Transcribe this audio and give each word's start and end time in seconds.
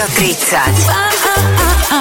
Rádio 0.00 0.14
30. 0.14 1.19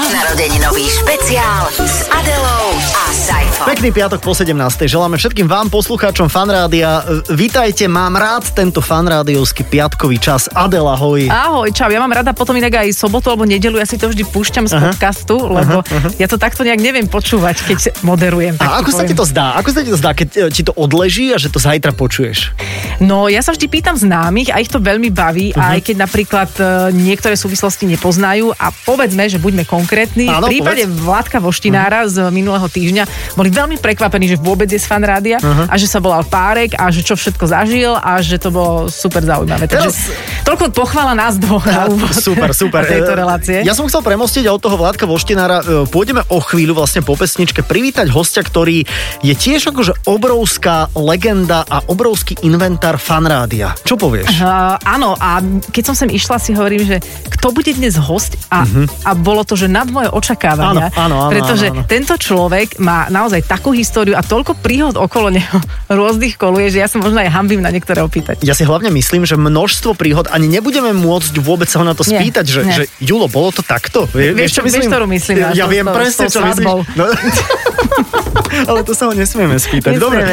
Narodeninový 0.10 0.90
špeciál 0.90 1.70
s 1.78 2.10
Adelou 2.10 2.66
a 2.98 3.04
Saifom. 3.10 3.70
Pekný 3.70 3.94
piatok 3.94 4.18
po 4.20 4.34
17. 4.34 4.58
Želáme 4.84 5.16
všetkým 5.16 5.46
vám, 5.46 5.70
poslucháčom 5.70 6.26
Fanrádia. 6.26 7.06
Vítajte, 7.30 7.86
mám 7.86 8.18
rád 8.18 8.50
tento 8.50 8.82
fanrádiovský 8.82 9.62
piatkový 9.64 10.18
čas. 10.18 10.50
Adela, 10.50 10.98
hoj. 10.98 11.30
Ahoj, 11.30 11.70
čau, 11.70 11.88
ja 11.88 12.02
mám 12.02 12.10
rada 12.10 12.34
potom 12.34 12.58
inak 12.58 12.82
aj 12.82 12.90
sobotu 12.92 13.30
alebo 13.30 13.46
nedelu, 13.46 13.78
ja 13.78 13.86
si 13.86 13.96
to 13.96 14.10
vždy 14.10 14.26
púšťam 14.26 14.66
z 14.66 14.74
Aha. 14.74 14.90
podcastu, 14.90 15.38
lebo 15.38 15.86
ja 16.18 16.26
to 16.26 16.42
takto 16.42 16.66
nejak 16.66 16.82
neviem 16.82 17.06
počúvať, 17.06 17.70
keď 17.70 17.78
moderujem. 18.02 18.58
tak 18.58 18.66
A 18.66 18.82
ako 18.82 18.90
sa 18.90 19.06
ti 19.06 19.14
to 19.14 19.22
zdá? 19.24 19.62
Ako 19.62 19.70
sa 19.70 19.86
ti 19.86 19.94
to 19.94 20.00
zdá, 20.02 20.18
keď 20.18 20.28
e, 20.34 20.50
ti 20.50 20.66
to 20.66 20.74
odleží 20.74 21.30
a 21.30 21.38
že 21.38 21.54
to 21.54 21.62
zajtra 21.62 21.94
počuješ? 21.94 22.58
No, 22.98 23.30
ja 23.30 23.46
sa 23.46 23.54
vždy 23.54 23.70
pýtam 23.70 23.94
známych 23.94 24.50
a 24.50 24.58
ich 24.58 24.74
to 24.74 24.82
veľmi 24.82 25.14
baví, 25.14 25.54
Mhm. 25.54 25.54
uh-huh. 25.54 25.74
aj 25.78 25.82
keď 25.86 25.96
napríklad 26.02 26.50
uh, 26.58 26.66
niektoré 26.90 27.38
súvislosti 27.38 27.86
nepoznajú 27.86 28.58
a 28.58 28.74
povedzme, 28.74 29.30
že 29.30 29.38
buďme 29.38 29.70
konkrétni. 29.70 29.98
Áno, 30.30 30.46
v 30.46 30.52
prípade 30.52 30.84
povedz. 30.84 31.00
Vládka 31.00 31.38
Voštinára 31.40 32.00
Mhm. 32.02 32.10
z 32.10 32.18
minulého 32.30 32.68
týždňa 32.68 33.04
boli 33.34 33.50
veľmi 33.50 33.78
prekvapení, 33.78 34.28
že 34.28 34.38
vôbec 34.38 34.66
je 34.66 34.80
fan 34.80 35.02
rádia 35.02 35.38
Mhm. 35.38 35.68
a 35.68 35.76
že 35.76 35.86
sa 35.86 35.98
volal 35.98 36.24
Párek 36.24 36.74
a 36.74 36.88
že 36.88 37.02
čo 37.02 37.14
všetko 37.14 37.46
zažil 37.46 37.92
a 37.94 38.20
že 38.20 38.38
to 38.38 38.50
bolo 38.50 38.88
super 38.88 39.20
zaujímavé. 39.20 39.66
Takže 39.66 39.90
Teraz- 39.90 40.12
toľko 40.44 40.72
pochvala 40.72 41.14
nás 41.14 41.36
dvoch 41.36 41.64
na 41.64 41.86
úvod 41.92 42.12
Super, 42.12 42.52
super. 42.52 42.86
tejto 42.90 43.14
relácie. 43.14 43.62
Ja 43.62 43.74
som 43.74 43.86
chcel 43.86 44.00
premostiť 44.00 44.46
od 44.46 44.58
toho 44.58 44.76
Vládka 44.76 45.04
Voštinára 45.04 45.58
e, 45.60 45.66
pôjdeme 45.86 46.22
o 46.28 46.40
chvíľu 46.40 46.76
vlastne 46.76 47.02
po 47.02 47.14
pesničke 47.14 47.62
privítať 47.62 48.08
hostia, 48.08 48.40
ktorý 48.40 48.86
je 49.20 49.34
tiež 49.34 49.70
akože 49.70 50.06
obrovská 50.06 50.60
legenda 50.94 51.64
a 51.64 51.82
obrovský 51.84 52.38
inventár 52.42 52.98
fanrádia. 52.98 53.74
Čo 53.82 53.96
povieš? 53.96 54.30
Uh, 54.36 54.76
áno, 54.80 55.16
a 55.16 55.40
keď 55.70 55.84
som 55.86 55.96
sem 55.96 56.10
išla, 56.10 56.38
si 56.38 56.52
hovorím, 56.52 56.84
že 56.84 56.98
kto 57.30 57.50
bude 57.50 57.72
dnes 57.72 57.96
host 57.96 58.38
a, 58.50 58.64
a 59.04 59.12
bolo 59.14 59.42
to, 59.42 59.56
že 59.56 59.68
nad 59.90 59.96
moje 59.96 60.10
očakávania. 60.14 60.88
Áno, 60.94 61.02
áno, 61.02 61.16
áno, 61.26 61.32
pretože 61.34 61.68
áno, 61.68 61.82
áno. 61.82 61.90
tento 61.90 62.14
človek 62.16 62.78
má 62.78 63.10
naozaj 63.10 63.42
takú 63.44 63.74
históriu 63.74 64.14
a 64.14 64.22
toľko 64.22 64.62
príhod 64.62 64.94
okolo 64.94 65.34
neho 65.34 65.58
rôznych 65.90 66.38
koluje, 66.38 66.78
že 66.78 66.80
ja 66.80 66.88
sa 66.88 67.02
možno 67.02 67.18
aj 67.18 67.34
hambím 67.34 67.60
na 67.60 67.74
niektoré 67.74 68.00
opýtať. 68.00 68.46
Ja 68.46 68.54
si 68.54 68.64
hlavne 68.64 68.94
myslím, 68.94 69.26
že 69.26 69.34
množstvo 69.34 69.98
príhod, 69.98 70.30
ani 70.30 70.46
nebudeme 70.46 70.94
môcť 70.94 71.34
vôbec 71.42 71.66
sa 71.66 71.82
ho 71.82 71.86
na 71.86 71.98
to 71.98 72.06
Nie, 72.06 72.22
spýtať, 72.22 72.46
že, 72.46 72.62
nie. 72.62 72.76
že 72.78 72.84
Julo, 73.02 73.26
bolo 73.26 73.50
to 73.50 73.66
takto? 73.66 74.06
Vie, 74.14 74.32
Vieš, 74.32 74.62
čo- 74.62 74.64
vieš, 74.64 74.86
ktorú 74.86 75.10
myslím, 75.10 75.36
Ja, 75.40 75.50
máš, 75.50 75.58
ja 75.58 75.66
to- 75.66 75.74
viem 75.74 75.86
presne, 75.90 76.26
čo 76.30 76.40
myslíš. 76.46 76.68
No. 76.94 77.06
ale 78.68 78.82
to 78.84 78.94
sa 78.98 79.08
ho 79.10 79.14
nesmieme 79.14 79.56
spýtať. 79.56 79.96
Nesmieme, 79.96 80.04
dobre. 80.04 80.24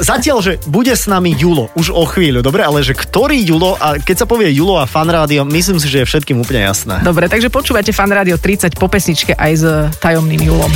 Zatiaľ, 0.00 0.38
že 0.40 0.52
bude 0.68 0.92
s 0.92 1.04
nami 1.06 1.34
Julo, 1.36 1.68
už 1.76 1.92
o 1.92 2.04
chvíľu, 2.08 2.40
dobre, 2.40 2.64
ale 2.64 2.80
že 2.80 2.96
ktorý 2.96 3.38
Julo, 3.42 3.76
a 3.78 4.00
keď 4.00 4.24
sa 4.24 4.26
povie 4.26 4.50
Julo 4.50 4.80
a 4.80 4.86
fan 4.88 5.08
rádio, 5.08 5.44
myslím 5.44 5.78
si, 5.78 5.88
že 5.90 6.02
je 6.02 6.06
všetkým 6.08 6.40
úplne 6.40 6.64
jasné. 6.64 7.00
Dobre, 7.04 7.28
takže 7.28 7.52
počúvate 7.52 7.92
Fan 7.92 8.10
Rádio 8.10 8.40
30 8.40 8.74
po 8.80 8.88
pesničke 8.88 9.36
aj 9.36 9.52
s 9.54 9.64
tajomným 10.00 10.40
Julom. 10.40 10.72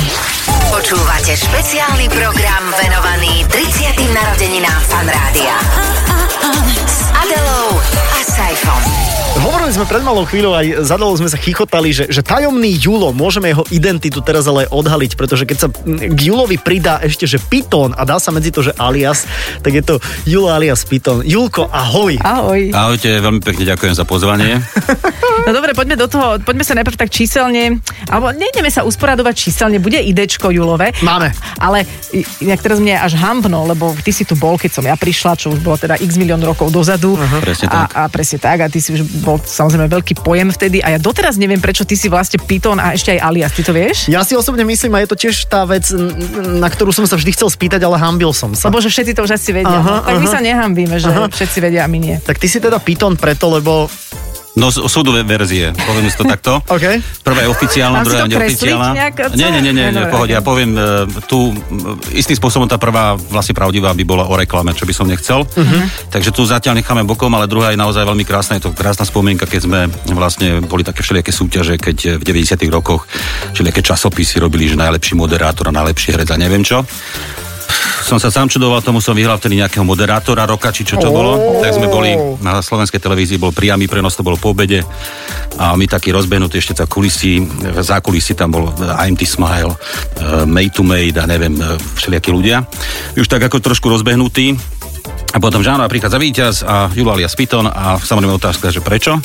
Počúvate 0.69 1.33
špeciálny 1.33 2.07
program 2.13 2.63
venovaný 2.77 3.41
30. 3.49 4.13
narodeninám 4.13 4.79
Fan 4.85 5.07
Rádia. 5.09 5.55
S 6.85 7.09
Adelou 7.09 7.81
a 8.13 8.19
Saifom. 8.21 9.08
Hovorili 9.37 9.69
sme 9.69 9.85
pred 9.85 10.01
malou 10.01 10.25
chvíľou, 10.25 10.57
aj 10.57 10.81
zadalo 10.81 11.13
sme 11.13 11.29
sa 11.29 11.37
chichotali, 11.37 11.93
že, 11.93 12.09
že 12.09 12.25
tajomný 12.25 12.73
Julo, 12.73 13.13
môžeme 13.13 13.53
jeho 13.53 13.61
identitu 13.69 14.17
teraz 14.25 14.49
ale 14.49 14.65
odhaliť, 14.65 15.13
pretože 15.13 15.45
keď 15.45 15.57
sa 15.61 15.67
k 15.93 16.19
Julovi 16.25 16.57
pridá 16.57 16.97
ešte, 17.05 17.29
že 17.29 17.37
Python 17.37 17.93
a 17.93 18.01
dá 18.01 18.17
sa 18.17 18.33
medzi 18.33 18.49
to, 18.49 18.65
že 18.65 18.73
alias, 18.81 19.29
tak 19.61 19.77
je 19.77 19.83
to 19.85 19.95
Julo 20.25 20.49
alias 20.49 20.81
Python. 20.89 21.21
Julko, 21.21 21.69
ahoj. 21.69 22.17
Ahoj. 22.17 22.73
Ahojte, 22.73 23.21
veľmi 23.21 23.45
pekne 23.45 23.69
ďakujem 23.69 23.93
za 23.93 24.09
pozvanie. 24.09 24.57
No 25.39 25.55
dobre, 25.55 25.71
poďme 25.73 25.95
do 25.95 26.05
toho, 26.05 26.37
poďme 26.43 26.61
sa 26.61 26.75
najprv 26.77 26.99
tak 26.99 27.09
číselne, 27.09 27.79
alebo 28.11 28.29
nejdeme 28.35 28.67
sa 28.69 28.83
usporadovať 28.83 29.33
číselne, 29.33 29.81
bude 29.81 29.97
idečko 29.97 30.51
Julové. 30.51 30.91
Máme. 31.01 31.31
Ale 31.57 31.87
inak 32.43 32.59
teraz 32.61 32.77
mne 32.77 32.99
až 32.99 33.17
hambno, 33.17 33.65
lebo 33.65 33.95
ty 34.03 34.13
si 34.13 34.27
tu 34.27 34.37
bol, 34.37 34.59
keď 34.59 34.71
som 34.77 34.85
ja 34.85 34.93
prišla, 34.99 35.39
čo 35.39 35.49
už 35.55 35.63
bolo 35.63 35.79
teda 35.79 35.97
x 35.97 36.19
milión 36.19 36.43
rokov 36.43 36.69
dozadu. 36.69 37.15
Uh-huh. 37.15 37.41
Presne 37.41 37.65
a, 37.65 37.87
tak. 37.87 37.89
a 37.95 38.01
presne 38.11 38.37
tak, 38.37 38.57
a 38.61 38.67
ty 38.69 38.77
si 38.77 38.93
už 38.93 39.01
bol 39.21 39.37
samozrejme 39.37 39.91
veľký 39.91 40.23
pojem 40.23 40.49
vtedy 40.49 40.81
a 40.81 40.95
ja 40.95 40.99
doteraz 40.99 41.35
neviem, 41.35 41.59
prečo 41.59 41.83
ty 41.83 41.93
si 41.93 42.07
vlastne 42.07 42.39
Python 42.39 42.79
a 42.79 42.95
ešte 42.95 43.15
aj 43.15 43.19
alias, 43.19 43.51
ty 43.53 43.61
to 43.61 43.75
vieš? 43.75 44.09
Ja 44.09 44.23
si 44.23 44.33
osobne 44.33 44.65
myslím, 44.65 44.95
a 44.95 45.03
je 45.03 45.09
to 45.11 45.17
tiež 45.19 45.45
tá 45.51 45.67
vec, 45.67 45.85
na 46.39 46.67
ktorú 46.71 46.95
som 46.95 47.05
sa 47.05 47.19
vždy 47.19 47.35
chcel 47.35 47.51
spýtať, 47.51 47.83
ale 47.83 47.99
hambil 47.99 48.31
som 48.31 48.55
sa. 48.55 48.71
Lebo 48.71 48.79
že 48.79 48.89
všetci 48.89 49.11
to 49.13 49.21
už 49.27 49.35
asi 49.35 49.51
vedia. 49.51 49.79
Aha, 49.79 50.01
no, 50.01 50.05
tak 50.07 50.15
my 50.17 50.27
aha. 50.27 50.33
sa 50.33 50.39
nehambíme, 50.39 50.95
že 50.97 51.09
všetci 51.11 51.57
vedia 51.59 51.85
a 51.85 51.89
my 51.91 51.99
nie. 51.99 52.15
Tak 52.19 52.39
ty 52.39 52.47
si 52.47 52.57
teda 52.63 52.79
Python 52.79 53.19
preto, 53.19 53.51
lebo... 53.51 53.91
No 54.59 54.67
sú 54.69 54.99
dve 55.07 55.23
verzie, 55.23 55.71
poviem 55.71 56.11
si 56.11 56.19
to 56.19 56.27
takto. 56.35 56.59
OK. 56.67 56.85
Prvá 57.23 57.47
je 57.47 57.49
oficiálna, 57.49 58.03
Mám 58.03 58.05
druhá 58.05 58.19
je 58.27 58.31
neoficiálna. 58.35 58.91
nejak? 58.91 59.15
Nie, 59.39 59.47
nie, 59.55 59.61
nie, 59.63 59.73
nie, 59.73 59.87
Nie, 59.95 60.11
pohode. 60.11 60.35
Ja 60.35 60.43
poviem 60.43 60.75
e, 60.75 61.07
tu 61.31 61.55
istým 62.11 62.35
spôsobom 62.35 62.67
tá 62.67 62.75
prvá 62.75 63.15
vlastne 63.15 63.55
pravdivá 63.55 63.95
by 63.95 64.03
bola 64.03 64.27
o 64.27 64.35
reklame, 64.35 64.75
čo 64.75 64.83
by 64.83 64.93
som 64.93 65.07
nechcel. 65.07 65.47
Mhm. 65.55 66.11
Takže 66.11 66.29
tu 66.35 66.43
zatiaľ 66.43 66.75
necháme 66.83 67.07
bokom, 67.07 67.31
ale 67.31 67.47
druhá 67.47 67.71
je 67.71 67.79
naozaj 67.79 68.03
veľmi 68.03 68.27
krásna. 68.27 68.59
Je 68.59 68.67
to 68.67 68.75
krásna 68.75 69.07
spomienka, 69.07 69.47
keď 69.47 69.61
sme 69.63 69.79
vlastne 70.11 70.59
boli 70.67 70.83
také 70.83 71.01
všelijaké 71.01 71.31
súťaže, 71.31 71.79
keď 71.79 72.19
v 72.19 72.23
90. 72.27 72.67
rokoch 72.67 73.07
všelijaké 73.55 73.79
časopisy 73.79 74.43
robili, 74.43 74.67
že 74.67 74.75
najlepší 74.75 75.15
moderátor 75.15 75.71
a 75.71 75.73
najlepší 75.73 76.19
herec 76.19 76.29
a 76.29 76.37
neviem 76.37 76.61
čo. 76.61 76.83
Som 78.03 78.17
sa 78.17 78.33
sám 78.33 78.49
čudoval, 78.49 78.81
tomu 78.81 79.03
som 79.03 79.13
vyhral 79.13 79.37
vtedy 79.37 79.61
nejakého 79.61 79.85
moderátora 79.85 80.49
roka, 80.49 80.73
či 80.73 80.81
čo 80.81 80.97
to 80.97 81.13
bolo. 81.13 81.61
Tak 81.61 81.77
sme 81.77 81.87
boli 81.91 82.17
na 82.41 82.57
slovenskej 82.57 82.97
televízii, 82.97 83.37
bol 83.37 83.53
priamy 83.53 83.85
prenos, 83.85 84.17
to 84.17 84.25
bolo 84.25 84.39
po 84.39 84.57
obede. 84.57 84.81
A 85.61 85.77
my 85.77 85.85
takí 85.85 86.09
rozbehnutí 86.09 86.57
ešte 86.57 86.73
za 86.73 86.89
kulisy, 86.89 87.45
za 87.85 88.01
kulisy 88.01 88.33
tam 88.33 88.49
bol 88.49 88.73
IMT 88.81 89.21
Smile, 89.29 89.71
eh, 89.75 90.47
Made 90.49 90.73
to 90.73 90.81
Made 90.81 91.17
a 91.21 91.29
neviem, 91.29 91.53
eh, 91.59 91.77
všelijakí 91.77 92.29
ľudia. 92.33 92.65
Už 93.13 93.29
tak 93.29 93.45
ako 93.45 93.61
trošku 93.61 93.91
rozbehnutí. 93.93 94.57
A 95.29 95.37
potom, 95.37 95.61
že 95.61 95.69
áno, 95.69 95.85
a 95.85 95.91
prichádza 95.91 96.17
víťaz 96.17 96.55
a 96.65 96.89
Julia 96.89 97.29
Spiton 97.29 97.69
a 97.69 98.01
samozrejme 98.01 98.41
otázka, 98.41 98.73
že 98.73 98.81
prečo? 98.81 99.21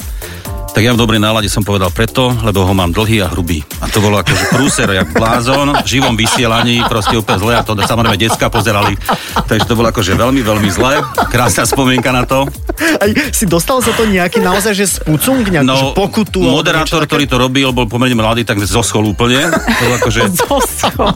Tak 0.74 0.82
ja 0.82 0.90
v 0.90 0.98
dobrej 0.98 1.22
nálade 1.22 1.46
som 1.46 1.62
povedal 1.62 1.86
preto, 1.88 2.34
lebo 2.42 2.66
ho 2.66 2.74
mám 2.74 2.90
dlhý 2.90 3.22
a 3.22 3.30
hrubý. 3.30 3.62
A 3.78 3.86
to 3.86 4.02
bolo 4.02 4.18
akože 4.18 4.50
prúser, 4.50 4.90
jak 4.90 5.06
blázon, 5.08 5.70
v 5.70 5.86
živom 5.88 6.12
vysielaní, 6.12 6.82
proste 6.84 7.14
úplne 7.14 7.38
zle 7.38 7.52
a 7.54 7.62
to 7.62 7.78
samozrejme 7.78 8.18
decka 8.18 8.50
pozerali. 8.50 8.98
Takže 9.40 9.64
to 9.64 9.78
bolo 9.78 9.94
akože 9.94 10.12
veľmi, 10.12 10.42
veľmi 10.42 10.66
zle. 10.68 10.98
Krásna 11.30 11.62
spomienka 11.62 12.10
na 12.10 12.26
to. 12.26 12.50
Aj 12.74 13.06
si 13.30 13.46
dostal 13.46 13.78
za 13.78 13.94
to 13.94 14.02
nejaký 14.02 14.42
naozaj, 14.42 14.74
že 14.74 14.98
spucung, 14.98 15.46
nejakú 15.46 15.62
že 15.62 15.86
No, 15.86 15.94
pokutu? 15.94 16.42
alebo 16.42 16.58
moderátor, 16.58 17.06
ktorý 17.06 17.24
to 17.24 17.38
robil, 17.38 17.70
bol 17.70 17.86
pomerne 17.86 18.18
mladý, 18.18 18.42
tak 18.42 18.58
zoschol 18.58 19.06
úplne. 19.06 19.46
To 19.46 19.78
bolo 19.80 19.94
akože 19.96 20.20
Zosko. 20.34 21.06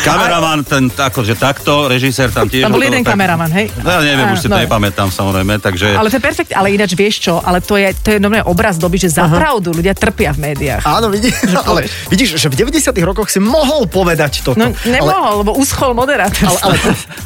kameraman, 0.00 0.62
ten 0.62 0.86
akože 0.88 1.34
takto, 1.34 1.90
režisér 1.90 2.30
tam 2.30 2.46
tiež. 2.46 2.62
Tam 2.62 2.70
bol 2.70 2.86
jeden 2.86 3.02
tak- 3.02 3.18
kameraman, 3.18 3.50
hej? 3.50 3.66
No, 3.82 3.90
ja 3.90 4.02
neviem, 4.04 4.30
už 4.30 4.38
si 4.38 4.46
to 4.46 4.54
No. 4.54 4.62
nepamätám 4.62 5.10
samozrejme, 5.10 5.58
takže... 5.58 5.98
Ale 5.98 6.06
to 6.06 6.16
je 6.16 6.24
perfekt, 6.24 6.54
ale 6.54 6.70
ináč 6.70 6.94
vieš 6.94 7.18
čo, 7.20 7.42
ale 7.42 7.58
to 7.58 7.74
je, 7.74 7.90
to 7.98 8.08
je 8.14 8.18
obraz 8.46 8.75
doby, 8.78 8.96
že 9.00 9.08
za 9.12 9.26
pravdu 9.26 9.72
ľudia 9.72 9.92
trpia 9.92 10.32
v 10.32 10.52
médiách. 10.52 10.82
Áno, 10.86 11.12
vidíš, 11.12 11.34
ale 11.68 11.88
vidíš, 12.08 12.40
že 12.40 12.46
v 12.48 12.68
90 12.68 12.92
rokoch 13.04 13.28
si 13.28 13.40
mohol 13.42 13.88
povedať 13.88 14.44
toto. 14.44 14.58
No 14.58 14.72
ale, 14.72 14.88
nemohol, 14.88 15.44
lebo 15.44 15.52
uschol 15.56 15.92
moderátor. 15.92 16.48
ale, 16.48 16.58
ale 16.62 16.76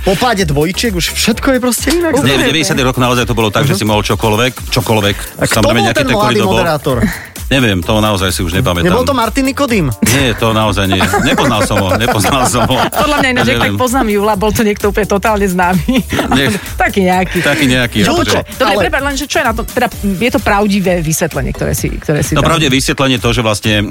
po, 0.03 0.13
páde 0.19 0.47
dvojčiek 0.47 0.93
už 0.95 1.15
všetko 1.15 1.57
je 1.57 1.59
proste 1.63 1.89
inak. 1.95 2.13
Nie, 2.23 2.41
v 2.41 2.53
90. 2.53 2.75
rokoch 2.83 3.03
naozaj 3.03 3.25
to 3.27 3.35
bolo 3.35 3.51
tak, 3.53 3.67
že 3.67 3.79
si 3.79 3.85
mohol 3.87 4.03
čokoľvek, 4.03 4.73
čokoľvek. 4.73 5.17
A 5.39 5.45
kto 5.47 5.59
bol 5.63 5.75
ten 5.95 6.09
mladý 6.09 6.41
moderátor? 6.43 6.99
Neviem, 7.51 7.83
to 7.83 7.99
naozaj 7.99 8.31
si 8.31 8.41
už 8.41 8.55
nepamätám. 8.55 8.87
Nebol 8.87 9.03
to 9.03 9.11
Martin 9.11 9.43
Nikodým? 9.43 9.91
Nie, 10.07 10.33
to 10.33 10.55
naozaj 10.55 10.87
nie. 10.87 11.03
Nepoznal 11.27 11.67
som 11.67 11.77
ho, 11.77 11.89
nepoznal 11.99 12.47
som 12.47 12.63
ho. 12.63 12.79
Podľa 12.79 13.17
mňa 13.19 13.29
ináč, 13.29 13.47
tak 13.51 13.75
poznám 13.75 14.07
Jula, 14.09 14.35
bol 14.35 14.55
to 14.55 14.63
niekto 14.63 14.89
úplne 14.89 15.05
totálne 15.05 15.43
známy. 15.45 15.83
Nie. 16.31 16.47
Taký 16.85 17.03
nejaký. 17.03 17.43
Taký 17.43 17.65
nejaký. 17.67 17.99
Julko, 18.01 18.23
akože- 18.23 18.55
Dobre, 18.55 18.87
Ale- 18.87 18.95
ale... 18.95 19.07
len, 19.11 19.15
že 19.19 19.27
čo 19.27 19.37
je 19.37 19.45
na 19.45 19.53
tom, 19.53 19.67
teda 19.67 19.87
je 19.99 20.31
to 20.31 20.39
pravdivé 20.39 20.95
vysvetlenie, 21.01 21.51
ktoré 21.51 21.75
si, 21.75 21.91
ktoré 21.91 22.23
si 22.23 22.33
No 22.33 22.41
pravde 22.41 22.71
vysvetlenie 22.71 23.19
to, 23.19 23.35
že 23.35 23.43
vlastne 23.43 23.83
e, 23.83 23.85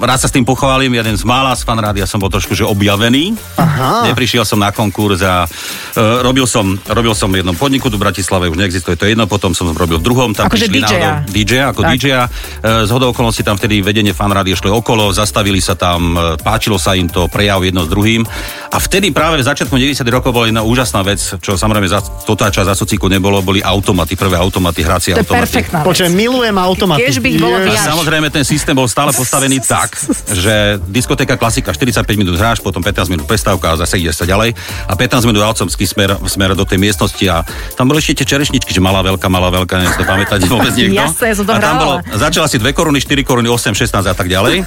rád 0.00 0.18
sa 0.18 0.26
s 0.26 0.34
tým 0.34 0.42
pochválim, 0.42 0.90
jeden 0.90 1.14
z 1.14 1.22
mála 1.22 1.54
z 1.54 1.62
fanrádia 1.62 2.04
som 2.04 2.18
bol 2.18 2.26
trošku 2.26 2.52
že 2.52 2.66
objavený. 2.66 3.38
Aha. 3.54 4.10
Neprišiel 4.10 4.42
som 4.42 4.58
na 4.58 4.70
konkurs 4.70 5.22
a 5.22 5.46
e, 5.46 6.02
robil, 6.20 6.42
som, 6.42 6.74
robil 6.84 7.14
som 7.14 7.30
v 7.30 7.40
jednom 7.40 7.54
podniku 7.54 7.86
tu 7.86 7.94
v 7.94 8.02
Bratislave, 8.02 8.50
už 8.50 8.58
neexistuje 8.58 8.98
to 8.98 9.06
jedno, 9.06 9.24
potom 9.24 9.54
som 9.54 9.70
robil 9.70 9.98
v 9.98 10.04
druhom, 10.04 10.34
tam 10.34 10.50
prišli 10.50 10.74
DJ-a. 10.74 10.82
náhodou 10.82 11.12
DJ 11.30 11.52
ako 11.64 11.80
Tak. 11.84 11.90
DJ-a. 11.94 12.22
E, 12.58 12.86
z 12.86 12.90
hodou 12.90 13.14
okolností 13.14 13.46
tam 13.46 13.54
vtedy 13.54 13.80
vedenie 13.80 14.10
fanrádia 14.10 14.58
šlo 14.58 14.78
okolo, 14.78 15.14
zastavili 15.14 15.62
sa 15.62 15.78
tam, 15.78 16.16
e, 16.16 16.36
páčilo 16.42 16.76
sa 16.80 16.98
im 16.98 17.06
to, 17.06 17.30
prejav 17.30 17.62
jedno 17.62 17.86
s 17.86 17.88
druhým 17.88 18.22
A 18.68 18.76
vtedy 18.76 19.14
práve 19.14 19.40
v 19.40 19.44
začiatku 19.46 19.72
90 19.72 20.04
rokov 20.12 20.34
bola 20.34 20.50
jedna 20.50 20.60
úžasná 20.66 21.00
vec, 21.06 21.20
čo 21.20 21.56
samozrejme 21.56 21.88
za 21.88 22.04
totáča 22.26 22.66
za 22.66 22.74
sociku 22.76 23.08
nebolo, 23.08 23.40
boli 23.40 23.64
automaty, 23.64 24.18
prvé 24.18 24.36
automaty, 24.36 24.84
hracie 24.84 25.16
To 25.16 25.24
automaty. 25.24 25.40
perfektná. 25.40 25.78
Počujem, 25.86 26.12
milujem 26.12 26.56
automaty. 26.58 27.08
Tiež 27.08 27.22
by 27.24 27.28
ich 27.32 27.40
bolo 27.40 27.56
viac. 27.62 27.80
samozrejme 27.80 28.28
ten 28.28 28.44
systém 28.44 28.76
bol 28.76 28.84
stále 28.90 29.14
postavený 29.16 29.64
tak, 29.72 29.96
že 30.34 30.76
diskotéka 30.90 31.40
klasika 31.40 31.72
45 31.72 32.04
minút 32.20 32.36
hráš, 32.36 32.60
potom 32.60 32.84
15 32.84 33.08
minút 33.08 33.24
prestávka 33.24 33.72
a 33.72 33.74
zase 33.80 34.02
ide 34.02 34.12
sa 34.12 34.28
ďalej. 34.28 34.52
A 34.88 34.92
15 34.92 35.24
minút 35.24 35.42
automský 35.42 35.88
smer, 35.88 36.18
smer 36.28 36.52
do 36.52 36.68
tej 36.68 36.76
miestnosti 36.76 37.24
a 37.30 37.46
tam 37.78 37.88
boli 37.88 38.04
ešte 38.04 38.22
tie 38.24 38.36
čerešničky, 38.36 38.74
že 38.74 38.82
malá, 38.82 39.00
veľká, 39.00 39.26
malá, 39.32 39.48
veľká, 39.48 39.80
neviem 39.80 39.92
si 39.94 39.98
to 40.00 40.06
pamätať 40.06 40.38
vôbec 40.50 40.72
niekto. 40.76 40.98
Jasné, 40.98 41.24
ja 41.32 41.34
som 41.38 41.44
to 41.48 41.52
a 41.54 41.60
tam 41.60 41.74
bolo, 41.80 41.94
začala 42.38 42.54
si 42.54 42.62
2 42.62 42.70
koruny, 42.70 43.02
4 43.02 43.26
koruny, 43.26 43.50
8, 43.50 43.74
16 43.74 43.98
a 43.98 44.14
tak 44.14 44.30
ďalej. 44.30 44.62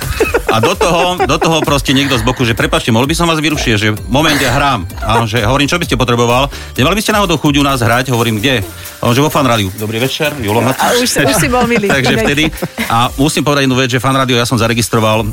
A 0.52 0.60
do 0.60 0.76
toho, 0.76 1.16
do 1.24 1.38
toho 1.40 1.64
proste 1.64 1.96
niekto 1.96 2.20
z 2.20 2.24
boku, 2.28 2.44
že 2.44 2.52
prepačte, 2.52 2.92
mohol 2.92 3.08
by 3.08 3.16
som 3.16 3.32
vás 3.32 3.40
vyrušiť, 3.40 3.72
že 3.80 3.96
moment 4.12 4.36
ja 4.36 4.52
hrám. 4.52 4.84
A 5.00 5.24
on, 5.24 5.28
že 5.32 5.40
hovorím, 5.40 5.72
čo 5.72 5.80
by 5.80 5.88
ste 5.88 5.96
potreboval? 5.96 6.52
Nemali 6.76 7.00
by 7.00 7.04
ste 7.08 7.16
náhodou 7.16 7.40
chuť 7.40 7.54
u 7.56 7.64
nás 7.64 7.80
hrať? 7.80 8.12
Hovorím, 8.12 8.44
kde? 8.44 8.60
A 9.00 9.08
on, 9.08 9.16
že 9.16 9.24
vo 9.24 9.32
fan 9.32 9.48
rádiu. 9.48 9.72
Dobrý 9.80 10.04
večer, 10.04 10.36
Julo 10.44 10.60
A 10.60 11.00
už, 11.00 11.08
už 11.08 11.36
si 11.40 11.48
bol 11.48 11.64
milý. 11.64 11.88
Takže 11.96 12.28
vtedy. 12.28 12.52
A 12.92 13.08
musím 13.16 13.48
povedať 13.48 13.72
jednu 13.72 13.80
vec, 13.80 13.88
že 13.88 14.04
fan 14.04 14.20
rádio 14.20 14.36
ja 14.36 14.44
som 14.44 14.60
zaregistroval 14.60 15.24
e, 15.24 15.28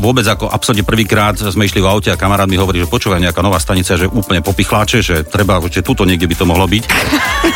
vôbec 0.00 0.24
ako 0.24 0.48
absolútne 0.48 0.88
prvýkrát 0.88 1.36
sme 1.36 1.68
išli 1.68 1.84
v 1.84 1.92
aute 1.92 2.08
a 2.08 2.16
kamarát 2.16 2.48
mi 2.48 2.56
hovorí, 2.56 2.80
že 2.80 2.88
počúvaj 2.88 3.20
nejaká 3.20 3.44
nová 3.44 3.60
stanica, 3.60 4.00
že 4.00 4.08
úplne 4.08 4.40
popichláče, 4.40 5.04
že 5.04 5.28
treba, 5.28 5.60
že 5.68 5.84
tuto 5.84 6.08
niekde 6.08 6.24
by 6.24 6.36
to 6.40 6.48
mohlo 6.48 6.64
byť. 6.64 6.84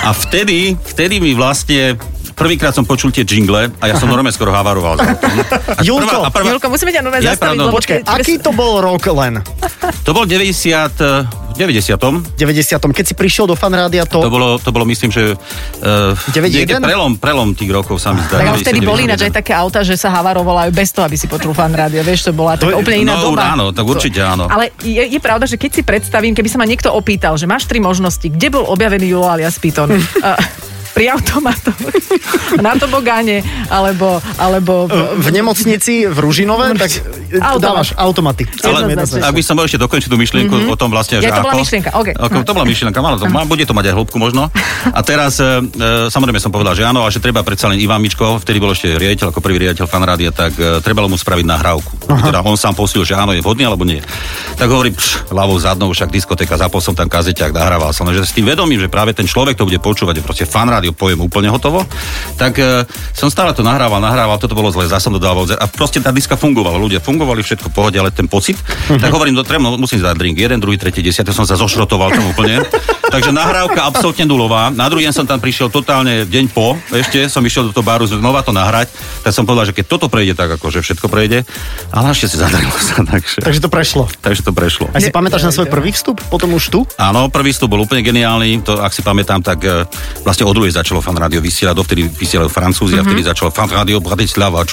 A 0.04 0.12
vtedy, 0.12 0.76
vtedy 0.76 1.24
mi 1.24 1.32
vlastne 1.32 1.96
Prvýkrát 2.36 2.76
som 2.76 2.84
počul 2.84 3.08
tie 3.08 3.24
jingle 3.24 3.72
a 3.80 3.84
ja 3.88 3.96
som 3.96 4.12
normálne 4.12 4.28
skoro 4.28 4.52
havaroval. 4.52 5.00
A 5.00 5.80
Julko, 5.88 6.04
prvá, 6.04 6.28
a 6.28 6.30
prvá, 6.30 6.52
Julko, 6.52 6.68
musíme 6.68 6.92
ťa 6.92 7.00
nové 7.00 7.24
Ja, 7.24 7.32
zastaviť, 7.32 7.56
lebo 7.56 7.72
Počkaj, 7.72 7.98
ty- 8.04 8.12
aký 8.12 8.34
to 8.44 8.52
bol 8.52 8.84
rok 8.84 9.08
len? 9.08 9.40
to 10.04 10.12
bol 10.12 10.28
90, 10.28 10.52
eh, 11.00 11.24
v 11.24 11.64
90. 11.64 11.96
90. 12.36 12.92
Keď 12.92 13.04
si 13.08 13.14
prišiel 13.16 13.48
do 13.48 13.56
fanrádia, 13.56 14.04
to... 14.04 14.20
To 14.20 14.28
bolo, 14.28 14.60
to 14.60 14.68
bolo 14.68 14.84
myslím, 14.84 15.08
že 15.08 15.32
uh, 15.32 16.12
91? 16.36 16.84
prelom, 16.84 17.16
prelom 17.16 17.56
tých 17.56 17.72
rokov 17.72 17.96
sa 17.96 18.12
mi 18.12 18.20
zdá. 18.28 18.44
Tak 18.44 18.60
vtedy 18.60 18.84
90, 18.84 18.92
boli 18.92 19.08
ináč 19.08 19.24
91. 19.24 19.26
aj 19.26 19.32
také 19.32 19.52
auta, 19.56 19.80
že 19.80 19.96
sa 19.96 20.12
havarovalo 20.12 20.68
aj 20.68 20.76
bez 20.76 20.92
toho, 20.92 21.08
aby 21.08 21.16
si 21.16 21.24
počul 21.24 21.56
fan 21.56 21.72
rádio. 21.72 22.04
Vieš, 22.04 22.28
to 22.28 22.32
bola 22.36 22.60
taká 22.60 22.76
je- 22.76 22.76
úplne 22.76 23.08
iná 23.08 23.16
no, 23.16 23.32
doba. 23.32 23.56
áno, 23.56 23.72
tak 23.72 23.88
určite 23.88 24.20
áno. 24.20 24.44
Ale 24.52 24.76
je, 24.84 25.00
je 25.08 25.16
pravda, 25.16 25.48
že 25.48 25.56
keď 25.56 25.70
si 25.72 25.80
predstavím, 25.80 26.36
keby 26.36 26.52
sa 26.52 26.60
ma 26.60 26.68
niekto 26.68 26.92
opýtal, 26.92 27.40
že 27.40 27.48
máš 27.48 27.64
tri 27.64 27.80
možnosti, 27.80 28.28
kde 28.28 28.52
bol 28.52 28.68
objavený 28.68 29.08
Julo 29.08 29.24
alias 29.24 29.56
Piton? 29.56 29.88
Pri 30.96 31.12
automatoch, 31.12 31.76
na 32.64 32.72
tobogáne, 32.80 33.44
alebo, 33.68 34.16
alebo 34.40 34.88
v, 34.88 35.20
v 35.20 35.28
nemocnici 35.28 36.08
v 36.08 36.16
Ružinove, 36.16 36.72
tak 36.80 36.88
e, 36.88 37.36
Automat. 37.36 37.60
dávaš 37.60 37.88
automaty. 38.00 38.48
Ale 38.64 38.96
by 39.12 39.42
som 39.44 39.60
mohol 39.60 39.68
ešte 39.68 39.76
dokončiť 39.76 40.08
tú 40.08 40.16
myšlienku 40.16 40.56
mm-hmm. 40.56 40.72
o 40.72 40.76
tom 40.80 40.88
vlastne, 40.88 41.20
Ja, 41.20 41.28
že 41.28 41.36
to 41.36 41.44
bola 41.44 41.52
ako... 41.52 41.62
myšlienka, 41.68 41.90
ok. 41.92 42.08
Ako, 42.16 42.36
to 42.48 42.52
bola 42.56 42.64
myšlienka, 42.64 42.98
malo 43.04 43.16
to, 43.20 43.28
má, 43.28 43.44
bude 43.44 43.68
to 43.68 43.76
mať 43.76 43.92
aj 43.92 43.94
hĺbku 44.00 44.16
možno. 44.16 44.48
A 44.88 45.00
teraz, 45.04 45.36
e, 45.36 45.44
e, 45.44 46.08
samozrejme 46.08 46.40
som 46.40 46.48
povedal, 46.48 46.72
že 46.72 46.88
áno, 46.88 47.04
a 47.04 47.12
že 47.12 47.20
treba 47.20 47.44
predsa 47.44 47.68
len 47.68 47.76
Ivan 47.76 48.00
Mičko, 48.00 48.40
vtedy 48.40 48.56
bol 48.56 48.72
ešte 48.72 48.96
riaditeľ, 48.96 49.34
ako 49.34 49.40
prvý 49.44 49.68
riaditeľ 49.68 49.84
fanrádia, 49.84 50.30
tak 50.32 50.56
e, 50.56 50.80
treba 50.80 51.04
mu 51.04 51.18
spraviť 51.18 51.44
nahrávku. 51.44 51.92
Teda 52.06 52.40
on 52.46 52.56
sám 52.56 52.72
posil, 52.72 53.02
že 53.02 53.18
áno, 53.18 53.34
je 53.34 53.42
vhodný 53.42 53.66
alebo 53.66 53.82
nie. 53.82 53.98
Tak 54.56 54.68
hovorí, 54.70 54.94
pš, 54.94 55.30
ľavou 55.34 55.58
zadnou, 55.58 55.90
však 55.90 56.08
diskotéka, 56.10 56.54
zapol 56.54 56.78
som 56.78 56.94
tam 56.94 57.10
kazeťák, 57.10 57.50
nahrával 57.50 57.90
som. 57.90 58.06
Že 58.06 58.22
s 58.22 58.34
tým 58.36 58.46
vedomím, 58.46 58.78
že 58.78 58.88
práve 58.92 59.12
ten 59.12 59.26
človek 59.26 59.58
to 59.58 59.66
bude 59.66 59.82
počúvať, 59.82 60.22
že 60.22 60.26
proste 60.26 60.46
fanrádio 60.46 60.85
pojem 60.92 61.18
úplne 61.22 61.48
hotovo, 61.50 61.82
tak 62.36 62.58
e, 62.60 62.84
som 63.16 63.32
stále 63.32 63.56
to 63.56 63.64
nahrával, 63.64 63.98
nahrával, 63.98 64.36
toto 64.36 64.54
bolo 64.54 64.70
zle, 64.70 64.86
zase 64.86 65.08
som 65.08 65.14
dodával 65.14 65.48
a 65.54 65.66
proste 65.70 66.02
tá 66.02 66.10
diska 66.10 66.34
fungovala, 66.34 66.78
ľudia 66.78 67.00
fungovali, 67.00 67.40
všetko 67.42 67.70
v 67.70 67.74
pohode, 67.74 67.96
ale 67.96 68.10
ten 68.12 68.26
pocit, 68.28 68.58
tak 69.02 69.10
hovorím, 69.10 69.38
do, 69.38 69.42
treba, 69.46 69.72
musím 69.74 70.02
zdať 70.02 70.14
drink, 70.18 70.36
jeden, 70.36 70.58
druhý, 70.58 70.76
tretí, 70.76 71.00
desiatý, 71.02 71.30
som 71.32 71.46
sa 71.46 71.56
zošrotoval 71.56 72.12
tam 72.12 72.26
úplne. 72.30 72.62
Takže 73.06 73.30
nahrávka 73.30 73.86
absolútne 73.86 74.26
nulová. 74.26 74.68
Na 74.74 74.90
druhý 74.90 75.06
deň 75.06 75.14
som 75.14 75.26
tam 75.26 75.38
prišiel 75.38 75.70
totálne 75.70 76.26
deň 76.26 76.44
po, 76.50 76.74
ešte 76.90 77.30
som 77.30 77.42
išiel 77.42 77.70
do 77.70 77.72
toho 77.72 77.86
baru 77.86 78.04
znova 78.06 78.42
to 78.42 78.50
nahrať, 78.50 78.90
tak 79.22 79.30
som 79.30 79.46
povedal, 79.46 79.70
že 79.70 79.74
keď 79.74 79.84
toto 79.86 80.06
prejde 80.10 80.34
tak, 80.34 80.50
ako 80.58 80.74
že 80.74 80.82
všetko 80.82 81.06
prejde, 81.06 81.46
ale 81.94 82.10
ešte 82.10 82.34
si 82.34 82.36
zadarilo 82.36 82.74
sa, 82.76 83.02
takže, 83.06 83.42
Takže 83.42 83.60
to 83.62 83.70
prešlo. 83.70 84.04
takže 84.20 84.42
to 84.42 84.50
prešlo. 84.50 84.90
A 84.90 84.98
si 84.98 85.14
pamätáš 85.14 85.46
na 85.46 85.52
svoj 85.54 85.70
prvý 85.70 85.94
vstup? 85.94 86.18
Potom 86.26 86.50
už 86.58 86.64
tu? 86.68 86.80
Áno, 86.98 87.30
prvý 87.30 87.54
vstup 87.54 87.70
bol 87.70 87.86
úplne 87.86 88.02
geniálny, 88.02 88.66
to 88.66 88.82
ak 88.82 88.90
si 88.90 89.06
pamätám, 89.06 89.38
tak 89.40 89.62
e, 89.62 89.86
vlastne 90.26 90.44
od 90.46 90.54
druhej 90.54 90.74
začalo 90.74 90.98
fan 90.98 91.16
rádio 91.16 91.38
vysielať, 91.38 91.74
dovtedy 91.78 92.10
vysielajú 92.10 92.50
Francúzi 92.50 92.98
mm-hmm. 92.98 93.06
a 93.06 93.08
vtedy 93.08 93.22
začalo 93.22 93.54
fan 93.54 93.70
rádio 93.70 94.02
Bratislava, 94.02 94.66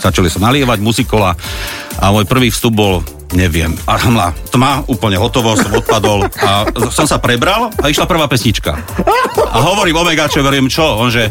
začali 0.00 0.32
sa 0.32 0.40
nalievať 0.40 0.78
muzikola 0.80 1.36
a 2.00 2.04
môj 2.08 2.24
prvý 2.24 2.48
vstup 2.48 2.72
bol 2.72 3.19
neviem, 3.32 3.74
a 3.86 3.94
hmla, 3.96 4.34
tma, 4.50 4.82
úplne 4.86 5.14
hotovo, 5.14 5.54
som 5.54 5.70
odpadol 5.70 6.26
a 6.40 6.66
som 6.90 7.06
sa 7.06 7.16
prebral 7.16 7.70
a 7.78 7.86
išla 7.86 8.04
prvá 8.04 8.26
pesnička. 8.26 8.74
A 9.50 9.58
hovorím 9.62 9.98
Omega, 9.98 10.26
čo 10.26 10.42
verím, 10.42 10.66
čo? 10.66 10.82
On 10.98 11.10
že, 11.10 11.30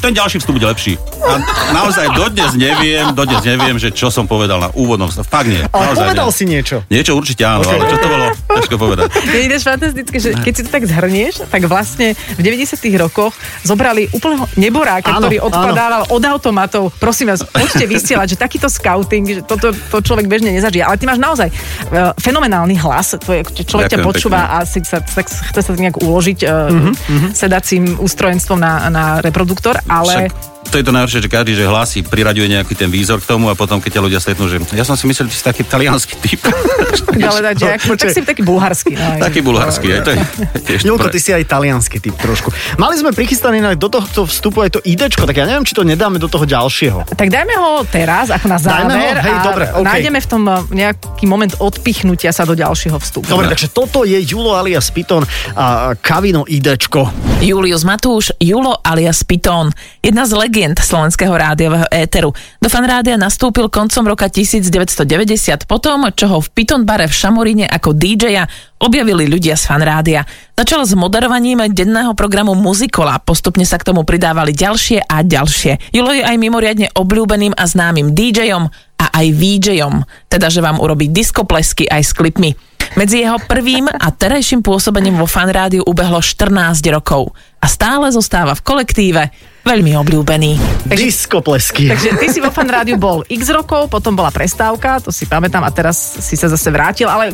ten 0.00 0.12
ďalší 0.12 0.40
vstup 0.40 0.56
bude 0.56 0.68
lepší. 0.68 0.96
A 1.22 1.36
naozaj 1.72 2.12
dodnes 2.12 2.52
neviem, 2.54 3.12
dodnes 3.12 3.40
neviem, 3.42 3.76
že 3.76 3.88
čo 3.88 4.08
som 4.08 4.24
povedal 4.24 4.58
na 4.58 4.68
úvodnom 4.72 5.08
vstupe. 5.08 5.28
Fakt 5.28 5.48
nie. 5.48 5.60
Ale 5.68 5.92
naozaj 5.92 6.04
povedal 6.08 6.28
nie. 6.28 6.36
si 6.36 6.44
niečo. 6.44 6.76
Niečo 6.88 7.12
určite 7.12 7.42
áno, 7.44 7.60
Okay. 7.62 7.78
ale 7.78 7.84
čo 7.86 7.96
to 7.96 8.08
bolo? 8.08 8.26
Ťažko 8.58 8.74
povedať. 8.76 9.06
Je 9.22 9.40
ináč 9.46 9.62
fantastické, 9.62 10.16
že 10.18 10.30
keď 10.34 10.52
si 10.52 10.62
to 10.66 10.70
tak 10.70 10.84
zhrnieš, 10.84 11.46
tak 11.46 11.62
vlastne 11.64 12.12
v 12.34 12.40
90 12.42 12.74
rokoch 12.98 13.30
zobrali 13.62 14.10
úplného 14.10 14.50
neboráka, 14.58 15.14
Áno, 15.14 15.24
ktorý 15.24 15.36
odpadával 15.40 16.02
od 16.10 16.22
automatov. 16.26 16.90
Prosím 16.98 17.30
vás, 17.30 17.46
poďte 17.46 17.86
vysielať, 17.86 18.34
že 18.34 18.36
takýto 18.36 18.66
scouting, 18.66 19.24
že 19.30 19.42
toto 19.46 19.70
to 19.70 19.98
človek 20.02 20.26
bežne 20.26 20.50
nezažije. 20.50 20.82
Ale 20.82 20.98
ty 21.02 21.10
máš 21.10 21.18
naozaj 21.18 21.50
uh, 21.50 22.14
fenomenálny 22.14 22.78
hlas, 22.78 23.18
že 23.18 23.66
človek 23.66 23.90
ťa 23.90 23.98
počúva 24.06 24.46
pekne. 24.46 24.54
a 24.54 24.56
si 24.62 24.78
sa, 24.86 25.02
tak, 25.02 25.26
chce 25.26 25.60
sa 25.66 25.70
nejak 25.74 25.98
uložiť 25.98 26.38
uh, 26.46 26.94
sedacím 27.34 27.98
ústrojenstvom 27.98 28.62
na, 28.62 28.86
na 28.86 29.04
reproduktor, 29.18 29.82
ale... 29.90 30.30
Však 30.30 30.51
to 30.72 30.80
je 30.80 30.88
to 30.88 30.96
najhoršie, 30.96 31.20
že 31.20 31.28
každý, 31.28 31.52
že 31.52 31.68
hlási, 31.68 32.00
priraďuje 32.00 32.48
nejaký 32.48 32.72
ten 32.72 32.88
výzor 32.88 33.20
k 33.20 33.28
tomu 33.28 33.52
a 33.52 33.54
potom, 33.54 33.76
keď 33.76 34.00
ťa 34.00 34.02
ľudia 34.08 34.20
stretnú, 34.24 34.48
že 34.48 34.56
ja 34.72 34.88
som 34.88 34.96
si 34.96 35.04
myslel, 35.04 35.28
že 35.28 35.36
si 35.36 35.44
taký 35.44 35.68
talianský 35.68 36.16
typ. 36.16 36.40
ale 37.28 37.52
tak, 37.52 37.84
ako, 37.84 37.92
tak 38.00 38.08
si 38.08 38.24
taký 38.24 38.40
bulharský. 38.40 38.96
No, 38.96 39.20
taký 39.20 39.44
bulharský, 39.44 40.00
aj 40.00 40.00
to 40.00 40.10
je 40.16 40.18
tiež 40.72 40.80
Julko, 40.88 41.12
pre- 41.12 41.12
ty 41.12 41.20
si 41.20 41.28
aj 41.36 41.44
talianský 41.44 42.00
typ 42.00 42.16
trošku. 42.16 42.48
Mali 42.80 42.96
sme 42.96 43.12
prichystané 43.12 43.60
inak 43.60 43.76
do 43.76 43.92
tohto 43.92 44.24
vstupu 44.24 44.64
aj 44.64 44.80
to 44.80 44.80
idečko, 44.80 45.28
tak 45.28 45.36
ja 45.36 45.44
neviem, 45.44 45.68
či 45.68 45.76
to 45.76 45.84
nedáme 45.84 46.16
do 46.16 46.32
toho 46.32 46.48
ďalšieho. 46.48 47.04
Tak 47.12 47.28
dajme 47.28 47.52
ho 47.60 47.84
teraz, 47.84 48.32
ako 48.32 48.48
na 48.48 48.56
Dajme 48.56 48.96
ho? 48.96 48.96
záver 48.96 49.16
Hej, 49.20 49.34
a 49.36 49.44
dobre, 49.44 49.64
nájdeme 49.76 50.18
v 50.24 50.28
tom 50.32 50.42
uh, 50.48 50.64
nejaký 50.72 51.24
moment 51.28 51.52
odpichnutia 51.60 52.32
sa 52.32 52.48
do 52.48 52.56
ďalšieho 52.56 52.96
vstupu. 52.96 53.28
Dobre, 53.28 53.52
takže 53.52 53.68
toto 53.68 54.08
je 54.08 54.16
Julo 54.24 54.56
alias 54.56 54.88
Piton 54.88 55.20
a 55.52 55.92
Kavino 56.00 56.48
idečko. 56.48 57.12
Julius 57.44 57.84
Matúš, 57.84 58.32
Julo 58.40 58.80
alias 58.80 59.20
Pitón, 59.20 59.68
jedna 60.00 60.24
z 60.24 60.32
legend 60.38 60.61
slovenského 60.70 61.34
rádiového 61.34 61.90
éteru. 61.90 62.30
Do 62.62 62.70
fanrádia 62.70 63.18
nastúpil 63.18 63.66
koncom 63.66 64.06
roka 64.06 64.30
1990 64.30 65.66
potom, 65.66 66.06
čo 66.14 66.30
ho 66.30 66.38
v 66.38 66.48
Piton 66.54 66.86
bare 66.86 67.10
v 67.10 67.14
Šamoríne 67.18 67.66
ako 67.66 67.90
DJ-a 67.90 68.46
objavili 68.78 69.26
ľudia 69.26 69.58
z 69.58 69.66
fanrádia. 69.66 70.22
Začal 70.54 70.86
s 70.86 70.94
moderovaním 70.94 71.66
denného 71.66 72.14
programu 72.14 72.54
Muzikola, 72.54 73.18
postupne 73.18 73.66
sa 73.66 73.82
k 73.82 73.90
tomu 73.90 74.06
pridávali 74.06 74.54
ďalšie 74.54 75.02
a 75.02 75.26
ďalšie. 75.26 75.90
Julo 75.90 76.14
je 76.14 76.22
aj 76.22 76.38
mimoriadne 76.38 76.94
obľúbeným 76.94 77.58
a 77.58 77.66
známym 77.66 78.14
DJ-om 78.14 78.70
a 79.02 79.06
aj 79.10 79.26
VJ-om, 79.34 80.06
teda 80.30 80.46
že 80.46 80.62
vám 80.62 80.78
urobí 80.78 81.10
diskoplesky 81.10 81.90
aj 81.90 82.02
s 82.06 82.14
klipmi. 82.14 82.54
Medzi 82.92 83.24
jeho 83.24 83.40
prvým 83.48 83.88
a 83.88 84.06
terajším 84.12 84.60
pôsobením 84.60 85.16
vo 85.16 85.24
fanrádiu 85.24 85.80
ubehlo 85.80 86.20
14 86.20 86.84
rokov 86.92 87.32
a 87.56 87.66
stále 87.66 88.12
zostáva 88.12 88.52
v 88.52 88.60
kolektíve 88.60 89.22
veľmi 89.62 89.94
obľúbený. 89.94 90.58
Diskoplesky. 90.90 91.86
Takže 91.86 92.18
ty 92.18 92.26
si 92.28 92.42
vo 92.42 92.50
fan 92.50 92.66
rádiu 92.66 92.98
bol 92.98 93.22
x 93.30 93.46
rokov, 93.54 93.86
potom 93.86 94.18
bola 94.18 94.34
prestávka, 94.34 94.98
to 94.98 95.14
si 95.14 95.24
pamätám 95.30 95.62
a 95.62 95.70
teraz 95.70 95.94
si 96.18 96.34
sa 96.34 96.50
zase 96.50 96.68
vrátil, 96.74 97.06
ale 97.06 97.30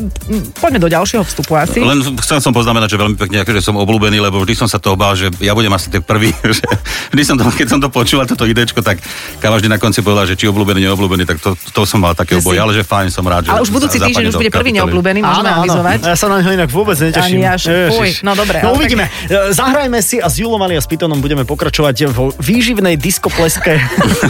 poďme 0.61 0.77
do 0.77 0.89
ďalšieho 0.89 1.25
vstupu 1.25 1.57
asi. 1.57 1.81
Len 1.81 1.99
chcel 2.21 2.37
som 2.37 2.53
poznamenať, 2.53 2.93
že 2.93 2.97
veľmi 3.01 3.17
pekne, 3.17 3.37
akože 3.41 3.61
som 3.65 3.75
obľúbený, 3.81 4.21
lebo 4.21 4.45
vždy 4.45 4.53
som 4.53 4.69
sa 4.69 4.77
toho 4.77 4.93
bál, 4.93 5.17
že 5.17 5.33
ja 5.41 5.57
budem 5.57 5.73
asi 5.73 5.89
ten 5.89 6.05
prvý. 6.05 6.31
Že 6.49 6.65
vždy 7.13 7.23
som 7.23 7.35
to, 7.37 7.45
keď 7.45 7.67
som 7.69 7.79
to 7.79 7.89
počúval, 7.93 8.25
toto 8.25 8.43
idečko, 8.43 8.81
tak 8.81 8.97
kam 9.37 9.53
vždy 9.53 9.69
na 9.69 9.77
konci 9.77 10.01
povedal, 10.01 10.25
že 10.25 10.33
či 10.33 10.49
obľúbený, 10.49 10.81
neobľúbený, 10.89 11.23
tak 11.29 11.37
to, 11.37 11.53
to 11.53 11.81
som 11.85 12.01
mal 12.01 12.17
také 12.17 12.37
Že 12.37 12.41
oboje, 12.41 12.57
ale 12.57 12.71
že 12.73 12.83
fajn 12.83 13.07
som 13.13 13.21
rád, 13.21 13.45
že 13.45 13.49
Ale 13.53 13.61
už 13.61 13.71
budúci 13.71 14.01
týždeň 14.01 14.33
už 14.33 14.37
bude 14.37 14.51
prvý 14.51 14.73
neobľúbený, 14.75 15.21
môžeme 15.21 15.49
avizovať. 15.49 15.99
Ja 16.09 16.17
sa 16.17 16.25
na 16.27 16.41
neho 16.41 16.51
inak 16.53 16.69
vôbec 16.73 16.97
neteším. 16.97 17.39
Ani 17.39 17.45
až, 17.45 17.63
fuj, 17.93 18.09
no 18.25 18.33
dobre, 18.33 18.59
No 18.65 18.73
uvidíme. 18.75 19.05
E, 19.29 19.53
Zahrajme 19.53 19.99
si 20.01 20.17
a 20.19 20.27
s 20.27 20.41
Julom 20.41 20.59
alias 20.61 20.89
Pitonom 20.89 21.21
budeme 21.21 21.45
pokračovať 21.45 22.09
vo 22.19 22.35
výživnej 22.35 22.99
diskopleske 22.99 23.79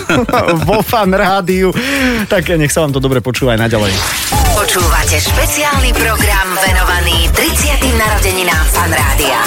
vo 0.69 0.85
fan 0.85 1.09
rádiu. 1.09 1.73
Tak 2.29 2.53
nech 2.53 2.69
sa 2.69 2.85
vám 2.85 2.93
to 2.93 3.01
dobre 3.01 3.17
počúva 3.17 3.57
aj 3.57 3.65
naďalej. 3.65 3.93
Počúvate 4.53 5.17
špeciálny 5.17 5.89
program 5.97 6.47
venovaný 6.69 7.25
30. 7.33 7.81
narodeninám 7.97 8.65
Fan 8.69 8.93
Rádia. 8.93 9.41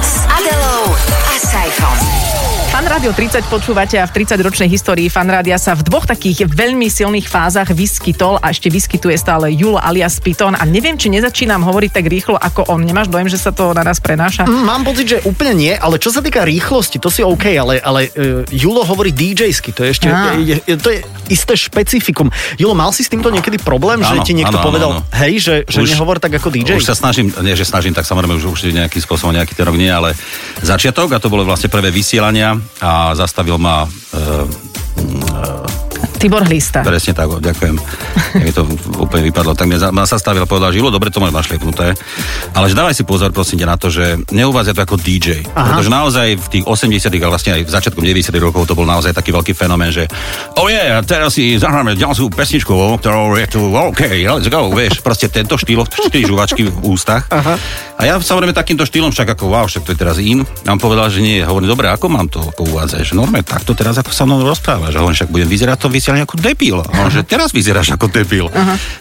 S 0.00 0.24
Adelou 0.24 0.96
a 1.28 1.34
Saifom. 1.36 2.49
Fan 2.80 2.96
Rádio 2.96 3.12
30 3.12 3.44
počúvate 3.52 4.00
a 4.00 4.08
v 4.08 4.24
30-ročnej 4.24 4.64
histórii 4.64 5.12
Fan 5.12 5.28
Rádia 5.28 5.60
sa 5.60 5.76
v 5.76 5.84
dvoch 5.84 6.08
takých 6.08 6.48
veľmi 6.48 6.88
silných 6.88 7.28
fázach 7.28 7.76
vyskytol 7.76 8.40
a 8.40 8.56
ešte 8.56 8.72
vyskytuje 8.72 9.20
stále 9.20 9.52
Julo 9.52 9.76
alias 9.76 10.16
Piton 10.16 10.56
a 10.56 10.64
neviem, 10.64 10.96
či 10.96 11.12
nezačínam 11.12 11.60
hovoriť 11.60 11.90
tak 11.92 12.08
rýchlo 12.08 12.40
ako 12.40 12.72
on. 12.72 12.80
Nemáš 12.80 13.12
dojem, 13.12 13.28
že 13.28 13.36
sa 13.36 13.52
to 13.52 13.76
na 13.76 13.84
nás 13.84 14.00
prenáša? 14.00 14.48
Mm, 14.48 14.64
Mám 14.64 14.82
pocit, 14.88 15.12
že 15.12 15.18
úplne 15.28 15.60
nie, 15.60 15.76
ale 15.76 16.00
čo 16.00 16.08
sa 16.08 16.24
týka 16.24 16.40
rýchlosti, 16.40 16.96
to 16.96 17.12
si 17.12 17.20
OK, 17.20 17.52
ale, 17.52 17.84
ale 17.84 18.08
uh, 18.16 18.48
Julo 18.48 18.80
hovorí 18.80 19.12
DJ-sky, 19.12 19.76
to 19.76 19.84
je 19.84 20.00
ešte, 20.00 20.08
Á. 20.08 20.40
je, 20.40 20.56
je, 20.64 20.74
to 20.80 20.88
je 20.88 21.04
isté 21.28 21.60
špecifikum. 21.60 22.32
Julo, 22.56 22.72
mal 22.72 22.96
si 22.96 23.04
s 23.04 23.12
týmto 23.12 23.28
niekedy 23.28 23.60
problém, 23.60 24.00
Áno, 24.00 24.08
že 24.08 24.24
ti 24.24 24.32
niekto 24.32 24.56
áno, 24.56 24.64
povedal, 24.64 24.90
áno. 24.96 25.20
hej, 25.20 25.36
že, 25.36 25.54
že 25.68 25.84
Už- 25.84 26.00
nehovor 26.00 26.16
tak 26.16 26.32
ako 26.32 26.48
DJ? 26.48 26.80
Už 26.80 26.88
sa 26.88 26.96
snažím, 26.96 27.28
nie 27.44 27.52
že 27.52 27.68
snažím, 27.68 27.92
tak 27.92 28.08
samozrejme 28.08 28.40
už 28.40 28.48
určite 28.48 28.72
nejakým 28.72 29.04
spôsobom 29.04 29.36
nejaký 29.36 29.52
ten 29.52 29.68
rok 29.68 29.76
nie, 29.76 29.92
ale 29.92 30.16
začiatok 30.64 31.12
a 31.12 31.20
to 31.20 31.28
bolo 31.28 31.44
vlastne 31.44 31.68
prvé 31.68 31.92
vysielania 31.92 32.56
a 32.78 33.14
zastavil 33.14 33.58
ma 33.58 33.86
e, 34.14 34.46
Tibor 36.20 36.44
Hlista. 36.44 36.84
Presne 36.84 37.16
tak, 37.16 37.32
ďakujem. 37.32 37.80
Ja 38.36 38.44
mi 38.44 38.52
to 38.52 38.68
úplne 39.00 39.24
vypadlo. 39.32 39.56
Tak 39.56 39.64
mňa 39.64 39.88
ma 39.88 40.04
sa 40.04 40.20
stavil 40.20 40.44
a 40.44 40.46
povedal, 40.46 40.68
že 40.68 40.84
Julo, 40.84 40.92
dobre, 40.92 41.08
to 41.08 41.16
máš 41.16 41.32
našliepnuté. 41.32 41.96
Ale 42.52 42.68
že 42.68 42.76
dávaj 42.76 42.92
si 42.92 43.08
pozor, 43.08 43.32
prosím 43.32 43.64
ťa, 43.64 43.68
na 43.72 43.80
to, 43.80 43.88
že 43.88 44.20
neuvádza 44.28 44.76
to 44.76 44.84
ako 44.84 45.00
DJ. 45.00 45.48
Aha. 45.56 45.80
Pretože 45.80 45.88
naozaj 45.88 46.28
v 46.36 46.46
tých 46.52 46.64
80 46.68 47.08
ale 47.08 47.32
vlastne 47.32 47.52
aj 47.56 47.62
v 47.64 47.70
začiatkom 47.72 48.04
90 48.04 48.36
rokov 48.36 48.68
to 48.68 48.76
bol 48.76 48.84
naozaj 48.84 49.16
taký 49.16 49.32
veľký 49.32 49.56
fenomén, 49.56 49.88
že 49.88 50.04
oh 50.60 50.68
yeah, 50.68 51.00
teraz 51.00 51.40
si 51.40 51.56
zahráme 51.56 51.96
ďalšiu 51.96 52.28
pesničku, 52.28 52.72
ktorou 53.00 53.40
je 53.40 53.46
tu 53.48 53.60
OK, 53.72 54.04
let's 54.20 54.52
go, 54.52 54.68
vieš, 54.76 55.00
proste 55.00 55.32
tento 55.32 55.56
štýl, 55.56 55.88
štyri 55.88 56.28
žuvačky 56.28 56.68
v 56.68 56.76
ústach. 56.84 57.32
Aha. 57.32 57.56
A 57.96 58.08
ja 58.08 58.14
samozrejme 58.20 58.52
takýmto 58.52 58.84
štýlom 58.84 59.12
však 59.12 59.36
ako 59.36 59.52
wow, 59.52 59.64
však 59.64 59.88
to 59.88 59.92
je 59.92 59.98
teraz 60.00 60.16
in. 60.20 60.44
A 60.44 60.68
on 60.72 60.80
povedal, 60.80 61.08
že 61.08 61.24
nie, 61.24 61.40
hovorím, 61.40 61.68
dobre, 61.68 61.88
ako 61.88 62.12
mám 62.12 62.28
to 62.28 62.44
ako 62.44 62.76
uvádzať? 62.76 63.12
Že 63.12 63.14
normálne 63.16 63.44
takto 63.44 63.72
teraz 63.72 63.96
ako 64.00 64.12
sa 64.12 64.24
mnou 64.28 64.44
rozprávaš. 64.44 64.96
A 64.96 65.04
on 65.04 65.12
však 65.12 65.28
budem 65.28 65.48
vyzerať 65.48 65.76
to 65.80 65.88
vysielanie 66.10 66.26
ako 66.26 66.36
debil. 66.42 66.78
A 66.82 67.06
že 67.06 67.22
teraz 67.22 67.54
vyzeráš 67.54 67.94
ako 67.94 68.10
debil. 68.10 68.50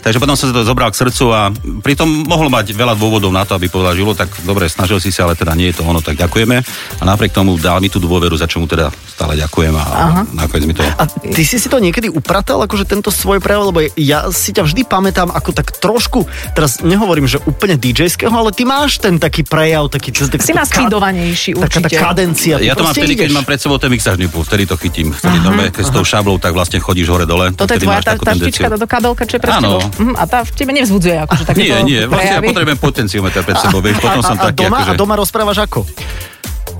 Takže 0.06 0.22
potom 0.22 0.38
som 0.38 0.54
sa 0.54 0.54
to 0.54 0.62
zobral 0.62 0.94
k 0.94 1.00
srdcu 1.02 1.26
a 1.34 1.50
pritom 1.82 2.06
mohol 2.30 2.54
mať 2.54 2.78
veľa 2.78 2.94
dôvodov 2.94 3.34
na 3.34 3.42
to, 3.50 3.58
aby 3.58 3.66
povedal 3.66 3.98
Žilo, 3.98 4.14
tak 4.14 4.30
dobre, 4.46 4.70
snažil 4.70 5.02
si 5.02 5.10
sa, 5.10 5.26
ale 5.26 5.34
teda 5.34 5.58
nie 5.58 5.74
je 5.74 5.82
to 5.82 5.84
ono, 5.90 6.06
tak 6.06 6.22
ďakujeme. 6.22 6.62
A 7.02 7.04
napriek 7.04 7.34
tomu 7.34 7.58
dal 7.58 7.82
mi 7.82 7.90
tú 7.90 7.98
dôveru, 7.98 8.38
za 8.38 8.46
čo 8.46 8.62
mu 8.62 8.70
teda 8.70 8.94
stále 9.10 9.34
ďakujem 9.42 9.74
a 9.74 9.84
Aha. 9.84 10.22
nakoniec 10.38 10.70
mi 10.70 10.78
to... 10.78 10.86
A 10.86 11.10
ty 11.10 11.42
si 11.42 11.58
si 11.58 11.68
to 11.68 11.82
niekedy 11.82 12.08
upratal, 12.08 12.62
akože 12.64 12.86
tento 12.86 13.10
svoj 13.10 13.42
prejav, 13.42 13.74
lebo 13.74 13.82
ja 13.98 14.30
si 14.30 14.54
ťa 14.54 14.64
vždy 14.70 14.86
pamätám 14.86 15.34
ako 15.34 15.52
tak 15.52 15.74
trošku, 15.82 16.30
teraz 16.54 16.86
nehovorím, 16.86 17.26
že 17.26 17.42
úplne 17.44 17.76
DJ-ského, 17.76 18.32
ale 18.32 18.54
ty 18.54 18.64
máš 18.64 19.02
ten 19.02 19.18
taký 19.18 19.42
prejav, 19.44 19.90
taký... 19.90 20.14
taký 20.14 20.46
Si 20.46 20.54
má 20.54 20.64
speedovanejší 20.64 21.58
Taká 21.60 21.82
tá 21.84 21.90
určite. 21.90 22.00
kadencia. 22.00 22.56
Ja 22.62 22.78
to 22.78 22.86
mám 22.86 22.96
vtedy, 22.96 23.18
keď 23.18 23.30
mám 23.34 23.44
pred 23.44 23.60
sebou 23.60 23.76
ten 23.82 23.92
mixážny 23.92 24.30
pult, 24.32 24.48
vtedy 24.48 24.64
to 24.70 24.80
chytím. 24.80 25.12
Vtedy 25.12 25.42
normálne, 25.44 25.74
keď 25.74 25.84
s 25.90 25.92
tou 25.92 26.06
šablou, 26.06 26.40
tak 26.40 26.56
vlastne 26.56 26.80
chodíš 27.00 27.08
hore-dole. 27.16 27.46
Toto 27.56 27.72
je 27.72 27.80
tvoja 27.80 28.04
tá, 28.04 28.20
tá 28.20 28.36
štička, 28.36 28.68
táto 28.68 28.84
kabelka, 28.84 29.24
čo 29.24 29.40
je 29.40 29.42
pred 29.42 29.56
Áno. 29.56 29.80
tebou. 29.80 29.82
Mhm, 30.04 30.14
a 30.20 30.24
tá 30.28 30.38
v 30.44 30.52
tebe 30.52 30.72
nevzbudzuje 30.76 31.16
akože 31.24 31.44
takéto 31.48 31.64
Nie, 31.64 31.78
nie, 31.88 32.02
vlastne 32.04 32.36
ja 32.36 32.42
potrebujem 32.44 32.80
potenciometer 32.84 33.42
pred 33.48 33.58
sebou, 33.64 33.80
vieš, 33.80 34.04
potom 34.04 34.20
a, 34.20 34.28
som 34.28 34.36
a, 34.36 34.44
taký, 34.52 34.68
doma, 34.68 34.78
akože... 34.84 34.92
a 34.92 35.00
doma 35.00 35.16
rozprávaš 35.16 35.58
ako? 35.64 35.80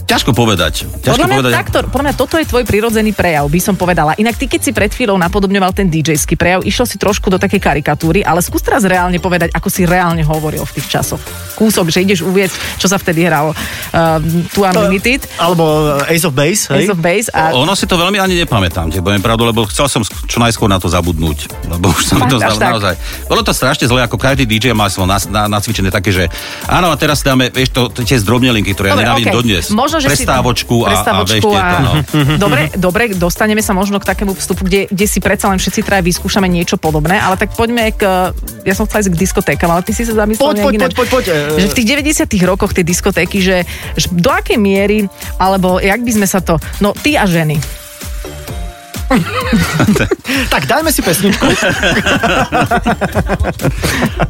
Ťažko 0.10 0.34
povedať. 0.34 0.90
Ťažko 1.06 1.06
Podľa 1.06 1.28
mňa, 1.30 1.38
povedať. 1.38 1.54
takto, 1.54 1.78
podľa 1.86 2.06
mňa 2.10 2.16
toto 2.18 2.36
je 2.42 2.46
tvoj 2.50 2.64
prirodzený 2.66 3.14
prejav, 3.14 3.46
by 3.46 3.62
som 3.62 3.78
povedala. 3.78 4.18
Inak 4.18 4.42
ty, 4.42 4.50
keď 4.50 4.62
si 4.66 4.72
pred 4.74 4.90
chvíľou 4.90 5.22
napodobňoval 5.22 5.70
ten 5.78 5.86
DJ-ský 5.86 6.34
prejav, 6.34 6.66
išiel 6.66 6.90
si 6.90 6.98
trošku 6.98 7.30
do 7.30 7.38
takej 7.38 7.62
karikatúry, 7.62 8.26
ale 8.26 8.42
skús 8.42 8.66
teraz 8.66 8.82
reálne 8.90 9.22
povedať, 9.22 9.54
ako 9.54 9.70
si 9.70 9.86
reálne 9.86 10.26
hovoril 10.26 10.66
v 10.66 10.72
tých 10.82 10.90
časoch. 10.90 11.22
Kúsok, 11.54 11.94
že 11.94 12.02
ideš 12.02 12.26
uvieť, 12.26 12.50
čo 12.82 12.90
sa 12.90 12.98
vtedy 12.98 13.30
hralo. 13.30 13.54
Uh, 13.94 14.18
tu 14.50 14.66
Unlimited, 14.66 15.30
Alebo 15.38 15.94
Ace 16.10 16.26
of 16.26 16.34
Base, 16.34 16.74
hej? 16.74 16.90
Ace 16.90 16.92
of 16.92 16.98
Base 16.98 17.30
a 17.30 17.54
Ono 17.54 17.78
si 17.78 17.86
to 17.86 17.94
veľmi 17.94 18.18
ani 18.18 18.42
nepamätám, 18.42 18.90
ti 18.90 19.06
poviem 19.06 19.22
pravdu, 19.22 19.46
lebo 19.46 19.70
chcel 19.70 19.86
som 19.86 20.02
čo 20.02 20.42
najskôr 20.42 20.66
na 20.66 20.82
to 20.82 20.90
zabudnúť. 20.90 21.70
Lebo 21.70 21.94
už 21.94 22.02
som 22.02 22.18
Fakt, 22.18 22.34
to 22.34 22.42
znal 22.42 22.82
naozaj. 22.82 22.98
Bolo 23.30 23.46
to 23.46 23.54
strašne 23.54 23.86
zle, 23.86 24.02
ako 24.02 24.18
každý 24.18 24.50
DJ 24.50 24.74
má 24.74 24.90
svoj 24.90 25.06
na, 25.06 25.46
nacvičené 25.46 25.94
také, 25.94 26.10
že 26.10 26.26
áno, 26.66 26.90
a 26.90 26.96
teraz 26.98 27.22
dáme, 27.22 27.54
vieš, 27.54 27.70
to, 27.76 27.94
to 27.94 28.02
tie 28.02 28.18
zdrobnelinky, 28.18 28.74
ktoré 28.74 28.90
ja 28.90 28.96
Dobre, 28.98 29.06
nenávidím 29.06 29.30
okej. 29.30 29.38
dodnes. 29.38 29.64
Možno, 29.70 29.99
že 30.00 30.10
si- 30.12 30.26
prestávočku, 30.26 30.76
a, 30.84 30.86
a, 30.86 30.90
prestávočku 30.92 31.48
tieto, 31.48 31.76
no. 31.84 31.92
dobre, 32.44 32.62
dobre, 32.76 33.04
dostaneme 33.14 33.62
sa 33.64 33.76
možno 33.76 34.00
k 34.02 34.06
takému 34.10 34.34
vstupu, 34.36 34.66
kde, 34.66 34.88
kde 34.90 35.06
si 35.06 35.20
predsa 35.20 35.52
len 35.52 35.60
všetci 35.60 35.84
traja 35.86 36.04
vyskúšame 36.04 36.48
niečo 36.48 36.80
podobné, 36.80 37.20
ale 37.20 37.36
tak 37.36 37.54
poďme 37.54 37.94
k... 37.94 38.34
Ja 38.64 38.74
som 38.76 38.88
chcela 38.88 39.06
ísť 39.06 39.12
k 39.14 39.18
diskotékam, 39.20 39.70
ale 39.72 39.84
ty 39.84 39.92
si 39.96 40.04
sa 40.04 40.16
zamyslel 40.16 40.56
Poď, 40.56 40.58
poď, 40.64 40.74
poď, 40.80 40.94
poď, 40.96 41.08
poď, 41.10 41.26
e. 41.30 41.38
Že 41.64 41.68
v 41.72 41.76
tých 41.76 41.88
90 42.26 42.50
rokoch 42.50 42.72
tie 42.74 42.84
diskotéky, 42.84 43.40
že, 43.44 43.68
že 43.94 44.08
do 44.12 44.32
akej 44.32 44.58
miery, 44.58 45.06
alebo 45.38 45.78
jak 45.78 46.02
by 46.02 46.12
sme 46.16 46.28
sa 46.28 46.40
to... 46.40 46.58
No, 46.80 46.96
ty 46.96 47.16
a 47.20 47.28
ženy. 47.28 47.60
Tak 50.54 50.66
dajme 50.66 50.94
si 50.94 51.02
pesničku. 51.02 51.42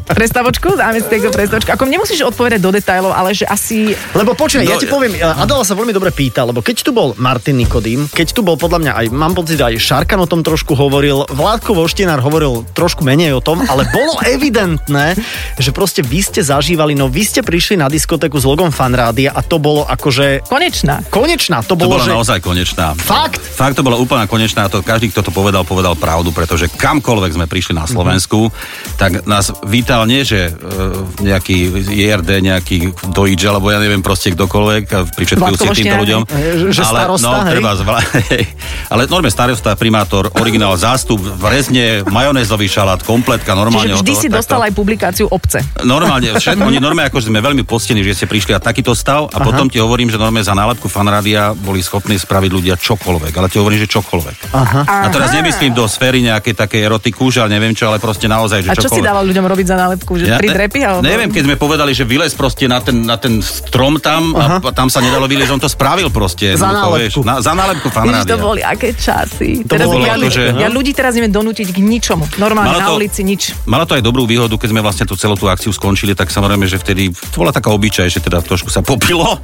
Prestavočku? 0.10 0.76
Dáme 0.76 1.00
si 1.00 1.08
takú 1.08 1.30
prestavočku. 1.30 1.70
Ako 1.76 1.86
nemusíš 1.86 2.26
odpovedať 2.26 2.60
do 2.60 2.72
detajlov, 2.74 3.14
ale 3.14 3.32
že 3.32 3.46
asi... 3.46 3.94
Lebo 4.16 4.34
počkaj, 4.34 4.66
ja 4.66 4.76
No, 4.76 4.82
ti 4.82 4.88
poviem, 4.90 5.16
Adela 5.20 5.64
sa 5.64 5.76
veľmi 5.76 5.92
dobre 5.92 6.10
pýta, 6.10 6.44
lebo 6.48 6.64
keď 6.64 6.82
tu 6.82 6.92
bol 6.96 7.14
Martin 7.20 7.60
Nikodým, 7.60 8.08
keď 8.10 8.32
tu 8.32 8.42
bol 8.42 8.56
podľa 8.56 8.80
mňa 8.80 8.92
aj, 8.96 9.06
mám 9.12 9.34
pocit, 9.36 9.60
aj 9.60 9.76
Šarkan 9.78 10.20
o 10.24 10.28
tom 10.28 10.42
trošku 10.42 10.74
hovoril, 10.74 11.28
Vládko 11.30 11.76
Voštinár 11.78 12.24
hovoril 12.24 12.64
trošku 12.74 13.04
menej 13.04 13.36
o 13.38 13.42
tom, 13.44 13.60
ale 13.68 13.86
bolo 13.92 14.18
evidentné, 14.36 15.20
že 15.60 15.70
proste 15.76 16.02
vy 16.02 16.24
ste 16.24 16.42
zažívali, 16.42 16.96
no 16.96 17.12
vy 17.12 17.28
ste 17.28 17.44
prišli 17.44 17.76
na 17.76 17.92
diskotéku 17.92 18.40
s 18.40 18.46
logom 18.48 18.72
Fanrádia 18.72 19.36
a 19.36 19.44
to 19.44 19.60
bolo 19.60 19.84
akože 19.86 20.48
Konečná. 20.48 21.04
konečná, 21.12 21.62
to 21.62 21.76
To 21.76 21.86
bolo, 21.86 22.00
že... 22.02 22.12
naozaj 22.12 22.40
konečná. 22.42 22.96
Fakt? 22.96 23.40
Fakt 23.40 23.76
to 23.78 23.84
bola 23.86 24.00
úplná 24.00 24.26
konečná. 24.26 24.69
To 24.70 24.86
každý, 24.86 25.10
kto 25.10 25.26
to 25.26 25.32
povedal, 25.34 25.66
povedal 25.66 25.98
pravdu, 25.98 26.30
pretože 26.30 26.70
kamkoľvek 26.70 27.32
sme 27.36 27.46
prišli 27.50 27.74
na 27.74 27.90
Slovensku, 27.90 28.54
tak 29.02 29.26
nás 29.26 29.50
vítal 29.66 30.06
nie, 30.06 30.22
že 30.22 30.54
uh, 30.54 31.02
nejaký 31.20 31.90
JRD, 31.90 32.30
nejaký 32.46 32.78
Dojič, 33.10 33.42
alebo 33.50 33.74
ja 33.74 33.82
neviem 33.82 34.06
proste 34.06 34.32
kdokoľvek, 34.34 34.84
a 34.94 35.00
pri 35.10 35.24
všetkých 35.26 35.54
úcte 35.58 35.70
týmto 35.74 35.98
ľuďom. 36.06 36.22
hej? 36.30 36.50
Že 36.70 36.82
ale, 36.86 36.98
starosta, 37.02 37.26
no, 37.26 37.40
hej? 37.42 37.54
treba 37.58 37.70
zvla-. 37.74 38.06
Ale 38.94 39.06
normálne 39.06 39.34
starosta, 39.34 39.74
primátor, 39.78 40.34
originál, 40.38 40.74
zástup, 40.78 41.22
vrezne, 41.22 42.02
majonézový 42.10 42.66
šalát, 42.66 43.02
kompletka, 43.06 43.54
normálne. 43.54 43.94
Čiže 43.94 44.02
vždy 44.02 44.14
hotovo, 44.14 44.24
si 44.24 44.28
takto. 44.30 44.38
dostal 44.42 44.60
aj 44.66 44.74
publikáciu 44.74 45.26
obce. 45.30 45.62
Normálne, 45.86 46.34
všetko, 46.42 46.62
oni 46.66 46.80
normálne 46.82 47.10
ako 47.10 47.22
sme 47.22 47.40
veľmi 47.42 47.64
poctení, 47.66 48.02
že 48.02 48.24
ste 48.24 48.26
prišli 48.26 48.58
a 48.58 48.60
takýto 48.62 48.94
stav 48.98 49.30
a 49.30 49.38
potom 49.42 49.70
ti 49.70 49.78
hovorím, 49.78 50.10
že 50.10 50.18
normálne 50.18 50.46
za 50.46 50.58
nálepku 50.58 50.90
fanrádia 50.90 51.54
boli 51.54 51.82
schopní 51.86 52.18
spraviť 52.18 52.52
ľudia 52.52 52.76
čokoľvek, 52.76 53.34
ale 53.38 53.48
ti 53.48 53.58
hovorím, 53.62 53.80
že 53.86 53.90
čokoľvek. 53.90 54.38
Aha. 54.54 54.59
A 54.62 55.08
teraz 55.08 55.32
nemyslím 55.32 55.72
do 55.72 55.86
sféry 55.86 56.22
nejakej 56.22 56.54
takej 56.54 56.82
erotiku, 56.82 57.28
že 57.28 57.40
ale 57.40 57.52
neviem 57.52 57.72
čo, 57.72 57.88
ale 57.88 57.98
proste 57.98 58.26
naozaj, 58.26 58.62
že 58.62 58.70
A 58.70 58.74
čo 58.74 58.86
si 58.86 58.98
čokoľvek. 58.98 59.06
dával 59.06 59.24
ľuďom 59.26 59.46
robiť 59.46 59.66
za 59.66 59.76
nálepku? 59.76 60.12
Že 60.14 60.26
tri 60.36 60.48
drepy? 60.50 60.80
Alebo... 60.82 61.02
Neviem, 61.02 61.30
keď 61.30 61.44
sme 61.44 61.56
povedali, 61.56 61.92
že 61.92 62.04
vylez 62.04 62.32
proste 62.32 62.66
na 62.66 62.80
ten, 62.80 63.02
na 63.02 63.16
ten 63.16 63.40
strom 63.40 63.98
tam 63.98 64.34
a 64.34 64.60
p- 64.60 64.72
tam 64.72 64.88
sa 64.88 65.00
nedalo 65.00 65.26
vylezť, 65.26 65.52
on 65.52 65.60
to 65.60 65.68
spravil 65.68 66.10
proste. 66.10 66.54
Za 66.54 66.70
nálepku. 66.70 66.98
Vieš, 67.00 67.26
na, 67.26 67.36
za 67.40 67.54
nálepku 67.54 67.88
fanrádia. 67.88 68.28
to 68.28 68.38
boli 68.38 68.60
aké 68.60 68.92
časy. 68.92 69.64
To 69.64 69.72
teraz 69.72 69.88
bolo 69.88 70.04
ja, 70.04 70.14
to, 70.14 70.22
ľudí, 70.22 70.36
že- 70.36 70.52
ja 70.54 70.68
ľudí 70.68 70.92
teraz 70.92 71.14
neviem 71.14 71.32
donútiť 71.32 71.68
k 71.70 71.80
ničomu. 71.80 72.26
Normálne 72.38 72.70
Malo 72.70 72.80
na 72.80 72.88
to- 72.88 72.98
ulici 72.98 73.22
nič. 73.22 73.56
Malo 73.66 73.84
to 73.84 73.94
aj 73.94 74.04
dobrú 74.04 74.24
výhodu, 74.24 74.52
keď 74.52 74.70
sme 74.70 74.82
vlastne 74.82 75.06
tú 75.06 75.16
celú 75.16 75.34
tú 75.34 75.48
akciu 75.48 75.70
skončili, 75.70 76.12
tak 76.12 76.28
samozrejme, 76.28 76.66
že 76.66 76.76
vtedy 76.76 77.08
to 77.10 77.38
bola 77.38 77.50
taká 77.50 77.70
obyčaj, 77.70 78.08
že 78.08 78.20
teda 78.20 78.40
trošku 78.40 78.68
sa 78.68 78.82
popilo. 78.82 79.40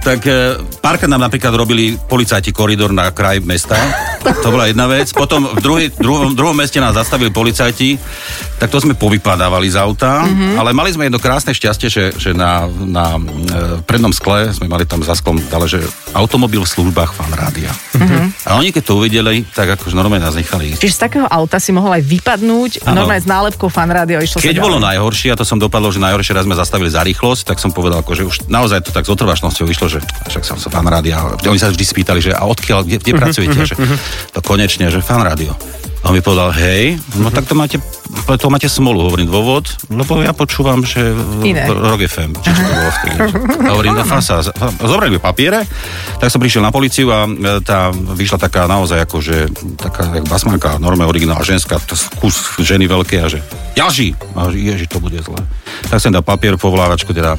Tak 0.00 0.24
e, 0.24 0.32
párkrát 0.80 1.06
nám 1.06 1.20
napríklad 1.22 1.52
robili 1.52 1.92
policajti 1.92 2.50
koridor 2.50 2.88
na 2.88 3.12
kraj 3.12 3.40
mesta. 3.40 3.76
To 4.40 4.48
bola 4.50 4.68
jedna 4.68 4.86
vec. 4.90 5.10
Potom 5.14 5.46
v 5.54 5.60
druhý, 5.62 5.86
druhom, 5.94 6.34
druhom 6.34 6.56
meste 6.56 6.78
nás 6.82 6.94
zastavili 6.94 7.30
policajti, 7.30 7.96
tak 8.60 8.68
to 8.68 8.78
sme 8.82 8.92
povypadávali 8.98 9.72
z 9.72 9.80
auta, 9.80 10.26
mm-hmm. 10.26 10.60
ale 10.60 10.76
mali 10.76 10.92
sme 10.92 11.08
jedno 11.08 11.22
krásne 11.22 11.56
šťastie, 11.56 11.88
že, 11.88 12.04
že 12.18 12.30
na, 12.36 12.68
na 12.68 13.16
e, 13.16 13.20
prednom 13.86 14.12
skle 14.12 14.52
sme 14.52 14.68
mali 14.68 14.84
tam 14.84 15.00
za 15.00 15.16
sklom 15.16 15.40
dale, 15.48 15.64
že 15.70 15.80
automobil 16.12 16.60
v 16.60 16.68
službách 16.68 17.16
fan 17.16 17.32
rádia. 17.32 17.72
Mm-hmm. 17.96 18.50
A 18.50 18.60
oni 18.60 18.74
keď 18.74 18.82
to 18.84 18.98
uvideli, 19.00 19.46
tak 19.48 19.80
akože 19.80 19.96
normálne 19.96 20.26
nás 20.26 20.36
nechali 20.36 20.76
ísť. 20.76 20.80
Čiže 20.82 20.94
z 20.96 21.00
takého 21.00 21.26
auta 21.26 21.56
si 21.56 21.72
mohol 21.72 21.96
aj 21.96 22.02
vypadnúť, 22.04 22.84
Áno. 22.84 23.02
normálne 23.02 23.22
s 23.22 23.28
nálepkou 23.28 23.72
fan 23.72 23.88
rádio 23.88 24.20
išlo 24.20 24.42
Keď 24.42 24.58
bolo 24.60 24.76
najhoršie, 24.82 25.32
a 25.32 25.36
to 25.38 25.46
som 25.46 25.56
dopadlo, 25.56 25.88
že 25.88 26.02
najhoršie 26.02 26.36
raz 26.36 26.44
sme 26.44 26.58
zastavili 26.58 26.90
za 26.90 27.00
rýchlosť, 27.00 27.48
tak 27.48 27.56
som 27.62 27.70
povedal, 27.72 28.02
že 28.04 28.26
už 28.26 28.50
naozaj 28.50 28.84
to 28.84 28.90
tak 28.90 29.06
s 29.06 29.10
otrvačnosťou 29.12 29.64
vyšlo, 29.64 29.86
že 29.86 29.98
však 30.28 30.42
som 30.44 30.58
sa 30.58 30.68
fan 30.68 30.84
rádia. 30.84 31.20
Oni 31.46 31.60
sa 31.60 31.70
vždy 31.70 31.84
spýtali, 31.84 32.20
že 32.20 32.32
a 32.34 32.44
odkiaľ, 32.44 32.84
kde, 32.84 32.96
kde 33.00 33.12
pracujete? 33.16 33.58
A 33.60 33.66
že, 33.68 33.76
to 34.34 34.39
konečne, 34.42 34.90
že 34.90 35.04
fan 35.04 35.22
rádio. 35.22 35.56
A 36.00 36.08
on 36.08 36.16
mi 36.16 36.24
povedal, 36.24 36.48
hej, 36.56 36.96
no 37.20 37.28
tak 37.28 37.44
to 37.44 37.52
máte, 37.52 37.76
to 38.24 38.48
máte 38.48 38.72
smolu, 38.72 39.04
hovorím 39.04 39.28
dôvod, 39.28 39.68
lebo 39.92 40.16
ja 40.24 40.32
počúvam, 40.32 40.80
že 40.80 41.12
Iné. 41.44 41.68
Rock 41.68 42.08
FM, 42.08 42.40
či 42.40 42.48
čo 42.56 42.62
to 42.64 42.72
bolo 42.72 42.90
vtedy. 42.96 43.16
Hovorím, 43.76 43.92
no 44.00 44.04
fasa, 44.08 44.40
zobrali 44.80 45.12
mi 45.12 45.20
papiere, 45.20 45.60
tak 46.16 46.32
som 46.32 46.40
prišiel 46.40 46.64
na 46.64 46.72
policiu 46.72 47.12
a 47.12 47.28
e, 47.28 47.60
tá 47.60 47.92
vyšla 47.92 48.40
taká 48.40 48.64
naozaj 48.64 49.04
ako, 49.04 49.20
že 49.20 49.52
taká 49.76 50.08
jak 50.16 50.24
basmanka, 50.24 50.80
normálne 50.80 51.12
originálna 51.12 51.44
ženská, 51.44 51.76
to 51.84 51.92
kus 52.16 52.56
ženy 52.64 52.88
veľké 52.88 53.20
a 53.20 53.28
že 53.28 53.44
jaži, 53.76 54.16
a 54.32 54.48
že 54.48 54.56
ježi, 54.56 54.88
to 54.88 55.04
bude 55.04 55.20
zle. 55.20 55.36
Tak 55.92 56.00
som 56.00 56.16
dal 56.16 56.24
papier, 56.24 56.56
povolávačku 56.56 57.12
teda 57.12 57.36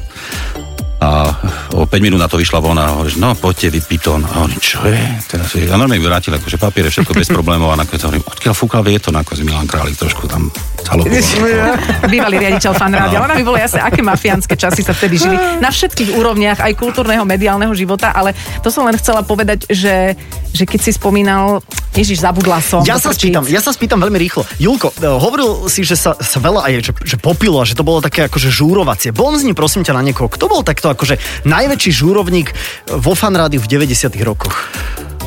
A 1.02 1.26
o 1.74 1.82
5 1.82 1.98
minút 1.98 2.22
na 2.22 2.30
to 2.30 2.38
vyšla 2.38 2.62
von 2.62 2.78
a 2.78 2.94
hovorí, 2.94 3.18
no 3.18 3.34
poďte 3.34 3.74
vy 3.74 3.80
pitón. 3.82 4.22
A 4.22 4.46
oni, 4.46 4.54
čo 4.62 4.86
je? 4.86 5.02
Teraz, 5.26 5.50
je- 5.58 5.66
a 5.66 5.74
normálne 5.74 5.98
vrátil 5.98 6.30
akože 6.30 6.62
papiere, 6.62 6.94
všetko 6.94 7.10
bez 7.10 7.26
problémov 7.26 7.74
a 7.74 7.80
nakoniec 7.82 8.06
hovorím, 8.06 8.22
odkiaľ 8.22 8.54
fúkal 8.54 8.86
vietor, 8.86 9.10
nakoniec 9.10 9.42
Milan 9.42 9.66
Králik 9.66 9.98
trošku 9.98 10.30
tam 10.30 10.46
zaloboval. 10.92 11.76
Bývalý 12.12 12.36
riaditeľ 12.38 12.72
fan 12.76 12.92
rádia. 12.92 13.18
Ona 13.24 13.34
by 13.34 13.44
bolo 13.44 13.58
jasné, 13.58 13.80
aké 13.80 14.04
mafiánske 14.04 14.54
časy 14.54 14.84
sa 14.84 14.92
vtedy 14.92 15.16
žili. 15.16 15.36
Na 15.58 15.72
všetkých 15.72 16.12
úrovniach, 16.12 16.60
aj 16.60 16.72
kultúrneho, 16.76 17.24
mediálneho 17.24 17.72
života, 17.72 18.12
ale 18.12 18.36
to 18.60 18.68
som 18.68 18.84
len 18.84 18.96
chcela 19.00 19.24
povedať, 19.24 19.64
že, 19.72 20.14
že 20.52 20.64
keď 20.68 20.80
si 20.84 20.90
spomínal, 20.92 21.64
Ježiš, 21.92 22.24
zabudla 22.24 22.60
som. 22.64 22.80
Ja 22.88 22.96
sa 22.96 23.12
spýtam, 23.12 23.44
ja 23.48 23.60
sa 23.60 23.72
spýtam 23.72 24.00
veľmi 24.00 24.16
rýchlo. 24.16 24.48
Julko, 24.56 24.96
e, 24.96 25.04
hovoril 25.04 25.68
si, 25.68 25.84
že 25.84 25.92
sa, 25.92 26.16
sa 26.16 26.38
veľa 26.40 26.64
aj 26.64 26.72
že, 26.80 26.92
že 27.04 27.16
popilo 27.20 27.60
a 27.60 27.68
že 27.68 27.76
to 27.76 27.84
bolo 27.84 28.00
také 28.00 28.32
akože 28.32 28.48
žúrovacie. 28.48 29.12
Bomzni 29.12 29.52
prosím 29.52 29.84
ťa 29.84 30.00
na 30.00 30.02
niekoho. 30.04 30.32
Kto 30.32 30.48
bol 30.48 30.64
takto 30.64 30.88
akože 30.88 31.20
najväčší 31.44 31.90
žúrovník 31.92 32.48
vo 32.96 33.12
fanrádiu 33.12 33.60
v 33.60 33.68
90 33.68 34.08
rokoch? 34.24 34.56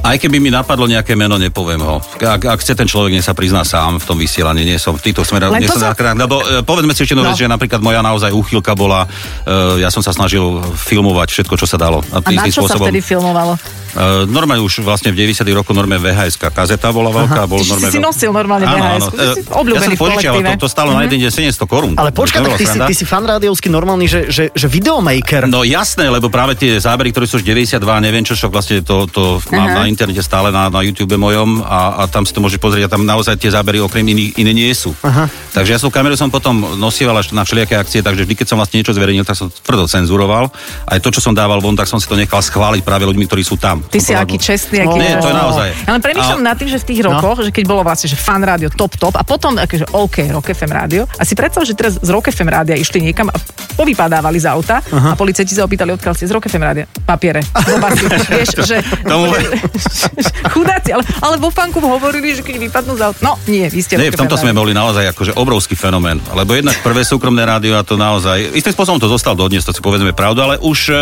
Aj 0.05 0.21
keby 0.21 0.37
mi 0.37 0.53
napadlo 0.53 0.85
nejaké 0.85 1.17
meno, 1.17 1.41
nepoviem 1.41 1.81
ho. 1.81 1.97
Ak, 2.21 2.37
ak 2.45 2.59
chce 2.61 2.77
ten 2.77 2.85
človek, 2.85 3.17
nech 3.17 3.25
sa 3.25 3.33
prizná 3.33 3.65
sám 3.65 3.97
v 3.97 4.05
tom 4.05 4.17
vysielaní, 4.21 4.61
nie 4.61 4.77
som 4.77 4.93
v 4.93 5.01
týchto 5.01 5.25
smeroch, 5.25 5.49
nie 5.57 5.65
som 5.65 5.81
sa- 5.81 5.97
sa... 5.97 6.13
lebo 6.13 6.45
e, 6.45 6.61
povedzme 6.61 6.93
si 6.93 7.01
ešte 7.01 7.17
No. 7.17 7.25
vec, 7.25 7.33
že 7.33 7.49
napríklad 7.49 7.81
moja 7.81 8.05
naozaj 8.05 8.29
úchylka 8.29 8.77
bola, 8.77 9.09
e, 9.41 9.81
ja 9.81 9.89
som 9.89 10.05
sa 10.05 10.13
snažil 10.13 10.45
filmovať 10.77 11.41
všetko, 11.41 11.57
čo 11.57 11.65
sa 11.65 11.81
dalo. 11.81 12.05
A 12.13 12.21
na 12.21 12.45
čo 12.45 12.69
sa 12.69 12.77
vtedy 12.77 13.01
filmovalo? 13.01 13.57
Uh, 13.95 14.27
normálne 14.27 14.59
už 14.59 14.83
vlastne 14.83 15.07
v 15.15 15.23
90 15.23 15.47
rokoch 15.55 15.71
normálne 15.71 16.03
VHS 16.03 16.35
kazeta 16.51 16.91
bola 16.91 17.15
veľká. 17.15 17.47
Bol 17.47 17.63
Čiže 17.63 17.95
si 17.95 17.99
nosil 18.03 18.27
normálne 18.35 18.67
Áno, 18.67 18.75
VHS. 18.75 19.07
áno. 19.07 19.55
Obľúbený 19.63 19.87
ja 19.87 19.95
som 19.95 20.03
požičiaval, 20.03 20.39
to, 20.43 20.51
to 20.59 20.67
stalo 20.67 20.89
na 20.91 21.07
jeden 21.07 21.23
deň 21.23 21.31
700 21.31 21.63
korún. 21.63 21.93
Ale 21.95 22.11
počkaj, 22.11 22.43
tak 22.43 22.59
ty 22.59 22.67
si, 22.67 22.75
ty 22.75 22.91
si 22.91 23.05
fanrádiovský 23.07 23.71
normálny, 23.71 24.03
že, 24.03 24.21
že, 24.27 24.43
že 24.51 24.67
videomaker. 24.67 25.47
No 25.47 25.63
jasné, 25.63 26.11
lebo 26.11 26.27
práve 26.27 26.59
tie 26.59 26.75
zábery, 26.75 27.15
ktoré 27.15 27.23
sú 27.23 27.39
už 27.39 27.47
92, 27.47 27.79
neviem 28.03 28.27
čo, 28.27 28.35
čo 28.35 28.51
vlastne 28.51 28.83
to, 28.83 29.07
to 29.07 29.39
mám 29.55 29.71
Aha. 29.71 29.77
na 29.79 29.83
internete 29.95 30.19
stále 30.19 30.51
na, 30.51 30.67
na 30.67 30.83
YouTube 30.83 31.15
mojom 31.15 31.63
a, 31.63 32.03
a 32.03 32.11
tam 32.11 32.21
si 32.21 32.31
to 32.31 32.39
môžeš 32.39 32.59
pozrieť 32.59 32.85
a 32.85 32.93
tam 32.93 33.01
naozaj 33.01 33.39
tie 33.39 33.47
zábery 33.47 33.79
okrem 33.79 34.03
iných 34.05 34.35
iné 34.35 34.51
nie 34.51 34.67
sú. 34.69 34.91
Aha. 34.99 35.31
Takže 35.49 35.71
ja 35.71 35.79
som 35.79 35.87
kameru 35.87 36.13
som 36.13 36.27
potom 36.27 36.51
nosieval 36.75 37.15
až 37.15 37.31
na 37.31 37.41
všelijaké 37.41 37.73
akcie, 37.73 38.03
takže 38.03 38.21
vždy, 38.21 38.35
keď 38.35 38.47
som 38.47 38.57
vlastne 38.57 38.77
niečo 38.77 38.91
zverejnil, 38.91 39.23
tak 39.23 39.33
som 39.33 39.47
tvrdo 39.47 39.87
cenzuroval. 39.87 40.51
Aj 40.83 40.99
to, 40.99 41.07
čo 41.07 41.21
som 41.21 41.31
dával 41.31 41.57
von, 41.57 41.73
tak 41.73 41.87
som 41.87 41.95
si 41.95 42.05
to 42.05 42.13
nechal 42.13 42.37
schváliť 42.37 42.83
práve 42.83 43.05
ľuďmi, 43.05 43.23
ktorí 43.23 43.41
sú 43.41 43.55
tam. 43.55 43.79
Ty 43.81 43.97
si 43.97 44.11
To 44.11 44.19
bola- 44.19 44.27
aký 44.27 44.37
čestný, 44.37 44.77
aký... 44.81 44.97
Nie, 44.97 45.15
to 45.17 45.27
je 45.27 45.35
naozaj. 45.35 45.67
Ja 45.81 45.91
len 45.91 46.03
premýšľam 46.03 46.41
A- 46.41 46.45
nad 46.45 46.55
tým, 46.55 46.67
že 46.67 46.77
v 46.77 46.85
tých 46.85 47.01
rokoch, 47.01 47.37
že 47.39 47.51
keď 47.51 47.63
bolo 47.65 47.81
vlastne, 47.81 48.07
že 48.07 48.17
fan 48.17 48.41
rádio 48.41 48.67
top 48.67 48.93
top 48.95 49.15
a 49.15 49.23
potom 49.23 49.55
akože 49.55 49.95
OK, 49.95 50.27
Rock 50.29 50.51
FM 50.51 50.71
rádio 50.73 51.07
a 51.09 51.23
si 51.23 51.31
predstav, 51.31 51.63
že 51.63 51.71
teraz 51.71 51.95
z 51.95 52.09
Rock 52.09 52.27
FM 52.27 52.49
rádia 52.49 52.75
išli 52.75 52.99
niekam 52.99 53.27
a 53.27 53.37
povypadávali 53.75 54.35
z 54.35 54.47
auta 54.47 54.81
a 54.83 55.13
policajti 55.13 55.53
sa 55.53 55.63
opýtali, 55.63 55.91
odkiaľ 55.91 56.13
ste 56.13 56.25
z 56.25 56.33
Rock 56.33 56.47
FM 56.47 56.63
rádia. 56.63 56.85
Papiere. 57.01 57.39
Vieš, 58.33 58.49
že... 58.65 58.77
Tomu- 59.01 59.31
Chudáci, 60.53 60.89
ale, 60.93 61.03
ale 61.21 61.35
vo 61.37 61.49
fanku 61.49 61.79
hovorili, 61.81 62.35
že 62.35 62.41
keď 62.41 62.55
vypadnú 62.69 62.93
z 62.97 63.01
auta. 63.05 63.19
No, 63.21 63.37
nie, 63.45 63.65
vy 63.67 63.79
ste 63.81 63.97
Nie, 63.97 64.11
v 64.11 64.19
tomto 64.19 64.37
sme 64.37 64.51
boli 64.51 64.71
naozaj 64.71 65.11
akože 65.13 65.37
obrovský 65.37 65.73
fenomén, 65.77 66.19
lebo 66.33 66.53
jednak 66.53 66.77
prvé 66.81 67.01
súkromné 67.01 67.45
rádio 67.45 67.77
a 67.77 67.83
to 67.85 67.95
naozaj, 67.95 68.53
istým 68.53 68.73
spôsobom 68.73 68.99
to 68.99 69.09
zostal 69.09 69.33
dodnes, 69.33 69.65
to 69.65 69.73
si 69.73 69.81
povedzme 69.81 70.11
pravdu, 70.11 70.41
ale 70.41 70.55
už 70.61 70.79
e, 70.89 70.95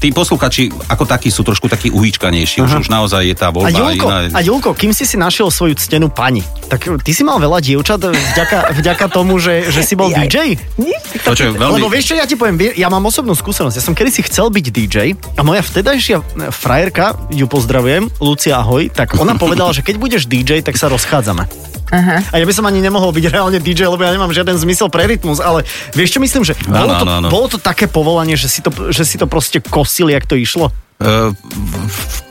tí 0.00 0.10
posluchači 0.10 0.68
ako 0.88 1.04
takí 1.04 1.28
sú 1.28 1.42
trošku 1.42 1.68
takí 1.68 1.88
uhýčkanejší, 1.92 2.62
už, 2.62 2.86
už 2.86 2.88
naozaj 2.88 3.26
je 3.26 3.36
tá 3.36 3.48
A 3.48 3.54
voľba 3.54 3.70
Julko, 3.72 4.06
iná. 4.08 4.18
a 4.32 4.40
Julko, 4.42 4.70
kým 4.72 4.92
si 4.92 5.04
si 5.04 5.16
našiel 5.16 5.48
svoju 5.48 5.76
ctenú 5.76 6.08
pani, 6.08 6.42
tak 6.66 6.86
ty 7.02 7.10
si 7.12 7.22
mal 7.22 7.38
veľa 7.38 7.62
dievčat 7.62 8.00
vďaka, 8.02 8.58
vďaka 8.74 9.06
tomu, 9.08 9.38
že, 9.38 9.70
že 9.70 9.82
si 9.82 9.94
bol 9.94 10.10
Jaj. 10.10 10.18
DJ? 10.26 10.36
Nie, 10.80 10.98
To, 11.22 11.32
čo 11.32 11.48
je 11.48 11.50
veľmi... 11.54 11.78
Lebo 11.78 11.88
vieš 11.88 12.12
čo, 12.12 12.14
ja 12.18 12.26
ti 12.26 12.34
poviem, 12.34 12.56
vie- 12.58 12.76
ja 12.76 12.90
mám 12.90 13.04
osobnú 13.06 13.32
skúsenosť. 13.32 13.76
Ja 13.78 13.84
som 13.84 13.94
kedysi 13.94 14.26
chcel 14.26 14.50
byť 14.50 14.66
DJ 14.70 14.96
a 15.36 15.40
moja 15.46 15.62
vtedajšia 15.62 16.22
frajerka, 16.50 17.14
ju 17.30 17.46
pozdravujem, 17.46 18.10
Lucia 18.26 18.58
Ahoj, 18.58 18.90
tak 18.90 19.14
ona 19.14 19.38
povedala, 19.42 19.70
že 19.70 19.86
keď 19.86 19.96
budeš 19.96 20.22
DJ, 20.26 20.66
tak 20.66 20.74
sa 20.74 20.90
rozchádzame. 20.90 21.46
Aha. 21.86 22.18
A 22.34 22.42
ja 22.42 22.44
by 22.44 22.50
som 22.50 22.66
ani 22.66 22.82
nemohol 22.82 23.14
byť 23.14 23.30
reálne 23.30 23.62
DJ, 23.62 23.86
lebo 23.86 24.02
ja 24.02 24.10
nemám 24.10 24.34
žiaden 24.34 24.58
zmysel 24.58 24.90
pre 24.90 25.06
rytmus, 25.06 25.38
ale 25.38 25.62
vieš 25.94 26.18
čo 26.18 26.20
myslím, 26.20 26.42
že 26.42 26.58
bolo, 26.66 26.90
Áno, 26.90 26.98
to, 26.98 27.04
áno, 27.06 27.12
áno. 27.22 27.28
bolo 27.30 27.46
to 27.46 27.62
také 27.62 27.86
povolanie, 27.86 28.34
že 28.34 28.50
si 28.50 28.58
to, 28.58 28.74
že 28.90 29.06
si 29.06 29.14
to 29.14 29.30
proste 29.30 29.62
kosili, 29.62 30.10
jak 30.10 30.26
to 30.26 30.34
išlo? 30.34 30.74
Uh, 30.96 31.28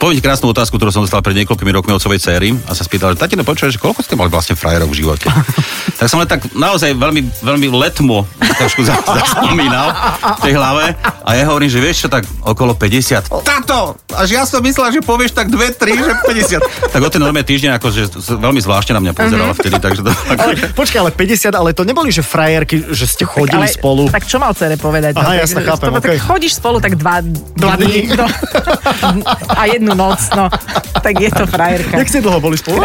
poviem 0.02 0.18
krásnu 0.18 0.50
otázku, 0.50 0.74
ktorú 0.74 0.90
som 0.90 1.06
dostal 1.06 1.22
pred 1.22 1.38
niekoľkými 1.38 1.70
rokmi 1.70 1.94
od 1.94 2.02
svojej 2.02 2.18
céry 2.18 2.50
a 2.66 2.74
sa 2.74 2.82
spýtal, 2.82 3.14
že 3.14 3.22
tatino, 3.22 3.46
počuješ, 3.46 3.78
že 3.78 3.80
koľko 3.80 4.02
ste 4.02 4.18
mali 4.18 4.26
vlastne 4.26 4.58
frajerov 4.58 4.90
v 4.90 5.06
živote? 5.06 5.30
tak 6.02 6.10
som 6.10 6.18
len 6.18 6.26
tak 6.26 6.50
naozaj 6.50 6.98
veľmi, 6.98 7.46
veľmi 7.46 7.66
letmo 7.70 8.26
trošku 8.58 8.82
za- 8.82 8.98
zaspomínal 9.22 9.94
v 10.18 10.50
tej 10.50 10.52
hlave 10.58 10.98
a 10.98 11.30
ja 11.32 11.46
hovorím, 11.46 11.70
že 11.70 11.78
vieš 11.78 12.06
čo, 12.06 12.08
tak 12.10 12.26
okolo 12.42 12.74
50. 12.74 13.30
Tato! 13.46 13.94
Až 14.10 14.28
ja 14.34 14.42
som 14.42 14.58
myslel, 14.58 14.98
že 14.98 15.00
povieš 15.00 15.30
tak 15.30 15.46
2, 15.46 15.62
3, 15.78 16.02
že 16.02 16.12
50. 16.58 16.66
tak 16.94 17.00
o 17.00 17.06
ten 17.06 17.22
normálne 17.22 17.46
týždeň 17.46 17.78
akože 17.78 18.18
veľmi 18.34 18.58
zvláštne 18.58 18.98
na 18.98 19.00
mňa 19.00 19.12
pozerala 19.14 19.54
vtedy, 19.54 19.78
takže 19.78 20.02
to... 20.02 20.10
Ale 20.10 20.52
počkaj, 20.74 20.98
ale 21.06 21.10
50, 21.14 21.54
ale 21.54 21.70
to 21.70 21.86
neboli, 21.86 22.10
že 22.10 22.26
frajerky, 22.26 22.82
že 22.90 23.06
ste 23.06 23.22
chodili 23.22 23.62
ale, 23.62 23.70
spolu. 23.70 24.10
Tak 24.10 24.26
čo 24.26 24.42
mal 24.42 24.50
cere 24.58 24.74
povedať? 24.74 25.14
Aha, 25.14 25.22
no, 25.22 25.38
jasne, 25.38 25.62
tak, 25.62 25.70
chápem, 25.70 25.90
to- 25.94 26.02
tak 26.02 26.18
chodíš 26.18 26.58
spolu 26.58 26.82
tak 26.82 26.98
dva, 26.98 27.22
Dva 27.56 27.74
dní. 27.78 28.10
No, 28.10 28.26
a 29.48 29.62
jednu 29.66 29.94
noc, 29.94 30.20
no. 30.36 30.50
Tak 30.96 31.14
je 31.20 31.30
to 31.30 31.44
frajerka. 31.46 31.98
Jak 31.98 32.08
ste 32.08 32.20
dlho 32.20 32.40
boli 32.40 32.58
spolu? 32.58 32.82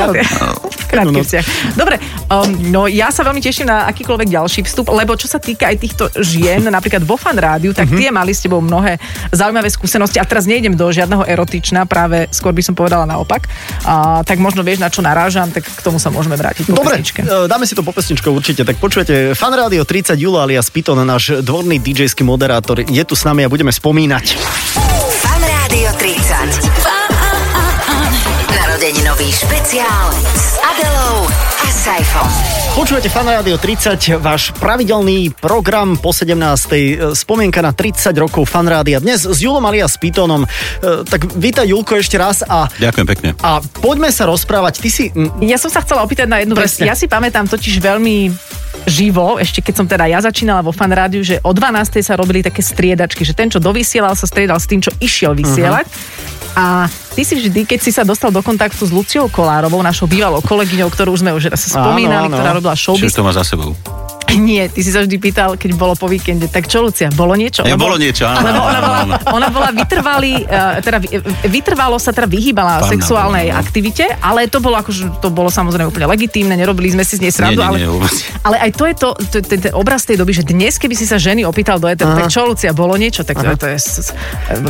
Krátky 0.92 1.16
noc. 1.16 1.26
vzťah. 1.26 1.46
Dobre, 1.80 1.96
um, 2.28 2.52
no 2.70 2.86
ja 2.86 3.08
sa 3.10 3.24
veľmi 3.24 3.40
teším 3.40 3.72
na 3.72 3.88
akýkoľvek 3.88 4.28
ďalší 4.28 4.62
vstup, 4.68 4.92
lebo 4.92 5.16
čo 5.16 5.32
sa 5.32 5.40
týka 5.40 5.72
aj 5.72 5.78
týchto 5.80 6.04
žien, 6.20 6.68
napríklad 6.68 7.02
vo 7.08 7.16
fan 7.16 7.40
rádiu, 7.40 7.72
tak 7.72 7.88
tie 7.88 8.12
mali 8.12 8.36
s 8.36 8.44
tebou 8.44 8.60
mnohé 8.60 9.00
zaujímavé 9.32 9.72
skúsenosti. 9.72 10.20
A 10.20 10.28
teraz 10.28 10.44
nejdem 10.46 10.76
do 10.76 10.92
žiadneho 10.92 11.24
erotična, 11.24 11.88
práve 11.88 12.28
skôr 12.36 12.52
by 12.52 12.60
som 12.60 12.76
povedala 12.76 13.08
naopak. 13.08 13.48
A, 13.88 14.22
tak 14.28 14.38
možno 14.44 14.62
vieš, 14.68 14.84
na 14.84 14.92
čo 14.92 15.00
narážam, 15.00 15.48
tak 15.50 15.64
k 15.64 15.82
tomu 15.82 15.98
sa 15.98 16.12
môžeme 16.12 16.36
vrátiť 16.36 16.68
po 16.68 16.76
Dobre, 16.76 17.00
pesničke. 17.00 17.24
e, 17.24 17.48
dáme 17.48 17.64
si 17.64 17.74
to 17.74 17.82
po 17.82 17.96
pesničke 17.96 18.28
určite. 18.28 18.68
Tak 18.68 18.76
počujete, 18.78 19.32
Fan 19.34 19.56
Rádio 19.56 19.88
30 19.88 20.20
Jula 20.20 20.44
alias 20.44 20.68
Piton, 20.68 21.00
náš 21.08 21.40
dvorný 21.40 21.80
DJ-ský 21.80 22.28
moderátor, 22.28 22.84
je 22.84 23.04
tu 23.08 23.16
s 23.16 23.24
nami 23.24 23.48
a 23.48 23.50
budeme 23.50 23.72
spomínať. 23.72 24.36
Fan 26.02 26.10
Rádio 26.10 26.18
30. 26.32 26.61
Narodeninový 28.92 29.32
špeciál 29.32 30.12
s 30.36 30.60
Adelou 30.60 31.24
a 31.64 31.68
Saifom. 31.72 32.28
Počujete 32.76 33.08
Fan 33.08 33.24
Rádio 33.24 33.56
30, 33.56 34.20
váš 34.20 34.52
pravidelný 34.60 35.32
program 35.32 35.96
po 35.96 36.12
17. 36.12 36.36
e, 36.36 37.16
Spomienka 37.16 37.64
na 37.64 37.72
30 37.72 38.12
rokov 38.20 38.52
Fan 38.52 38.68
Rádia. 38.68 39.00
Dnes 39.00 39.24
s 39.24 39.40
Julom 39.40 39.64
alias 39.64 39.96
Pitonom. 39.96 40.44
E, 40.44 41.08
Tak 41.08 41.24
vítaj 41.40 41.72
Julko 41.72 42.04
ešte 42.04 42.20
raz 42.20 42.44
a, 42.44 42.68
Ďakujem 42.68 43.08
pekne. 43.08 43.30
a 43.40 43.64
poďme 43.64 44.12
sa 44.12 44.28
rozprávať. 44.28 44.84
Ty 44.84 44.90
si... 44.92 45.08
Ja 45.40 45.56
som 45.56 45.72
sa 45.72 45.80
chcela 45.88 46.04
opýtať 46.04 46.28
na 46.28 46.44
jednu 46.44 46.60
vec. 46.60 46.76
Ja 46.84 46.92
si 46.92 47.08
pamätám 47.08 47.48
totiž 47.48 47.80
veľmi 47.80 48.28
živo, 48.92 49.40
ešte 49.40 49.64
keď 49.64 49.74
som 49.80 49.88
teda 49.88 50.12
ja 50.12 50.20
začínala 50.20 50.60
vo 50.60 50.76
fan 50.76 50.92
rádiu, 50.92 51.24
že 51.24 51.40
o 51.48 51.56
12. 51.56 51.96
sa 52.04 52.20
robili 52.20 52.44
také 52.44 52.60
striedačky, 52.60 53.24
že 53.24 53.32
ten, 53.32 53.48
čo 53.48 53.64
dovysielal, 53.64 54.20
sa 54.20 54.28
striedal 54.28 54.60
s 54.60 54.68
tým, 54.68 54.84
čo 54.84 54.92
išiel 55.00 55.32
vysielať. 55.32 55.88
A 56.52 56.88
ty 57.16 57.24
si 57.24 57.40
vždy, 57.40 57.64
keď 57.64 57.80
si 57.80 57.92
sa 57.96 58.04
dostal 58.04 58.28
do 58.28 58.44
kontaktu 58.44 58.84
s 58.84 58.92
Luciou 58.92 59.32
Kolárovou, 59.32 59.80
našou 59.80 60.08
bývalou 60.08 60.44
kolegyňou, 60.44 60.92
ktorú 60.92 61.16
už 61.16 61.24
sme 61.24 61.32
už 61.32 61.48
raz 61.48 61.64
spomínali, 61.64 62.28
Áno, 62.28 62.36
áno. 62.36 62.38
ktorá 62.40 62.52
robila 62.60 62.76
showbiz. 62.76 63.08
Čiže 63.08 63.18
to 63.20 63.24
má 63.24 63.32
za 63.32 63.48
sebou. 63.48 63.72
Nie, 64.52 64.68
ty 64.72 64.80
si 64.84 64.92
sa 64.92 65.04
vždy 65.04 65.18
pýtal, 65.18 65.56
keď 65.56 65.76
bolo 65.76 65.94
po 65.96 66.08
víkende, 66.08 66.48
tak 66.48 66.68
čo 66.68 66.84
Lucia, 66.84 67.08
bolo 67.12 67.36
niečo? 67.36 67.64
Nie, 67.64 67.76
Lebo- 67.76 67.92
bolo 67.92 67.96
niečo, 68.00 68.28
áno, 68.28 68.44
Lebo 68.44 68.62
ona 68.64 68.80
bola, 68.82 69.04
ona 69.32 69.48
bola 69.50 69.70
vytrvalý, 69.76 70.34
uh, 70.46 70.80
teda 70.80 70.98
vy- 71.02 71.22
vytrvalo 71.50 71.98
sa 71.98 72.16
teda 72.16 72.28
vyhýbala 72.28 72.84
Panna 72.84 72.92
sexuálnej 72.92 73.46
bola, 73.52 73.58
no. 73.58 73.62
aktivite, 73.64 74.06
ale 74.22 74.48
to 74.48 74.64
bolo 74.64 74.76
akože, 74.80 75.20
to 75.20 75.28
bolo 75.34 75.50
samozrejme 75.52 75.92
úplne 75.92 76.08
legitímne, 76.08 76.54
nerobili 76.56 76.92
sme 76.92 77.04
si 77.04 77.20
z 77.20 77.22
nej 77.28 77.34
srandu, 77.34 77.62
nie, 77.64 77.68
ale, 77.68 77.78
nie, 77.80 77.90
ale 78.44 78.56
aj 78.68 78.72
to 78.76 78.84
je 78.88 78.96
to, 78.96 79.10
to, 79.20 79.38
to, 79.44 79.56
ten 79.58 79.74
obraz 79.76 80.04
tej 80.08 80.18
doby, 80.20 80.32
že 80.36 80.44
dnes, 80.46 80.80
keby 80.80 80.96
si 80.96 81.04
sa 81.04 81.20
ženy 81.20 81.44
opýtal 81.44 81.80
do 81.80 81.88
eteru, 81.90 82.16
tak 82.16 82.32
čo 82.32 82.48
Lucia, 82.48 82.72
bolo 82.72 82.96
niečo, 82.96 83.26
tak 83.28 83.40
to, 83.40 83.56
to 83.58 83.68
je 83.68 83.78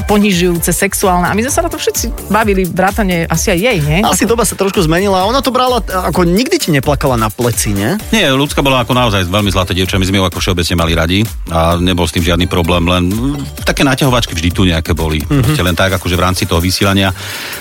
ponižujúce, 0.08 0.72
sexuálne 0.74 1.30
a 1.30 1.34
my 1.36 1.42
sme 1.46 1.54
sa 1.54 1.62
na 1.62 1.70
to 1.70 1.78
všetci 1.78 2.32
bavili, 2.32 2.66
vrátane 2.66 3.28
asi 3.30 3.54
aj 3.54 3.60
jej, 3.60 3.78
nie? 3.84 4.00
Asi 4.02 4.26
doba 4.26 4.48
sa 4.48 4.58
trošku 4.58 4.82
zmenila 4.82 5.24
ona 5.28 5.40
to 5.44 5.54
brala, 5.54 5.84
ako 5.84 6.26
nikdy 6.26 6.58
ti 6.58 6.70
neplakala 6.74 7.16
na 7.20 7.30
pleci, 7.30 7.76
nie? 7.76 8.00
Nie, 8.10 8.34
ľudská 8.34 8.64
bola 8.64 8.82
ako 8.82 8.96
naozaj 8.96 9.28
veľmi 9.28 9.51
zlaté 9.52 9.76
dievča, 9.76 10.00
my 10.00 10.08
sme 10.08 10.18
ju 10.20 10.26
ako 10.26 10.40
všeobecne 10.40 10.76
mali 10.80 10.94
radi 10.96 11.20
a 11.52 11.76
nebol 11.78 12.08
s 12.08 12.16
tým 12.16 12.24
žiadny 12.24 12.48
problém, 12.48 12.88
len 12.88 13.12
mm, 13.12 13.64
také 13.68 13.84
naťahovačky 13.84 14.32
vždy 14.34 14.50
tu 14.56 14.64
nejaké 14.64 14.96
boli. 14.96 15.20
Mm-hmm. 15.22 15.60
len 15.62 15.76
tak, 15.78 15.94
akože 15.96 16.16
v 16.18 16.24
rámci 16.24 16.44
toho 16.48 16.64
vysielania. 16.64 17.14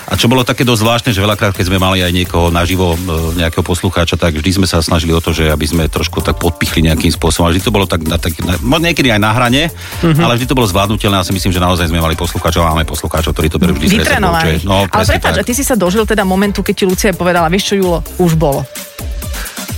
A 0.09 0.15
čo 0.17 0.31
bolo 0.31 0.47
také 0.47 0.65
dosť 0.65 0.81
zvláštne, 0.81 1.11
že 1.13 1.21
veľakrát, 1.21 1.53
keď 1.53 1.67
sme 1.69 1.79
mali 1.83 2.01
aj 2.01 2.13
niekoho 2.15 2.49
naživo, 2.49 2.95
e, 2.95 3.43
nejakého 3.43 3.63
poslucháča, 3.67 4.17
tak 4.17 4.39
vždy 4.39 4.63
sme 4.63 4.67
sa 4.67 4.81
snažili 4.81 5.13
o 5.13 5.21
to, 5.21 5.35
že 5.35 5.51
aby 5.51 5.67
sme 5.69 5.83
trošku 5.91 6.25
tak 6.25 6.41
podpichli 6.41 6.87
nejakým 6.87 7.13
spôsobom. 7.13 7.47
A 7.47 7.53
vždy 7.53 7.63
to 7.63 7.75
bolo 7.75 7.85
tak, 7.85 8.01
tak 8.07 8.33
niekedy 8.63 9.13
aj 9.13 9.21
na 9.21 9.31
hrane, 9.37 9.69
mm-hmm. 9.69 10.23
ale 10.23 10.39
vždy 10.39 10.47
to 10.49 10.57
bolo 10.57 10.67
zvládnutelné. 10.71 11.21
Ja 11.21 11.27
si 11.27 11.35
myslím, 11.35 11.53
že 11.53 11.61
naozaj 11.61 11.91
sme 11.91 12.01
mali 12.01 12.17
poslucháčov 12.17 12.65
a 12.65 12.73
máme 12.73 12.89
poslucháčov, 12.89 13.37
ktorí 13.37 13.49
to 13.53 13.59
berú 13.61 13.77
vždy 13.77 14.01
že- 14.01 14.65
No, 14.65 14.87
ale 14.89 15.05
prepáč, 15.05 15.37
a 15.41 15.45
ty 15.45 15.53
si 15.53 15.65
sa 15.67 15.77
dožil 15.77 16.05
teda 16.07 16.25
momentu, 16.25 16.65
keď 16.65 16.75
ti 16.75 16.85
Lucia 16.89 17.11
povedala, 17.13 17.51
vieš 17.53 17.73
čo, 17.73 17.75
Julo, 17.81 17.99
už 18.19 18.37
bolo. 18.37 18.65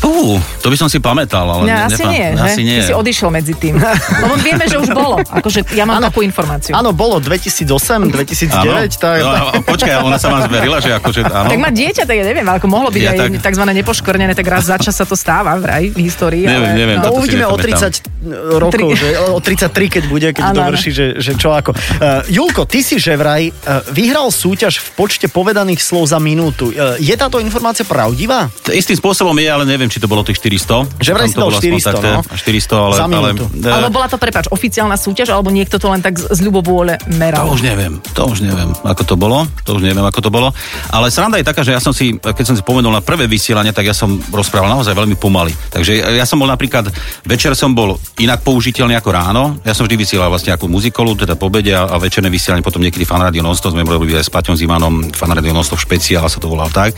Fú, 0.02 0.34
to 0.58 0.66
by 0.66 0.74
som 0.74 0.90
si 0.90 0.98
pamätal, 0.98 1.46
ale 1.46 1.62
No, 1.62 1.70
ne, 1.70 1.86
asi 1.86 1.94
nepam- 1.96 2.10
nie, 2.10 2.26
asi 2.34 2.60
nie. 2.60 2.76
Ty 2.76 2.90
si 2.90 2.94
odišiel 2.94 3.28
medzi 3.30 3.54
tým. 3.54 3.78
Lebo 4.22 4.34
vieme, 4.36 4.66
že 4.66 4.76
už 4.76 4.90
bolo. 4.90 5.22
Akože 5.22 5.62
ja 5.72 5.86
mám 5.86 6.02
Áno. 6.02 6.10
takú 6.10 6.20
informáciu. 6.20 6.74
Áno, 6.74 6.90
bolo 6.90 7.16
2008, 7.16 8.10
2009, 8.10 8.50
tak... 8.98 9.22
No, 9.22 9.30
a 9.30 9.62
počkaj, 9.62 10.02
ona 10.02 10.18
sa 10.18 10.28
vám 10.28 10.50
zverila, 10.50 10.82
že 10.82 10.90
akože 10.92 11.20
áno. 11.24 11.48
Tak 11.48 11.60
má 11.60 11.70
dieťa, 11.70 12.02
tak 12.02 12.16
ja 12.18 12.24
neviem, 12.24 12.42
ako 12.42 12.66
mohlo 12.66 12.90
byť 12.90 12.98
Ja 13.00 13.14
aj 13.14 13.18
tak- 13.38 13.54
tzv. 13.54 13.64
nepoškvrnené, 13.64 14.32
tak 14.34 14.46
raz 14.48 14.66
za 14.66 14.76
čas 14.76 14.92
sa 14.92 15.06
to 15.06 15.14
stáva 15.14 15.54
vraj 15.54 15.86
v 15.86 15.98
histórii. 16.02 16.42
Neviem, 16.42 16.66
ale, 16.66 16.74
neviem, 16.74 16.98
no, 16.98 17.14
uvidíme 17.14 17.46
o 17.46 17.54
nepamätám. 17.54 17.94
30 17.94 18.58
rokov, 18.58 18.70
Tri. 18.72 18.98
že, 18.98 19.08
o 19.24 19.38
33, 19.38 19.70
keď 19.88 20.02
bude, 20.06 20.28
keď 20.30 20.44
Áno, 20.44 20.58
dovrší, 20.62 20.90
že, 20.90 21.06
že 21.18 21.32
čo 21.34 21.50
ako. 21.50 21.70
Uh, 21.72 22.22
Julko, 22.26 22.66
ty 22.66 22.82
si 22.82 22.98
že 22.98 23.14
vraj 23.14 23.50
uh, 23.50 23.54
vyhral 23.90 24.30
súťaž 24.30 24.78
v 24.78 24.88
počte 24.96 25.26
povedaných 25.26 25.78
slov 25.78 26.06
za 26.06 26.18
minútu. 26.18 26.70
Uh, 26.70 26.98
je 26.98 27.14
táto 27.14 27.38
informácia 27.38 27.82
pravdivá? 27.82 28.50
Istým 28.64 28.98
spôsobom 28.98 29.34
je, 29.34 29.46
ale 29.46 29.62
neviem, 29.64 29.90
či 29.92 30.00
to 30.00 30.08
bolo 30.08 30.24
tých 30.24 30.40
400. 30.40 31.04
Že 31.04 31.10
vraj 31.12 31.28
Tam 31.28 31.30
si 31.30 31.36
to 31.36 31.40
dal 31.40 31.48
bolo 31.52 31.58
aspoň 31.60 31.78
400, 31.78 31.88
takto, 31.88 32.08
no. 32.08 32.20
400, 32.34 32.84
ale... 32.88 32.94
Za 32.96 33.04
ale, 33.06 33.30
minútu. 33.32 33.44
e, 33.52 33.68
Alebo 33.70 33.90
bola 33.92 34.06
to, 34.08 34.16
prepač, 34.18 34.44
oficiálna 34.48 34.96
súťaž, 34.98 35.28
alebo 35.32 35.48
niekto 35.54 35.76
to 35.78 35.86
len 35.88 36.02
tak 36.02 36.18
z, 36.18 36.24
z 36.32 36.40
ľubovôle 36.42 36.98
To 36.98 37.14
meral. 37.14 37.46
už 37.46 37.62
neviem, 37.62 38.02
to 38.16 38.22
už 38.26 38.42
neviem, 38.42 38.74
ako 38.82 39.02
to 39.06 39.14
bolo, 39.14 39.46
to 39.62 39.70
už 39.78 39.82
neviem, 39.86 40.02
ako 40.02 40.20
to 40.24 40.30
bolo. 40.34 40.50
Ale 40.90 41.14
sranda 41.14 41.38
je 41.38 41.46
taká, 41.46 41.62
že 41.62 41.76
ja 41.76 41.80
som 41.80 41.94
si, 41.94 42.18
keď 42.18 42.44
som 42.44 42.54
si 42.58 42.64
spomenul 42.64 42.90
na 42.90 43.04
prvé 43.04 43.30
vysielanie, 43.30 43.70
tak 43.70 43.86
ja 43.86 43.94
som 43.94 44.18
rozprával 44.34 44.72
naozaj 44.72 44.96
veľmi 44.96 45.14
pomaly. 45.14 45.54
Takže 45.70 46.18
ja 46.18 46.26
som 46.26 46.42
bol 46.42 46.50
napríklad, 46.50 46.90
večer 47.22 47.54
som 47.54 47.76
bol 47.76 48.00
inak 48.18 48.42
použiteľný 48.42 48.98
ako 48.98 49.10
ráno. 49.12 49.42
Ja 49.62 49.76
som 49.76 49.86
vždy 49.86 49.94
vysielal 49.94 50.32
vlastne 50.32 50.56
ako 50.56 50.66
muzikolu, 50.66 51.14
teda 51.14 51.38
po 51.38 51.52
obede 51.52 51.76
a, 51.76 51.84
a 51.84 52.00
večerné 52.00 52.32
vysielanie, 52.32 52.64
potom 52.64 52.80
niekedy 52.80 53.04
fan 53.04 53.20
radio 53.20 53.44
non-stop, 53.44 53.76
sme 53.76 53.84
robili 53.84 54.16
aj 54.16 54.24
s 54.24 54.32
Paťom 54.32 54.56
Zimanom, 54.56 55.12
fan 55.12 55.36
radio 55.36 55.52
non-stop 55.52 55.76
špeciál 55.76 56.24
sa 56.32 56.40
to 56.40 56.48
volal 56.48 56.72
tak. 56.72 56.96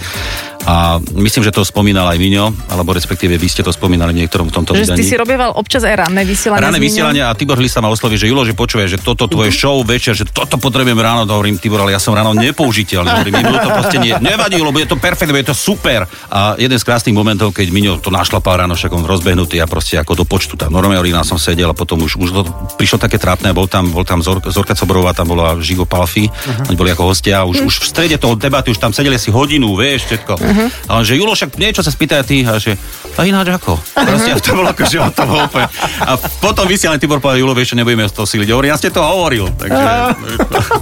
A 0.64 1.02
myslím, 1.18 1.42
že 1.42 1.50
to 1.50 1.66
spomínal 1.66 2.06
aj 2.08 2.16
Miňo, 2.22 2.54
alebo 2.84 2.92
respektíve 2.92 3.40
vy 3.40 3.48
ste 3.48 3.64
to 3.64 3.72
spomínali 3.72 4.12
v 4.12 4.20
niektorom 4.20 4.52
v 4.52 4.60
tomto 4.60 4.76
Že 4.76 4.92
vydaní. 4.92 4.98
ty 5.00 5.04
si 5.08 5.16
robieval 5.16 5.56
občas 5.56 5.88
aj 5.88 6.04
ranné 6.04 6.28
vysielanie. 6.28 6.60
Miňom? 6.68 6.84
vysielanie 6.84 7.22
a 7.24 7.32
Tibor 7.32 7.56
Hlista 7.56 7.80
ma 7.80 7.88
osloví, 7.88 8.20
že 8.20 8.28
Julo, 8.28 8.44
že 8.44 8.52
počuje, 8.52 8.84
že 8.84 9.00
toto 9.00 9.24
tvoje 9.24 9.48
Mhm. 9.48 9.56
show 9.56 9.80
večer, 9.80 10.12
že 10.12 10.28
toto 10.28 10.60
potrebujem 10.60 11.00
ráno, 11.00 11.24
hovorím 11.24 11.56
Tibor, 11.56 11.80
ale 11.80 11.96
ja 11.96 12.00
som 12.02 12.12
ráno 12.12 12.36
nepoužiteľný. 12.36 13.08
Hovorím, 13.24 13.40
Miňo, 13.40 13.56
to 13.56 13.70
proste 13.72 13.96
nie, 14.04 14.12
nevadí, 14.20 14.60
lebo 14.60 14.76
je 14.76 14.84
to 14.90 15.00
perfektné, 15.00 15.40
je 15.40 15.48
to 15.48 15.56
super. 15.56 16.04
A 16.28 16.60
jeden 16.60 16.76
z 16.76 16.84
krásnych 16.84 17.16
momentov, 17.16 17.56
keď 17.56 17.72
Miňo 17.72 18.04
to 18.04 18.12
našla 18.12 18.44
pár 18.44 18.60
ráno, 18.60 18.76
však 18.76 18.92
on 18.92 19.08
rozbehnutý 19.08 19.56
a 19.62 19.66
proste 19.70 19.96
ako 19.96 20.12
do 20.12 20.24
počtu 20.28 20.60
tam. 20.60 20.74
Normálne 20.76 21.00
som 21.24 21.40
sedel 21.40 21.70
a 21.70 21.76
potom 21.78 22.04
už, 22.04 22.20
už 22.20 22.28
to 22.34 22.42
prišlo 22.76 23.00
také 23.00 23.16
trápne, 23.16 23.54
bol 23.56 23.64
tam, 23.64 23.88
bol 23.88 24.04
tam 24.04 24.20
Zor, 24.20 24.44
Zorka 24.44 24.76
Coborová, 24.76 25.16
tam 25.16 25.32
bola 25.32 25.56
Žigo 25.56 25.88
Palfi, 25.88 26.28
uh-huh. 26.28 26.68
oni 26.68 26.76
boli 26.76 26.90
ako 26.92 27.14
hostia, 27.14 27.46
už, 27.46 27.64
už 27.64 27.74
v 27.80 27.86
strede 27.86 28.16
toho 28.20 28.34
debaty, 28.36 28.68
už 28.74 28.82
tam 28.82 28.92
sedeli 28.92 29.16
asi 29.16 29.30
hodinu, 29.32 29.72
vieš, 29.78 30.10
všetko. 30.10 30.32
Uh-huh. 30.36 30.68
A 30.90 31.00
on, 31.00 31.04
že 31.06 31.14
Julo, 31.16 31.32
však 31.32 31.54
niečo 31.56 31.80
sa 31.80 31.94
spýtaj 31.94 32.18
a 32.18 32.24
ty, 32.26 32.42
a 32.42 32.58
že, 32.58 32.73
a 33.14 33.20
ináč 33.22 33.46
ako? 33.54 33.78
Proste 33.78 34.34
to 34.44 34.50
bolo 34.58 34.68
ako, 34.74 34.82
že 34.90 34.98
to 35.14 35.22
bolo 35.22 35.40
úplne. 35.46 35.66
A 36.02 36.18
potom 36.18 36.66
vysielaný 36.66 36.98
Tibor 36.98 37.22
povedal, 37.22 37.46
Julo, 37.46 37.54
vieš, 37.54 37.78
nebudeme 37.78 38.02
z 38.10 38.14
toho 38.14 38.26
siliť. 38.26 38.48
Hovorím, 38.50 38.74
ja 38.74 38.78
ste 38.78 38.90
to 38.90 39.02
hovoril. 39.02 39.54
Takže, 39.54 39.78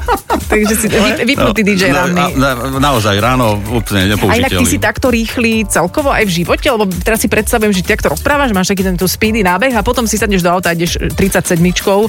Takže 0.53 0.75
si 0.77 0.87
vy, 0.88 1.11
vypnutý 1.25 1.61
DJ 1.62 1.92
no, 1.92 1.97
ranný. 2.07 2.23
na, 2.37 2.49
na, 2.55 2.79
naozaj, 2.79 3.14
ráno 3.18 3.57
úplne 3.71 4.05
A 4.05 4.07
inak 4.07 4.18
ty 4.18 4.27
nepoužiteľný. 4.59 4.68
si 4.68 4.79
takto 4.79 5.09
rýchly 5.09 5.64
celkovo 5.66 6.12
aj 6.12 6.25
v 6.29 6.33
živote, 6.42 6.66
lebo 6.68 6.88
teraz 7.03 7.23
si 7.23 7.29
predstavujem, 7.29 7.73
že 7.73 7.81
ty 7.85 7.95
takto 7.95 8.12
rozprávaš, 8.12 8.53
máš 8.53 8.73
taký 8.73 8.85
tento 8.85 9.05
speedy 9.07 9.45
nábeh 9.45 9.73
a 9.73 9.83
potom 9.85 10.05
si 10.09 10.16
sadneš 10.16 10.45
do 10.45 10.51
auta 10.51 10.71
a 10.71 10.77
ideš 10.77 10.99
37 11.14 11.59
uh, 11.59 12.09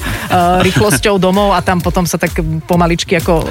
rýchlosťou 0.63 1.15
domov 1.19 1.53
a 1.55 1.59
tam 1.63 1.79
potom 1.79 2.03
sa 2.07 2.17
tak 2.17 2.35
pomaličky 2.67 3.19
ako 3.19 3.43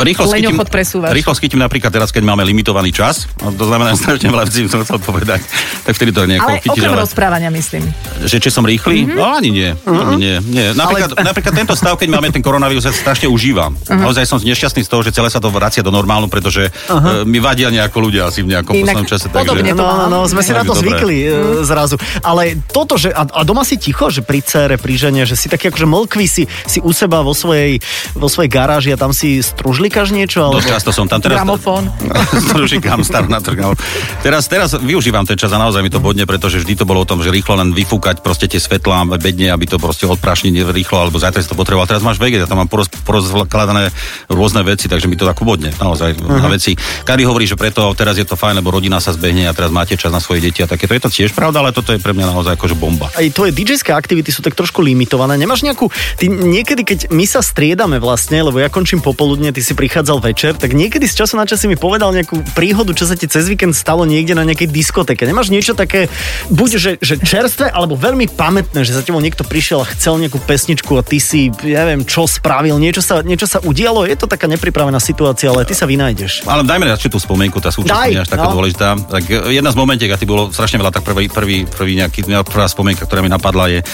Rýchlo 0.00 0.26
leňochod 0.30 0.68
presúvaš. 0.68 1.12
rýchlo 1.14 1.32
skytím 1.36 1.60
napríklad 1.62 1.92
teraz, 1.92 2.10
keď 2.10 2.22
máme 2.24 2.42
limitovaný 2.44 2.90
čas, 2.90 3.28
a 3.40 3.52
to 3.52 3.64
znamená 3.68 3.94
strašne 4.00 4.28
veľa 4.30 4.44
vecí, 4.48 4.66
som 4.68 4.82
chcel 4.82 4.98
povedať, 5.00 5.40
tak 5.84 5.92
vtedy 5.94 6.10
to 6.12 6.26
nejako 6.26 6.48
Ale 6.48 6.60
chytíš, 6.60 6.82
okrem 6.82 6.92
ale, 6.92 7.02
rozprávania, 7.04 7.50
myslím. 7.52 7.84
že 8.24 8.36
či 8.40 8.48
som 8.50 8.64
rýchly? 8.64 9.04
Mhm. 9.08 9.14
No 9.16 9.24
ani 9.24 9.50
nie, 9.52 9.70
ani 9.86 10.14
nie, 10.16 10.36
nie. 10.44 10.66
Napríklad, 10.74 11.10
napríklad 11.20 11.52
tento 11.54 11.74
stav, 11.76 11.94
keď 11.96 12.08
máme 12.10 12.28
ten 12.32 12.42
koronavírus, 12.42 12.84
ja 12.84 12.92
strašne 12.92 13.28
užívam. 13.30 13.74
Mhm. 13.74 14.04
Naozaj 14.14 14.30
som 14.30 14.38
nešťastný 14.38 14.86
z 14.86 14.90
toho, 14.94 15.02
že 15.02 15.10
celé 15.10 15.26
sa 15.26 15.42
to 15.42 15.50
vracia 15.50 15.82
do 15.82 15.90
normálu, 15.90 16.30
pretože 16.30 16.70
uh, 16.70 17.26
mi 17.26 17.42
vadia 17.42 17.66
nejako 17.66 17.98
ľudia 17.98 18.30
asi 18.30 18.46
v 18.46 18.54
nejakom 18.54 18.70
Inak 18.70 18.94
poslednom 18.94 19.06
čase. 19.10 19.26
podobne 19.26 19.66
Takže, 19.66 19.74
to 19.74 19.82
No, 19.82 19.90
mám. 19.90 20.06
no, 20.06 20.18
sme 20.30 20.38
si 20.46 20.54
na 20.54 20.62
to 20.62 20.70
dobre. 20.70 20.86
zvykli 20.94 21.16
e, 21.18 21.28
zrazu. 21.66 21.98
Ale 22.22 22.54
toto, 22.70 22.94
že... 22.94 23.10
A, 23.10 23.26
a 23.26 23.42
doma 23.42 23.66
si 23.66 23.74
ticho, 23.74 24.06
že 24.14 24.22
pri 24.22 24.38
cére, 24.38 24.78
pri 24.78 24.94
žene, 24.94 25.26
že 25.26 25.34
si 25.34 25.50
taký 25.50 25.74
akože 25.74 25.82
mlkvý 25.82 26.30
si, 26.30 26.46
si 26.46 26.78
u 26.78 26.94
seba 26.94 27.26
vo 27.26 27.34
svojej, 27.34 27.82
vo 28.14 28.30
svojej 28.30 28.54
garáži 28.54 28.94
a 28.94 28.98
tam 29.02 29.10
si 29.10 29.42
stružlikaš 29.42 30.14
niečo? 30.14 30.46
Alebo... 30.46 30.62
Dosť 30.62 30.70
často 30.78 30.94
som 30.94 31.10
tam 31.10 31.18
teraz... 31.18 31.42
Gramofón. 31.42 31.90
Stružikám 32.54 33.02
star 33.02 33.26
na 33.26 33.42
trh. 33.42 33.58
no. 33.58 33.74
Teraz, 34.22 34.46
teraz 34.46 34.78
využívam 34.78 35.26
ten 35.26 35.34
čas 35.34 35.50
a 35.50 35.58
naozaj 35.58 35.82
mi 35.82 35.90
to 35.90 35.98
bodne, 35.98 36.22
pretože 36.22 36.62
vždy 36.62 36.78
to 36.78 36.86
bolo 36.86 37.02
o 37.02 37.08
tom, 37.10 37.18
že 37.18 37.34
rýchlo 37.34 37.58
len 37.58 37.74
vyfúkať 37.74 38.22
proste 38.22 38.46
tie 38.46 38.62
svetlá 38.62 39.02
bedne, 39.18 39.50
aby 39.50 39.66
to 39.66 39.82
proste 39.82 40.06
odprašniť 40.06 40.70
rýchlo, 40.70 41.02
alebo 41.02 41.18
zajtra 41.18 41.42
si 41.42 41.50
to 41.50 41.58
potreboval. 41.58 41.90
Teraz 41.90 42.06
máš 42.06 42.22
veget, 42.22 42.38
ja 42.38 42.46
tam 42.46 42.62
mám 42.62 42.70
poroz, 42.70 42.86
porozkladané 43.02 43.90
rôzne 44.28 44.62
veci, 44.64 44.86
takže 44.88 45.06
mi 45.06 45.16
to 45.18 45.28
takú 45.28 45.44
bodne, 45.44 45.70
naozaj 45.76 46.16
uh-huh. 46.16 46.40
na 46.40 46.48
veci. 46.50 46.76
Kari 47.04 47.24
hovorí, 47.26 47.44
že 47.44 47.58
preto 47.58 47.92
teraz 47.96 48.16
je 48.16 48.26
to 48.26 48.38
fajn, 48.38 48.60
lebo 48.60 48.74
rodina 48.74 48.98
sa 48.98 49.12
zbehne 49.12 49.46
a 49.48 49.52
teraz 49.56 49.70
máte 49.70 49.98
čas 49.98 50.10
na 50.10 50.20
svoje 50.22 50.44
deti 50.44 50.64
a 50.64 50.68
takéto. 50.68 50.94
Je 50.94 51.02
to 51.02 51.10
tiež 51.10 51.30
pravda, 51.34 51.60
ale 51.60 51.74
toto 51.74 51.90
je 51.92 52.00
pre 52.00 52.14
mňa 52.14 52.30
naozaj 52.32 52.54
akože 52.58 52.76
bomba. 52.78 53.10
aj 53.14 53.34
tvoje 53.34 53.52
DJ-ské 53.54 53.94
aktivity 53.94 54.30
sú 54.34 54.40
tak 54.42 54.56
trošku 54.58 54.80
limitované. 54.82 55.38
Nemáš 55.38 55.62
nejakú... 55.62 55.90
Ty 56.18 56.26
niekedy, 56.30 56.82
keď 56.82 56.98
my 57.12 57.24
sa 57.28 57.44
striedame 57.44 57.98
vlastne, 58.02 58.40
lebo 58.42 58.58
ja 58.58 58.72
končím 58.72 59.04
popoludne, 59.04 59.54
ty 59.54 59.60
si 59.60 59.76
prichádzal 59.76 60.18
večer, 60.24 60.52
tak 60.56 60.74
niekedy 60.74 61.06
z 61.06 61.24
času 61.24 61.38
na 61.38 61.46
čas 61.46 61.62
si 61.62 61.70
mi 61.70 61.78
povedal 61.78 62.10
nejakú 62.10 62.40
príhodu, 62.56 62.90
čo 62.96 63.06
sa 63.06 63.14
ti 63.14 63.28
cez 63.30 63.46
víkend 63.46 63.76
stalo 63.76 64.08
niekde 64.08 64.34
na 64.34 64.42
nejakej 64.42 64.70
diskoteke. 64.70 65.28
Nemáš 65.28 65.52
niečo 65.54 65.76
také, 65.78 66.10
buď 66.50 66.70
že, 66.74 66.92
že 66.98 67.14
čerstvé, 67.20 67.70
alebo 67.70 67.94
veľmi 67.94 68.26
pamätné, 68.34 68.82
že 68.82 68.96
za 68.96 69.06
tebou 69.06 69.22
niekto 69.22 69.46
prišiel 69.46 69.84
a 69.84 69.90
chcel 69.94 70.18
nejakú 70.18 70.42
pesničku 70.42 70.98
a 70.98 71.06
ty 71.06 71.22
si, 71.22 71.54
ja 71.62 71.86
neviem, 71.86 72.02
čo 72.02 72.26
spravil, 72.26 72.80
niečo 72.80 73.04
sa, 73.04 73.22
niečo 73.22 73.46
sa 73.46 73.62
udialo, 73.62 73.93
je 74.02 74.18
to 74.18 74.26
taká 74.26 74.50
nepripravená 74.50 74.98
situácia, 74.98 75.54
ale 75.54 75.62
ty 75.62 75.78
sa 75.78 75.86
vynájdeš. 75.86 76.42
Ale 76.42 76.66
dajme 76.66 76.90
radšej 76.90 77.14
tú 77.14 77.22
spomienku, 77.22 77.62
tá 77.62 77.70
súčasť 77.70 78.10
nie 78.10 78.18
až 78.18 78.26
taká 78.26 78.50
no. 78.50 78.58
dôležitá. 78.58 78.98
Tak 78.98 79.24
e, 79.30 79.54
jedna 79.54 79.70
z 79.70 79.78
momentiek, 79.78 80.10
a 80.10 80.18
ty 80.18 80.26
bolo 80.26 80.50
strašne 80.50 80.82
veľa, 80.82 80.90
tak 80.90 81.06
prvý, 81.06 81.30
prvý, 81.30 81.62
prvý 81.62 82.02
nejaký, 82.02 82.26
prvá 82.42 82.66
spomienka, 82.66 83.06
ktorá 83.06 83.22
mi 83.22 83.30
napadla 83.30 83.70
je, 83.70 83.86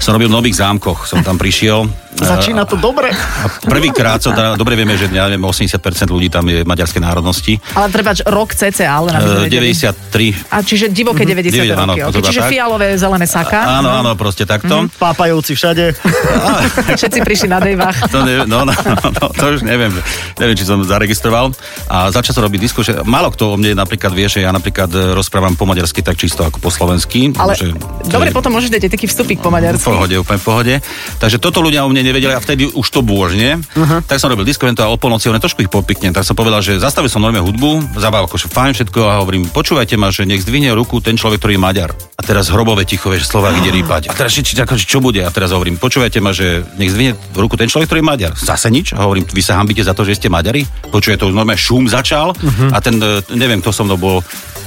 som 0.00 0.16
robil 0.16 0.32
v 0.32 0.36
Nových 0.40 0.56
zámkoch, 0.56 1.04
som 1.04 1.20
tam 1.20 1.36
prišiel. 1.36 1.84
Začína 2.14 2.62
to 2.62 2.76
dobre. 2.76 3.08
Prvýkrát 3.62 4.18
som 4.18 4.30
teda, 4.30 4.54
dobre 4.54 4.74
vieme, 4.74 4.94
že 4.94 5.08
ja 5.08 5.24
neviem, 5.24 5.42
80% 5.42 5.80
ľudí 6.06 6.28
tam 6.28 6.44
je 6.44 6.60
maďarskej 6.62 7.00
národnosti. 7.00 7.56
Ale 7.72 7.88
trebáč 7.88 8.20
rok 8.22 8.52
cca, 8.52 8.68
ale 8.86 9.08
E, 9.10 9.48
vedeli. 9.48 9.72
93. 9.72 10.36
A 10.48 10.60
čiže 10.60 10.86
divoké 10.88 11.24
90 11.24 11.56
Deväť- 11.56 11.72
áno, 11.74 11.92
roky. 11.92 12.00
to 12.02 12.10
Okay. 12.12 12.28
Čiže 12.28 12.40
tak. 12.40 12.50
fialové, 12.50 12.88
zelené 12.94 13.24
saka. 13.24 13.58
Áno, 13.80 13.88
áno, 13.90 14.12
proste 14.12 14.44
takto. 14.44 14.86
Pápajovci 14.92 15.52
všade. 15.52 15.84
Všetci 17.00 17.18
prišli 17.20 17.48
na 17.48 17.58
dejvách. 17.58 17.96
To 18.08 18.18
ne, 18.20 18.44
no, 18.44 18.62
no, 18.62 18.72
no, 18.72 18.94
no, 19.10 19.24
to 19.30 19.44
už 19.50 19.62
neviem. 19.62 19.90
Neviem, 20.36 20.54
či 20.54 20.62
som 20.62 20.78
zaregistroval. 20.80 21.50
A 21.86 22.08
začal 22.08 22.32
som 22.32 22.42
robiť 22.42 22.60
disku, 22.60 22.82
že 22.82 23.02
málo 23.02 23.30
kto 23.30 23.48
o 23.48 23.56
mne 23.56 23.72
napríklad 23.74 24.12
vie, 24.12 24.26
že 24.26 24.40
ja 24.40 24.50
napríklad 24.50 24.90
e, 24.90 25.12
rozprávam 25.12 25.54
po 25.54 25.64
maďarsky 25.64 26.00
tak 26.00 26.14
čisto 26.14 26.42
ako 26.42 26.58
po 26.58 26.68
slovensky. 26.68 27.32
Ale 27.32 27.54
že, 27.54 27.72
dobre, 28.06 28.28
že- 28.28 28.34
potom 28.34 28.52
môžeš 28.52 28.70
dať 28.70 28.82
aj 28.82 28.92
taký 28.92 29.06
vstupík 29.06 29.38
po 29.40 29.48
v 29.48 29.54
maďarsky. 29.54 29.88
pohode, 29.88 30.14
úplne 30.14 30.38
v 30.38 30.44
pohode. 30.44 30.74
Takže 31.16 31.36
toto 31.38 31.58
ľudia 31.58 31.82
o 31.82 31.88
mne 31.88 32.01
nevedeli 32.04 32.34
a 32.34 32.40
vtedy 32.42 32.68
už 32.70 32.86
to 32.90 33.00
bôžne. 33.00 33.62
Uh-huh. 33.62 33.98
Tak 34.04 34.18
som 34.18 34.30
robil 34.30 34.46
disco 34.46 34.66
a 34.66 34.86
o 34.90 34.96
polnoci, 34.98 35.30
oni 35.30 35.42
trošku 35.42 35.62
ich 35.62 35.72
popiknem. 35.72 36.14
Tak 36.14 36.26
som 36.26 36.36
povedal, 36.36 36.62
že 36.62 36.78
zastavil 36.78 37.08
som 37.08 37.22
normálne 37.22 37.44
hudbu, 37.46 37.98
zabával 37.98 38.26
akože 38.26 38.50
fajn 38.50 38.72
všetko 38.78 39.00
a 39.06 39.22
hovorím, 39.22 39.48
počúvajte 39.50 39.94
ma, 39.98 40.10
že 40.10 40.26
nech 40.26 40.42
zdvihne 40.42 40.74
ruku 40.74 40.98
ten 40.98 41.14
človek, 41.14 41.42
ktorý 41.42 41.58
je 41.58 41.62
Maďar. 41.62 41.90
A 42.18 42.22
teraz 42.22 42.50
hrobové 42.50 42.86
ticho, 42.86 43.10
vieš, 43.10 43.30
Slovák 43.30 43.58
ide 43.58 43.70
rýpať. 43.72 44.10
A 44.10 44.14
teraz 44.14 44.34
či, 44.34 44.42
akože, 44.42 44.84
čo 44.86 44.98
bude? 45.02 45.22
A 45.22 45.30
teraz 45.30 45.54
hovorím, 45.54 45.78
počúvajte 45.78 46.18
ma, 46.22 46.34
že 46.34 46.62
nech 46.78 46.92
zdvihne 46.92 47.18
ruku 47.34 47.54
ten 47.58 47.66
človek, 47.70 47.90
ktorý 47.90 48.00
je 48.02 48.08
Maďar. 48.08 48.32
Zase 48.38 48.68
nič. 48.70 48.94
A 48.94 49.04
hovorím, 49.04 49.26
vy 49.26 49.42
sa 49.42 49.58
hambíte 49.58 49.82
za 49.82 49.94
to, 49.94 50.06
že 50.06 50.18
ste 50.18 50.28
Maďari? 50.32 50.66
Počuje 50.90 51.18
to 51.18 51.30
už 51.30 51.34
normálne 51.34 51.58
šum 51.58 51.86
začal 51.86 52.34
uh-huh. 52.34 52.70
a 52.74 52.78
ten, 52.80 52.96
e, 52.98 53.22
neviem, 53.36 53.60
kto 53.60 53.70
so 53.70 53.84
mnou 53.84 53.98
bol, 54.00 54.18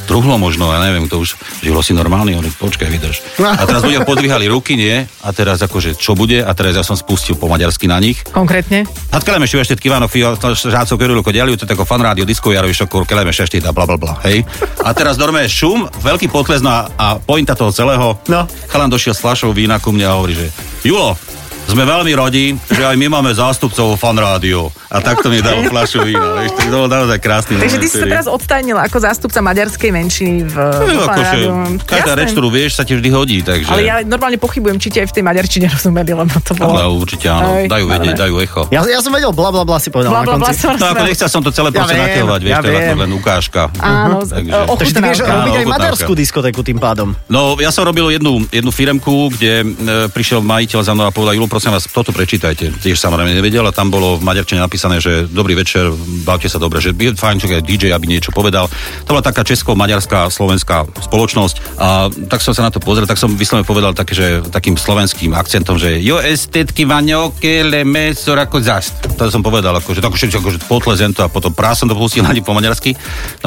truhlo 0.06 0.38
možno, 0.38 0.70
ja 0.70 0.80
neviem, 0.80 1.10
to 1.10 1.20
už 1.20 1.36
žilo 1.66 1.82
si 1.82 1.92
normálny, 1.98 2.38
on 2.38 2.46
počkaj, 2.46 2.88
vydrž. 2.88 3.42
A 3.42 3.66
teraz 3.66 3.82
ľudia 3.82 4.06
podvíhali 4.10 4.46
ruky, 4.46 4.78
nie? 4.78 5.04
A 5.26 5.30
teraz 5.34 5.60
akože, 5.66 5.98
čo 5.98 6.14
bude? 6.14 6.46
A 6.46 6.52
teraz 6.54 6.78
ja 6.78 6.86
som 6.86 6.94
spustil 6.96 7.36
po 7.36 7.50
maďarsky 7.50 7.90
na 7.90 7.98
nich. 7.98 8.22
Konkrétne. 8.30 8.86
Hatkeleme 9.10 9.50
še 9.50 9.66
ešte 9.66 9.82
Kivano 9.82 10.06
Fio, 10.06 10.38
žácov 10.38 10.96
Kerulo 10.96 11.26
Kodeliu, 11.26 11.58
to 11.58 11.66
je 11.66 11.72
tako 11.74 11.84
fan 11.84 12.06
rádio, 12.06 12.24
disco 12.24 12.54
jaro, 12.54 12.70
išlo 12.70 12.88
kur, 12.88 13.04
keleme 13.10 13.34
še 13.34 13.50
ešte, 13.50 13.60
bla 13.66 13.84
bla 13.90 13.98
bla, 13.98 14.22
hej. 14.30 14.46
A 14.86 14.94
teraz 14.94 15.18
normálne 15.18 15.50
šum, 15.50 15.90
veľký 16.06 16.30
potles 16.30 16.62
no 16.62 16.70
a, 16.70 16.88
a 16.96 17.06
pointa 17.18 17.58
toho 17.58 17.74
celého. 17.74 18.22
No. 18.30 18.46
Chalan 18.70 18.94
došiel 18.94 19.18
s 19.18 19.22
fľašou 19.26 19.52
vína 19.52 19.82
ku 19.82 19.90
mne 19.90 20.06
a 20.06 20.16
hovorí, 20.16 20.38
že 20.38 20.48
Julo, 20.86 21.18
sme 21.66 21.84
veľmi 21.84 22.12
radi, 22.14 22.54
že 22.70 22.84
aj 22.86 22.96
my 22.96 23.08
máme 23.10 23.32
zástupcov 23.34 23.98
fan 23.98 24.16
rádiu. 24.16 24.70
A 24.88 25.02
takto 25.04 25.28
mi 25.28 25.42
dal 25.42 25.66
fľašu 25.66 26.06
vína. 26.06 26.40
Vieš, 26.40 26.52
to 26.56 26.72
bol 26.72 26.88
naozaj 26.88 27.20
krásny 27.20 27.60
Takže 27.60 27.78
ty 27.82 27.88
si 27.90 27.98
sa 28.00 28.08
teraz 28.08 28.28
odstajnil 28.30 28.78
ako 28.80 28.98
zástupca 29.02 29.40
maďarskej 29.44 29.90
menšiny 29.92 30.34
v 30.48 30.56
No, 30.56 31.04
v 31.04 31.10
akože, 31.10 31.38
každá 31.84 32.14
reč, 32.16 32.32
ktorú 32.32 32.48
vieš, 32.48 32.80
sa 32.80 32.84
ti 32.88 32.96
vždy 32.96 33.10
hodí, 33.12 33.38
takže... 33.42 33.68
Ale 33.68 33.82
ja 33.84 33.96
normálne 34.06 34.40
pochybujem, 34.40 34.78
či 34.80 34.88
ti 34.94 34.98
aj 35.04 35.12
v 35.12 35.14
tej 35.20 35.24
maďarčine 35.26 35.66
rozumeli, 35.68 36.12
lebo 36.16 36.36
to 36.40 36.54
bolo... 36.56 36.80
Ale 36.80 36.88
určite 36.88 37.28
áno, 37.28 37.60
Hej, 37.60 37.68
dajú 37.68 37.86
vedieť, 37.90 38.14
dajú 38.16 38.36
echo. 38.40 38.62
Ja, 38.72 38.80
ja 38.86 39.00
som 39.04 39.12
vedel, 39.12 39.34
bla 39.36 39.50
bla 39.52 39.68
bla 39.68 39.78
si 39.82 39.90
povedal 39.92 40.16
Bla, 40.16 40.22
na 40.22 40.28
bla, 40.32 40.36
bla, 40.40 40.48
konci. 40.54 40.62
som 40.62 40.74
No 40.80 40.86
ako 40.94 41.04
nechcel 41.04 41.28
som 41.28 41.42
to 41.44 41.52
celé 41.52 41.70
Ja 41.74 41.78
proste 41.82 41.96
viem, 41.98 42.06
naťahovať, 42.06 42.40
vieš, 42.46 42.54
ja 42.54 42.60
to 42.62 42.70
je 42.72 42.96
len 42.96 43.12
ukážka. 43.12 43.62
Áno, 43.82 44.18
Takže- 44.32 44.54
Takže 44.76 44.94
ty 44.96 45.02
vieš 45.02 45.20
robiť 45.26 45.56
aj 45.60 45.66
maďarskú 45.66 46.12
diskotéku 46.16 46.62
tým 46.64 46.80
pádom. 46.80 47.08
No, 47.28 47.58
ja 47.60 47.74
som 47.74 47.84
robil 47.84 48.16
jednu, 48.16 48.46
jednu 48.54 48.72
firemku, 48.72 49.34
kde 49.34 49.54
e, 49.60 49.66
prišiel 50.14 50.40
majiteľ 50.46 50.80
za 50.86 50.94
mnou 50.94 51.10
a 51.10 51.12
povedal, 51.12 51.36
prosím 51.56 51.72
vás, 51.72 51.88
toto 51.88 52.12
prečítajte. 52.12 52.68
Tiež 52.84 53.00
samozrejme 53.00 53.32
nevedel 53.32 53.64
a 53.64 53.72
tam 53.72 53.88
bolo 53.88 54.20
v 54.20 54.28
maďarčine 54.28 54.60
napísané, 54.60 55.00
že 55.00 55.24
dobrý 55.24 55.56
večer, 55.56 55.88
bavte 56.28 56.52
sa 56.52 56.60
dobre, 56.60 56.84
že 56.84 56.92
je 56.92 57.16
fajn, 57.16 57.40
že 57.40 57.48
aj 57.48 57.64
DJ, 57.64 57.96
aby 57.96 58.12
niečo 58.12 58.36
povedal. 58.36 58.68
To 59.08 59.16
bola 59.16 59.24
taká 59.24 59.48
česko-maďarská, 59.48 60.28
slovenská 60.28 60.84
spoločnosť 61.08 61.80
a 61.80 62.12
tak 62.28 62.44
som 62.44 62.52
sa 62.52 62.68
na 62.68 62.76
to 62.76 62.84
pozrel, 62.84 63.08
tak 63.08 63.16
som 63.16 63.32
vyslovene 63.40 63.64
povedal 63.64 63.96
také, 63.96 64.12
že 64.12 64.44
takým 64.52 64.76
slovenským 64.76 65.32
akcentom, 65.32 65.80
že 65.80 65.96
jo 66.04 66.20
estetky 66.20 66.84
vaňoke 66.84 67.64
leme 67.64 68.12
sorako 68.12 68.60
zast. 68.60 69.08
To 69.16 69.32
som 69.32 69.40
povedal, 69.40 69.80
akože, 69.80 70.04
tak 70.04 70.12
všetko, 70.12 70.44
akože 70.44 70.60
potlezen 70.68 71.16
to 71.16 71.24
a 71.24 71.32
potom 71.32 71.56
prás 71.56 71.80
som 71.80 71.88
to 71.88 71.96
pustil 71.96 72.28
ani 72.28 72.44
po 72.44 72.52
maďarsky. 72.52 72.92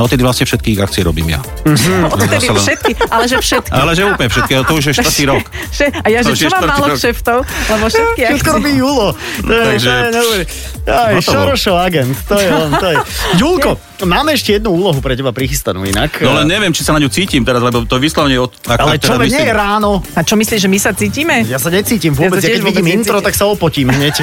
No 0.00 0.08
odtedy 0.08 0.24
vlastne 0.24 0.48
všetky 0.48 0.80
akcie 0.80 1.04
robím 1.04 1.36
ja. 1.36 1.44
Odtedy 2.16 2.40
Zase 2.40 2.56
len- 2.56 2.64
všetky, 2.64 2.92
ale 3.12 3.24
že 3.28 3.36
všetky. 3.36 3.76
Ale 3.76 3.92
že 3.92 4.02
úplne 4.08 4.28
všetky, 4.32 4.52
to 4.64 4.72
už 4.72 4.84
je 4.88 4.92
štvrtý 4.96 5.24
rok. 5.36 5.44
Že, 5.76 5.86
a 5.92 6.06
ja, 6.08 6.20
že 6.24 6.32
čo 6.32 6.48
mám 6.48 6.64
málo 6.64 6.96
kšeftov, 6.96 7.44
lebo 7.44 7.97
všetky 7.98 8.22
Všetko 8.28 8.50
robí 8.52 8.72
Julo. 8.76 9.08
To 9.42 9.52
je, 9.52 9.64
Takže- 9.64 9.90
to 9.90 10.06
je 10.06 10.12
dobré. 10.22 10.42
Aj, 10.88 11.12
Hotovo. 11.14 11.32
Šorošov 11.32 11.76
agent. 11.76 12.14
To 12.28 12.34
je 12.38 12.48
on, 12.48 12.70
to 12.76 12.86
je. 12.88 12.96
Julko, 13.40 13.70
máme 14.04 14.36
ešte 14.36 14.58
jednu 14.60 14.74
úlohu 14.74 15.00
pre 15.02 15.18
teba 15.18 15.32
prichystanú 15.34 15.82
inak. 15.82 16.22
No 16.22 16.36
len 16.38 16.46
neviem, 16.46 16.70
či 16.70 16.86
sa 16.86 16.94
na 16.94 17.00
ňu 17.02 17.10
cítim 17.10 17.42
teraz, 17.42 17.64
lebo 17.64 17.82
to 17.82 17.98
je 17.98 18.02
vyslovene 18.04 18.38
od... 18.38 18.52
Ako 18.68 18.86
Ale 18.86 19.00
čo, 19.00 19.18
nie 19.18 19.42
je 19.42 19.54
ráno. 19.54 20.04
A 20.14 20.20
čo 20.22 20.38
myslíš, 20.38 20.60
že 20.66 20.68
my 20.70 20.78
sa 20.78 20.90
cítime? 20.94 21.42
Ja 21.48 21.58
sa 21.58 21.72
necítim 21.72 22.14
vôbec. 22.14 22.38
Ja 22.42 22.52
keď 22.54 22.62
vidím 22.62 22.84
vôbec 22.86 22.96
intro, 23.02 23.18
necítim. 23.18 23.26
tak 23.26 23.34
sa 23.34 23.44
opotím 23.48 23.88
hneď. 23.90 24.14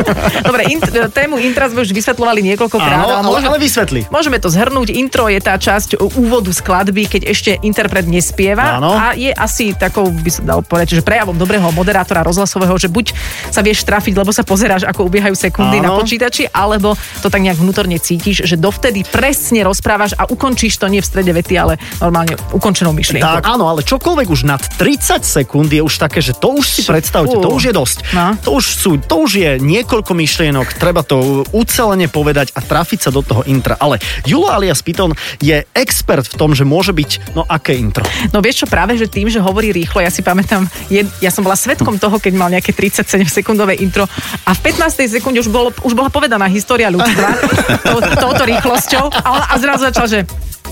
Dobre, 0.48 0.62
int- 0.70 1.10
tému 1.10 1.40
intra 1.40 1.70
sme 1.72 1.82
už 1.82 1.90
vysvetľovali 1.90 2.40
niekoľkokrát. 2.54 3.00
Áno, 3.00 3.14
ale, 3.18 3.24
môžem- 3.26 3.50
ale 3.50 3.58
vysvetli. 3.58 4.00
Môžeme 4.12 4.36
to 4.38 4.52
zhrnúť. 4.52 4.92
Intro 4.94 5.26
je 5.32 5.40
tá 5.40 5.56
časť 5.56 5.98
úvodu 6.18 6.50
skladby, 6.52 7.08
keď 7.08 7.22
ešte 7.30 7.50
interpret 7.64 8.04
nespieva. 8.04 8.78
Áno. 8.78 8.92
A 8.94 9.16
je 9.16 9.32
asi 9.32 9.72
takou, 9.74 10.10
by 10.10 10.30
sa 10.30 10.42
dalo 10.44 10.60
povedať, 10.60 10.98
že 10.98 11.02
prejavom 11.02 11.34
dobrého 11.38 11.64
moderátora 11.72 12.26
rozhlasového, 12.26 12.74
že 12.76 12.90
buď 12.90 13.14
sa 13.50 13.62
vieš 13.62 13.86
trafiť, 13.86 14.14
lebo 14.18 14.30
sa 14.34 14.42
pozeráš, 14.42 14.84
ako 14.84 15.06
ubiehajú 15.06 15.34
sekundy 15.38 15.78
Áno. 15.80 15.86
na 15.86 15.90
počítači, 15.96 16.50
alebo 16.50 16.98
to 17.22 17.28
tak 17.30 17.40
nejak 17.40 17.56
vnútorne 17.58 17.96
cítiš, 17.96 18.44
že 18.44 18.56
dovtedy 18.58 19.06
presne 19.24 19.64
rozprávaš 19.64 20.12
a 20.20 20.28
ukončíš 20.28 20.76
to 20.76 20.84
nie 20.84 21.00
v 21.00 21.08
strede 21.08 21.32
vety, 21.32 21.56
ale 21.56 21.80
normálne 21.96 22.36
ukončenou 22.52 22.92
myšlienkou. 22.92 23.40
Tak, 23.40 23.48
áno, 23.48 23.72
ale 23.72 23.80
čokoľvek 23.80 24.28
už 24.28 24.44
nad 24.44 24.60
30 24.60 25.24
sekúnd 25.24 25.72
je 25.72 25.80
už 25.80 25.96
také, 25.96 26.20
že 26.20 26.36
to 26.36 26.52
už 26.52 26.66
si 26.68 26.82
predstavte, 26.84 27.32
to 27.32 27.48
už 27.48 27.72
je 27.72 27.74
dosť. 27.74 27.98
No. 28.12 28.36
To 28.44 28.60
už 28.60 28.64
sú, 28.68 28.90
to 29.00 29.24
už 29.24 29.40
je 29.40 29.50
niekoľko 29.64 30.12
myšlienok, 30.12 30.76
treba 30.76 31.00
to 31.00 31.40
ucelene 31.56 32.04
povedať 32.04 32.52
a 32.52 32.60
trafiť 32.60 33.08
sa 33.08 33.10
do 33.16 33.24
toho 33.24 33.40
intra. 33.48 33.80
Ale 33.80 33.96
Julo 34.28 34.52
alias 34.52 34.84
Piton 34.84 35.16
je 35.40 35.64
expert 35.72 36.28
v 36.28 36.36
tom, 36.36 36.52
že 36.52 36.68
môže 36.68 36.92
byť, 36.92 37.32
no 37.32 37.48
aké 37.48 37.80
intro. 37.80 38.04
No 38.28 38.44
vieš 38.44 38.60
čo, 38.60 38.66
práve 38.68 39.00
že 39.00 39.08
tým, 39.08 39.32
že 39.32 39.40
hovorí 39.40 39.72
rýchlo, 39.72 40.04
ja 40.04 40.12
si 40.12 40.20
pamätám, 40.20 40.68
je, 40.92 41.00
ja 41.24 41.32
som 41.32 41.40
bola 41.40 41.56
svetkom 41.56 41.96
toho, 41.96 42.20
keď 42.20 42.32
mal 42.36 42.52
nejaké 42.52 42.76
37 42.76 43.24
sekundové 43.24 43.80
intro 43.80 44.04
a 44.44 44.52
v 44.52 44.60
15. 44.68 45.08
sekunde 45.08 45.40
už, 45.40 45.48
bolo, 45.48 45.72
už 45.80 45.96
bola 45.96 46.12
povedaná 46.12 46.44
história 46.52 46.92
ľudstva 46.92 47.28
to, 47.88 47.98
touto 48.20 48.44
rýchlosťou 48.44 49.13
a, 49.22 49.28
on, 49.30 49.42
a 49.42 49.54
zrazu 49.62 49.86
začal, 49.86 50.06
že 50.10 50.18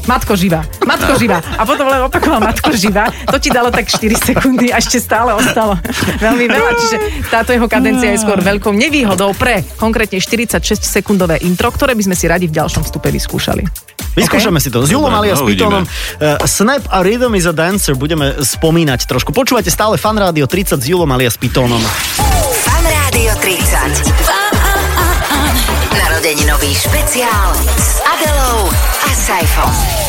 Matko 0.02 0.34
živá, 0.34 0.66
matko 0.82 1.14
živá. 1.14 1.38
A 1.54 1.62
potom 1.62 1.86
len 1.86 2.02
opakoval 2.02 2.42
matko 2.42 2.74
živá. 2.74 3.06
To 3.30 3.38
ti 3.38 3.54
dalo 3.54 3.70
tak 3.70 3.86
4 3.86 4.02
sekundy 4.18 4.74
a 4.74 4.82
ešte 4.82 4.98
stále 4.98 5.30
ostalo 5.30 5.78
veľmi 6.18 6.50
veľa. 6.50 6.70
Čiže 6.74 6.96
táto 7.30 7.54
jeho 7.54 7.70
kadencia 7.70 8.10
je 8.10 8.18
skôr 8.18 8.42
veľkou 8.42 8.74
nevýhodou 8.74 9.30
pre 9.38 9.62
konkrétne 9.78 10.18
46 10.18 10.82
sekundové 10.82 11.38
intro, 11.46 11.70
ktoré 11.70 11.94
by 11.94 12.02
sme 12.10 12.16
si 12.18 12.26
radi 12.26 12.50
v 12.50 12.54
ďalšom 12.58 12.82
vstupe 12.82 13.14
vyskúšali. 13.14 13.62
Vyskúšame 14.18 14.58
si 14.58 14.74
to. 14.74 14.82
S 14.82 14.90
Julom 14.90 15.14
Dobre, 15.14 15.30
alias 15.30 15.38
no, 15.38 15.46
Pitonom. 15.46 15.84
Uh, 15.86 16.36
Snap 16.50 16.82
a 16.90 16.98
Rhythm 17.00 17.32
is 17.38 17.46
a 17.46 17.54
Dancer 17.54 17.94
budeme 17.94 18.42
spomínať 18.42 19.06
trošku. 19.06 19.30
Počúvate 19.30 19.70
stále 19.70 19.96
Fan 20.02 20.18
Rádio 20.18 20.50
30 20.50 20.82
s 20.82 20.86
Julom 20.90 21.08
alias 21.14 21.38
Pitonom. 21.38 21.80
Fan 22.66 22.84
Rádio 22.90 23.32
30. 23.38 24.41
Narodeninový 26.22 26.74
špeciál 26.74 27.50
s 27.82 27.98
Adelou. 28.06 29.01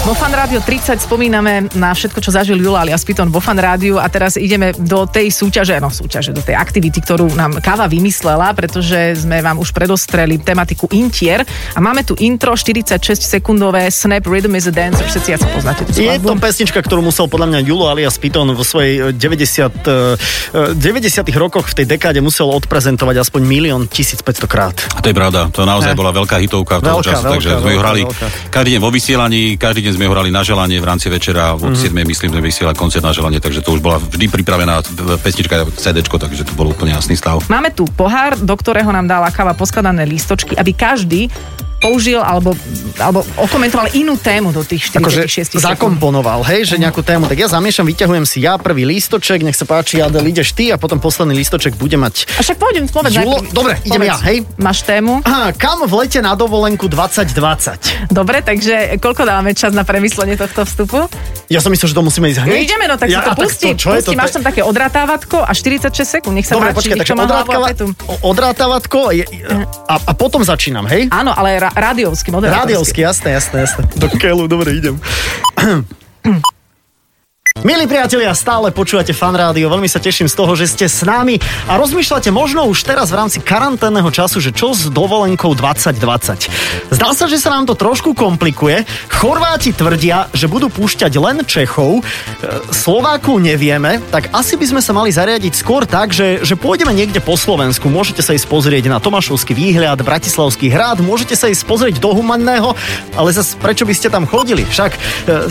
Vo 0.04 0.12
Fan 0.12 0.32
Rádio 0.32 0.60
30 0.60 1.00
spomíname 1.00 1.68
na 1.76 1.92
všetko, 1.92 2.20
čo 2.20 2.32
zažil 2.32 2.60
Jula 2.60 2.84
alias 2.84 3.04
Piton 3.04 3.28
vo 3.28 3.40
Fan 3.40 3.56
Rádiu 3.56 4.00
a 4.00 4.08
teraz 4.08 4.36
ideme 4.36 4.72
do 4.76 5.04
tej 5.08 5.32
súťaže, 5.32 5.80
no 5.80 5.88
súťaže, 5.88 6.32
do 6.36 6.44
tej 6.44 6.56
aktivity, 6.56 7.00
ktorú 7.00 7.32
nám 7.36 7.60
Káva 7.60 7.88
vymyslela, 7.88 8.52
pretože 8.52 9.24
sme 9.24 9.44
vám 9.44 9.60
už 9.60 9.72
predostreli 9.72 10.40
tematiku 10.40 10.88
Intier 10.92 11.44
a 11.48 11.80
máme 11.80 12.04
tu 12.04 12.16
intro 12.20 12.56
46 12.56 13.00
sekundové 13.20 13.88
Snap 13.92 14.24
Rhythm 14.24 14.56
is 14.56 14.68
a 14.68 14.74
Dance, 14.76 15.00
všetci 15.00 15.30
asi 15.36 15.48
poznáte 15.52 15.88
tú 15.88 16.00
Je 16.00 16.20
to 16.20 16.36
pesnička, 16.40 16.80
ktorú 16.80 17.04
musel 17.04 17.28
podľa 17.28 17.48
mňa 17.52 17.60
Julo 17.64 17.88
alias 17.88 18.16
Piton 18.20 18.52
vo 18.56 18.64
svojej 18.64 19.16
90, 19.16 19.84
eh, 19.88 20.76
90 20.80 21.36
rokoch 21.36 21.72
v 21.72 21.84
tej 21.84 21.86
dekáde 21.92 22.20
musel 22.20 22.52
odprezentovať 22.52 23.24
aspoň 23.24 23.42
milión 23.48 23.88
1500 23.88 24.48
krát. 24.48 24.76
A 24.96 25.04
to 25.04 25.12
je 25.12 25.16
pravda, 25.16 25.48
to 25.52 25.64
naozaj 25.64 25.92
Ne. 25.92 26.00
bola 26.00 26.12
veľká 26.12 26.40
hitovka 26.44 26.80
v 26.80 26.92
Veľká, 26.92 27.04
času, 27.08 27.24
takže 27.40 27.50
veľká, 27.56 27.62
sme 27.64 27.72
ju 27.72 27.80
veľká, 27.80 27.84
hrali 27.84 28.02
veľká. 28.04 28.28
každý 28.52 28.70
deň 28.76 28.82
vo 28.84 28.92
vysielaní, 28.94 29.58
každý 29.58 29.90
deň 29.90 29.94
sme 29.98 30.06
hrali 30.06 30.30
na 30.30 30.46
želanie 30.46 30.78
v 30.78 30.86
rámci 30.86 31.10
večera, 31.10 31.58
od 31.58 31.74
7. 31.74 31.90
myslím, 31.90 32.30
sme 32.30 32.42
vysielali 32.46 32.78
koncert 32.78 33.02
na 33.02 33.10
želanie, 33.10 33.42
takže 33.42 33.66
to 33.66 33.74
už 33.74 33.82
bola 33.82 33.98
vždy 33.98 34.30
pripravená 34.30 34.86
pesnička, 35.18 35.66
CDčko, 35.74 36.22
takže 36.22 36.46
to 36.46 36.54
bol 36.54 36.70
úplne 36.70 36.94
jasný 36.94 37.18
stav. 37.18 37.42
Máme 37.50 37.74
tu 37.74 37.90
pohár, 37.90 38.38
do 38.38 38.54
ktorého 38.54 38.94
nám 38.94 39.10
dala 39.10 39.34
Káva 39.34 39.58
poskladané 39.58 40.06
lístočky, 40.06 40.54
aby 40.54 40.72
každý 40.78 41.34
použil 41.84 42.18
alebo, 42.18 42.56
alebo 42.96 43.28
okomentoval 43.36 43.92
inú 43.92 44.16
tému 44.16 44.50
do 44.50 44.64
tých 44.64 44.88
46 44.88 45.52
Akože 45.52 45.60
zakomponoval, 45.60 46.40
hej, 46.46 46.64
že 46.66 46.76
nejakú 46.78 47.02
tému. 47.02 47.28
Tak 47.28 47.36
ja 47.36 47.52
zamiešam, 47.52 47.84
vyťahujem 47.84 48.24
si 48.24 48.40
ja 48.40 48.56
prvý 48.56 48.88
lístoček, 48.88 49.44
nech 49.44 49.54
sa 49.54 49.66
páči, 49.66 50.00
Adel, 50.00 50.24
ideš 50.26 50.54
ty 50.54 50.72
a 50.72 50.80
potom 50.80 50.98
posledný 50.98 51.36
lístoček 51.36 51.76
bude 51.76 51.96
mať... 51.96 52.32
A 52.32 52.42
však 52.42 52.56
pôjdem, 52.56 52.88
povedz. 52.88 53.14
Julo- 53.14 53.44
dobre, 53.52 53.76
idem 53.84 54.00
povedz. 54.00 54.10
ja, 54.10 54.16
hej. 54.24 54.38
Máš 54.56 54.80
tému? 54.82 55.20
Aha, 55.22 55.52
kam 55.52 55.84
v 55.84 55.94
lete 55.98 56.20
na 56.20 56.32
dovolenku 56.34 56.88
2020? 56.88 58.08
Dobre, 58.10 58.40
takže 58.40 58.96
koľko 58.98 59.24
dáme 59.24 59.52
čas 59.52 59.72
na 59.72 59.84
premyslenie 59.84 60.36
tohto 60.36 60.64
vstupu? 60.64 61.12
Ja 61.48 61.60
som 61.60 61.70
myslel, 61.70 61.92
že 61.92 61.96
to 61.96 62.02
musíme 62.02 62.28
ísť 62.28 62.40
No, 62.40 62.46
hneď. 62.48 62.64
ideme, 62.64 62.86
no 62.88 62.96
tak 62.96 63.08
ja, 63.08 63.20
si 63.20 63.26
to 63.26 63.32
a 63.32 63.36
pusti. 63.36 63.68
čo 63.74 63.90
je 63.92 64.02
to? 64.02 64.12
Máš 64.14 64.32
tam 64.32 64.44
také 64.44 64.62
odrátávatko 64.62 65.42
a 65.42 65.52
46 65.52 65.92
sekúnd, 66.00 66.34
nech 66.34 66.46
sa 66.46 66.56
Dobre, 66.56 66.72
páči. 66.72 66.88
počkaj, 66.88 66.98
takže 67.02 67.14
odrátava, 67.16 67.66
petu. 67.68 67.86
o- 68.06 68.20
odrátavatko 68.26 69.00
je, 69.12 69.26
a, 69.84 69.96
a 70.00 70.12
potom 70.14 70.40
začínam, 70.42 70.86
hej? 70.86 71.10
Áno, 71.10 71.30
ale 71.30 71.60
ra- 71.60 71.73
rádiovský, 71.76 72.30
moderátorský. 72.32 72.62
Rádiovský, 72.64 73.00
jasné, 73.02 73.30
jasné, 73.32 73.58
jasné. 73.66 73.84
Do 73.98 74.08
keľu, 74.14 74.48
dobre, 74.48 74.78
idem. 74.78 74.96
Milí 77.62 77.86
priatelia, 77.86 78.34
stále 78.34 78.74
počúvate 78.74 79.14
fan 79.14 79.38
rádio, 79.38 79.70
veľmi 79.70 79.86
sa 79.86 80.02
teším 80.02 80.26
z 80.26 80.34
toho, 80.34 80.58
že 80.58 80.66
ste 80.66 80.90
s 80.90 81.06
nami 81.06 81.38
a 81.70 81.78
rozmýšľate 81.78 82.34
možno 82.34 82.66
už 82.66 82.82
teraz 82.82 83.14
v 83.14 83.22
rámci 83.22 83.46
karanténneho 83.46 84.10
času, 84.10 84.42
že 84.42 84.50
čo 84.50 84.74
s 84.74 84.90
dovolenkou 84.90 85.54
2020. 85.54 86.50
Zdá 86.90 87.10
sa, 87.14 87.30
že 87.30 87.38
sa 87.38 87.54
nám 87.54 87.70
to 87.70 87.78
trošku 87.78 88.18
komplikuje. 88.18 88.90
Chorváti 89.06 89.70
tvrdia, 89.70 90.34
že 90.34 90.50
budú 90.50 90.74
púšťať 90.74 91.14
len 91.22 91.46
Čechov, 91.46 92.02
e, 92.02 92.04
Slováku 92.74 93.38
nevieme, 93.38 94.02
tak 94.10 94.34
asi 94.34 94.58
by 94.58 94.74
sme 94.74 94.82
sa 94.82 94.92
mali 94.98 95.14
zariadiť 95.14 95.54
skôr 95.54 95.86
tak, 95.86 96.10
že, 96.10 96.42
že 96.42 96.58
pôjdeme 96.58 96.90
niekde 96.90 97.22
po 97.22 97.38
Slovensku. 97.38 97.86
Môžete 97.86 98.26
sa 98.26 98.34
ísť 98.34 98.50
pozrieť 98.50 98.90
na 98.90 98.98
Tomášovský 98.98 99.54
výhľad, 99.54 100.02
Bratislavský 100.02 100.74
hrad, 100.74 101.06
môžete 101.06 101.38
sa 101.38 101.54
ísť 101.54 101.70
pozrieť 101.70 102.02
do 102.02 102.18
Humanného, 102.18 102.74
ale 103.14 103.30
zase 103.30 103.56
prečo 103.62 103.86
by 103.86 103.94
ste 103.94 104.10
tam 104.10 104.26
chodili? 104.26 104.66
Však 104.66 104.92
e, 104.98 105.00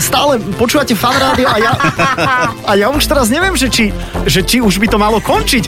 stále 0.03 0.35
počúvate 0.59 0.99
fan 0.99 1.15
rádio 1.15 1.47
a 1.47 1.57
ja, 1.63 1.73
a 2.69 2.71
ja 2.75 2.89
už 2.89 3.05
teraz 3.05 3.29
neviem, 3.29 3.55
že 3.57 3.67
či, 3.69 3.85
že 4.25 4.41
či 4.45 4.61
už 4.61 4.77
by 4.79 4.87
to 4.89 4.97
malo 4.97 5.19
končiť. 5.23 5.63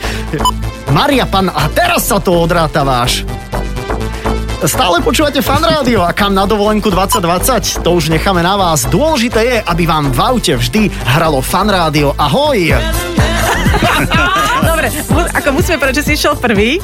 Maria, 0.93 1.25
pan, 1.25 1.49
a 1.49 1.67
teraz 1.71 2.07
sa 2.09 2.21
to 2.21 2.33
odrátaváš. 2.45 3.25
Stále 4.65 5.03
počúvate 5.03 5.43
fan 5.45 5.61
rádio 5.61 6.01
a 6.01 6.09
kam 6.15 6.33
na 6.33 6.49
dovolenku 6.49 6.89
2020? 6.89 7.85
To 7.85 8.01
už 8.01 8.09
necháme 8.09 8.41
na 8.41 8.57
vás. 8.57 8.87
Dôležité 8.89 9.41
je, 9.45 9.57
aby 9.61 9.83
vám 9.85 10.09
v 10.09 10.19
aute 10.23 10.57
vždy 10.57 10.89
hralo 10.89 11.43
fan 11.43 11.69
rádio. 11.69 12.17
Ahoj! 12.17 12.73
Dobre, 14.85 15.29
ako 15.33 15.49
musíme 15.55 15.75
povedať, 15.81 15.95
že 16.01 16.03
si 16.05 16.11
išiel 16.17 16.33
prvý 16.37 16.77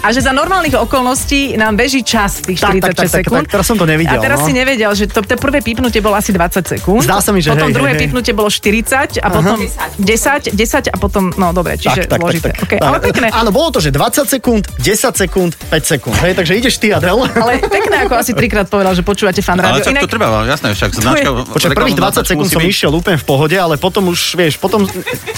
a 0.00 0.08
že 0.10 0.24
za 0.24 0.32
normálnych 0.32 0.74
okolností 0.78 1.54
nám 1.60 1.76
beží 1.76 2.00
čas 2.00 2.40
tých 2.40 2.58
Tak, 2.58 2.80
46 2.80 2.82
tak, 2.82 2.92
tak, 2.92 2.96
tak, 2.96 3.10
sekúnd. 3.22 3.44
tak, 3.46 3.52
teraz 3.58 3.66
som 3.68 3.76
to 3.76 3.86
nevidel, 3.86 4.16
A 4.16 4.22
teraz 4.22 4.38
no. 4.42 4.46
si 4.48 4.52
nevedel, 4.56 4.90
že 4.96 5.04
to, 5.08 5.20
to 5.20 5.34
prvé 5.36 5.60
pípnutie 5.60 6.00
bolo 6.00 6.16
asi 6.16 6.32
20 6.32 6.64
sekúnd. 6.78 7.04
Zdá 7.04 7.20
sa 7.20 7.30
mi, 7.30 7.44
že 7.44 7.52
Potom 7.52 7.68
hej, 7.70 7.76
druhé 7.76 7.92
hej, 7.92 7.98
hej. 7.98 8.02
pípnutie 8.08 8.32
bolo 8.32 8.48
40 8.48 9.20
a 9.20 9.28
potom 9.28 9.58
10, 9.60 10.56
10 10.56 10.94
a 10.94 10.96
potom, 10.96 11.32
no 11.36 11.52
dobre, 11.52 11.76
čiže 11.76 12.08
zložité. 12.08 12.50
Okay, 12.56 12.78
ale 12.80 12.98
pekné. 13.02 13.28
Áno, 13.32 13.52
bolo 13.52 13.68
to, 13.74 13.78
že 13.84 13.92
20 13.92 14.28
sekúnd, 14.28 14.62
10 14.80 15.22
sekúnd, 15.22 15.52
5 15.68 15.92
sekúnd. 15.92 16.16
Hej, 16.24 16.32
takže 16.38 16.52
ideš 16.56 16.80
ty, 16.80 16.94
Adel. 16.94 17.20
Ale 17.42 17.60
pekné, 17.60 18.08
ako 18.08 18.14
asi 18.16 18.32
trikrát 18.32 18.66
povedal, 18.68 18.96
že 18.96 19.02
počúvate 19.04 19.40
fan 19.44 19.60
Ale 19.60 19.80
rádio. 19.80 19.92
však 19.92 20.04
to 20.04 20.10
treba, 20.10 20.26
jasné, 20.48 20.68
však 20.72 20.90
značka... 20.96 21.28
Počkaj, 21.52 21.70
prvých 21.76 21.96
reklamná 21.98 22.12
20 22.12 22.14
značka 22.16 22.30
sekúnd 22.32 22.48
som 22.52 22.62
išiel 22.62 22.92
úplne 22.94 23.18
v 23.18 23.26
pohode, 23.26 23.56
ale 23.56 23.74
potom 23.76 24.08
už, 24.08 24.38
vieš, 24.38 24.56
potom 24.56 24.86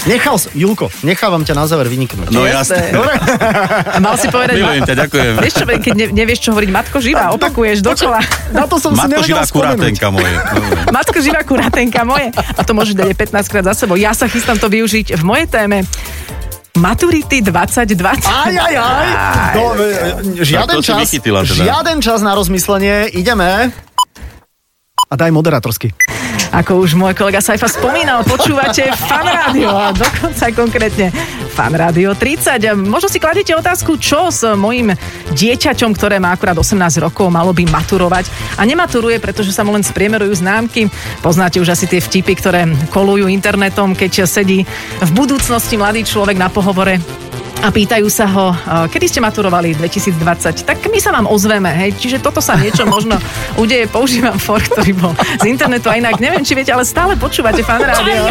nechal, 0.05 0.37
Julko, 0.53 0.87
nechávam 1.01 1.43
ťa 1.43 1.53
na 1.57 1.65
záver 1.65 1.87
vyniknúť. 2.13 2.35
No 2.35 2.45
Jasné. 2.45 2.93
A 3.95 3.97
mal 3.97 4.15
si 4.21 4.27
povedať... 4.29 4.61
Milujem 4.61 4.83
ťa, 4.85 4.95
ďakujem. 5.07 5.31
Vieš 5.41 5.53
čo, 5.57 5.65
keď 5.65 5.93
ne, 5.97 6.05
nevieš, 6.13 6.39
čo 6.45 6.49
hovoriť 6.53 6.69
matko 6.69 6.97
živá, 7.01 7.33
opakuješ 7.33 7.81
dokola. 7.81 8.21
Na 8.53 8.69
to 8.69 8.77
som 8.77 8.93
si 8.93 9.01
Matko 9.01 9.17
nevedel 9.17 9.29
živá 9.33 9.43
kurátenka 9.49 10.07
moje. 10.13 10.33
Matko 10.93 11.17
živá 11.19 11.41
kuratenka 11.41 12.01
moje. 12.05 12.27
A 12.35 12.61
to 12.61 12.71
môžeš 12.77 12.93
dať 12.93 13.07
aj 13.11 13.17
15 13.33 13.51
krát 13.51 13.65
za 13.71 13.73
sebou. 13.73 13.97
Ja 13.97 14.13
sa 14.13 14.29
chystám 14.29 14.61
to 14.61 14.69
využiť 14.69 15.17
v 15.17 15.23
mojej 15.25 15.47
téme. 15.49 15.81
Maturity 16.75 17.39
2020. 17.39 18.27
Aj, 18.27 18.51
aj, 18.51 18.73
aj. 18.75 19.07
Do, 19.55 19.63
e, 19.79 20.43
žiaden 20.43 20.83
si 20.83 20.91
čas, 20.91 21.07
teda. 21.07 21.39
žiaden 21.47 22.03
čas 22.03 22.19
na 22.19 22.35
rozmyslenie. 22.35 23.15
Ideme. 23.15 23.71
A 25.07 25.13
daj 25.15 25.31
moderátorsky. 25.31 25.95
Ako 26.51 26.83
už 26.83 26.95
môj 26.99 27.15
kolega 27.15 27.39
Saifa 27.43 27.67
spomínal, 27.67 28.23
počúvate 28.23 28.87
Fan 28.95 29.27
Rádio 29.27 29.71
a 29.71 29.91
dokonca 29.91 30.45
konkrétne 30.55 31.11
Fan 31.55 31.71
Rádio 31.71 32.11
30. 32.11 32.51
A 32.67 32.75
Možno 32.75 33.07
si 33.07 33.15
kladete 33.15 33.55
otázku, 33.55 33.95
čo 33.95 34.27
s 34.27 34.43
mojim 34.59 34.91
dieťaťom, 35.31 35.95
ktoré 35.95 36.19
má 36.19 36.35
akurát 36.35 36.59
18 36.59 36.75
rokov, 36.99 37.31
malo 37.31 37.55
by 37.55 37.63
maturovať 37.63 38.27
a 38.59 38.67
nematuruje, 38.67 39.23
pretože 39.23 39.55
sa 39.55 39.63
mu 39.63 39.71
len 39.71 39.79
spriemerujú 39.79 40.35
známky. 40.35 40.91
Poznáte 41.23 41.63
už 41.63 41.71
asi 41.71 41.87
tie 41.87 42.03
vtipy, 42.03 42.35
ktoré 42.35 42.67
kolujú 42.91 43.31
internetom, 43.31 43.95
keď 43.95 44.27
sedí 44.27 44.67
v 44.99 45.11
budúcnosti 45.15 45.79
mladý 45.79 46.03
človek 46.03 46.35
na 46.35 46.51
pohovore 46.51 46.99
a 47.63 47.71
pýtajú 47.71 48.07
sa 48.11 48.27
ho, 48.27 48.51
kedy 48.91 49.05
ste 49.07 49.19
maturovali 49.23 49.77
2020, 49.77 50.67
tak 50.67 50.77
my 50.85 50.99
sa 50.99 51.15
vám 51.15 51.25
ozveme, 51.29 51.71
hej, 51.71 51.95
čiže 51.95 52.17
toto 52.19 52.43
sa 52.43 52.57
niečo 52.59 52.83
možno 52.95 53.15
udeje, 53.55 53.87
používam 53.87 54.35
for, 54.35 54.59
ktorý 54.59 54.91
bol 54.97 55.13
z 55.39 55.45
internetu 55.47 55.87
a 55.87 55.95
inak, 55.95 56.19
neviem, 56.19 56.43
či 56.43 56.57
viete, 56.57 56.75
ale 56.75 56.83
stále 56.83 57.15
počúvate 57.15 57.63
fan 57.63 57.81
rádio. 57.81 58.27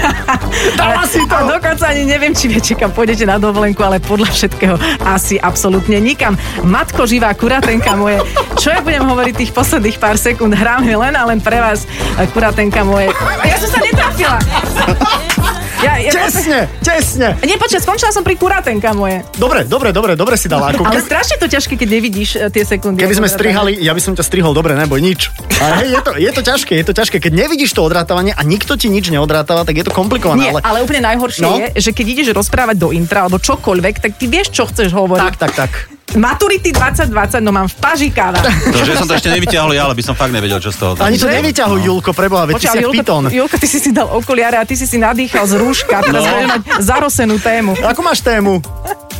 Dala 0.80 1.04
si 1.06 1.22
to. 1.24 1.34
A 1.34 1.46
dokonca 1.46 1.84
ani 1.90 2.04
neviem, 2.08 2.34
či 2.34 2.50
viete, 2.50 2.74
kam 2.74 2.90
pôjdete 2.90 3.24
na 3.24 3.38
dovolenku, 3.38 3.80
ale 3.84 4.02
podľa 4.02 4.30
všetkého 4.34 4.76
asi 5.06 5.38
absolútne 5.38 6.00
nikam. 6.02 6.34
Matko 6.66 7.06
živá 7.06 7.32
kuratenka 7.36 7.94
moje, 7.94 8.20
čo 8.58 8.74
ja 8.74 8.82
budem 8.82 9.06
hovoriť 9.06 9.34
tých 9.38 9.52
posledných 9.54 9.98
pár 10.00 10.16
sekúnd, 10.18 10.52
hráme 10.56 10.92
len 10.92 11.14
a 11.14 11.22
len 11.28 11.38
pre 11.38 11.62
vás, 11.62 11.86
kuratenka 12.34 12.82
moje. 12.82 13.12
Ja 13.46 13.56
som 13.56 13.70
sa 13.70 13.78
netrafila. 13.80 14.38
Ja, 15.78 15.94
ja, 15.94 16.10
Tesne, 16.10 16.66
tesne. 16.82 17.28
nie, 17.46 17.54
počkaj, 17.54 17.78
skončila 17.78 18.10
som 18.10 18.26
pri 18.26 18.34
kuratenka 18.34 18.90
moje. 18.98 19.22
Dobre, 19.38 19.62
dobre, 19.62 19.94
dobre, 19.94 20.18
dobre 20.18 20.34
si 20.34 20.50
dala. 20.50 20.74
Ako 20.74 20.82
Ale 20.82 20.98
strašne 20.98 21.38
to 21.38 21.46
ťažké, 21.46 21.78
keď 21.78 21.88
nevidíš 21.88 22.34
e, 22.34 22.50
tie 22.50 22.66
sekundy. 22.66 22.98
Keby 22.98 23.14
sme 23.14 23.30
strihali, 23.30 23.78
ja 23.78 23.94
by 23.94 24.02
som 24.02 24.18
ťa 24.18 24.26
strihol, 24.26 24.58
dobre, 24.58 24.74
neboj, 24.74 24.98
nič. 24.98 25.30
Ale 25.62 25.86
je 25.86 26.00
to, 26.02 26.10
je 26.18 26.30
to 26.34 26.42
ťažké, 26.42 26.72
je 26.82 26.86
to 26.86 26.94
ťažké. 26.98 27.16
Keď 27.22 27.32
nevidíš 27.32 27.70
to 27.78 27.86
odrátavanie 27.86 28.34
a 28.34 28.42
nikto 28.42 28.74
ti 28.74 28.90
nič 28.90 29.14
neodrátáva, 29.14 29.62
tak 29.62 29.78
je 29.78 29.86
to 29.86 29.94
komplikované. 29.94 30.50
Nie, 30.50 30.50
ale... 30.58 30.60
ale 30.66 30.78
úplne 30.82 31.06
najhoršie 31.06 31.46
No. 31.46 31.54
je, 31.62 31.66
že 31.78 31.90
keď 31.94 32.06
ideš 32.10 32.28
rozprávať 32.34 32.74
do 32.74 32.90
intra 32.90 33.26
alebo 33.26 33.38
čokoľvek, 33.38 34.02
tak 34.02 34.18
ty 34.18 34.26
vieš, 34.26 34.50
čo 34.50 34.66
chceš 34.66 34.90
hovoriť. 34.90 35.22
Tak, 35.22 35.36
tak, 35.38 35.52
tak. 35.54 35.97
Maturity 36.10 36.70
2020, 36.70 37.12
no 37.40 37.50
mám 37.50 37.66
v 37.66 37.76
paži 37.76 38.08
káva. 38.08 38.40
To, 38.72 38.80
že 38.80 38.94
som 38.94 39.04
to 39.04 39.12
ešte 39.12 39.28
nevyťahol 39.28 39.70
ja, 39.70 39.84
ale 39.84 39.92
by 39.92 40.02
som 40.02 40.14
fakt 40.14 40.30
nevedel, 40.30 40.56
čo 40.56 40.70
z 40.70 40.78
toho. 40.78 40.92
Ani 40.98 41.14
to 41.14 41.26
nevyťahuj, 41.26 41.80
Julko, 41.82 42.10
preboha, 42.12 42.44
veď 42.44 42.54
ty 42.54 42.58
Počkaj, 42.62 42.72
si 42.72 42.80
Julko, 42.80 42.94
pitón. 42.94 43.22
Julko, 43.28 43.56
ty 43.56 43.66
si 43.66 43.78
si 43.78 43.90
dal 43.90 44.08
okuliare 44.08 44.56
a 44.56 44.64
ty 44.64 44.72
si 44.72 44.84
si 44.84 44.96
nadýchal 44.96 45.44
z 45.44 45.54
rúška. 45.56 46.00
Teraz 46.00 46.22
No. 46.22 46.48
mať 46.48 46.60
zarosenú 46.78 47.36
tému. 47.36 47.76
Ako 47.76 48.00
máš 48.00 48.20
tému? 48.20 48.64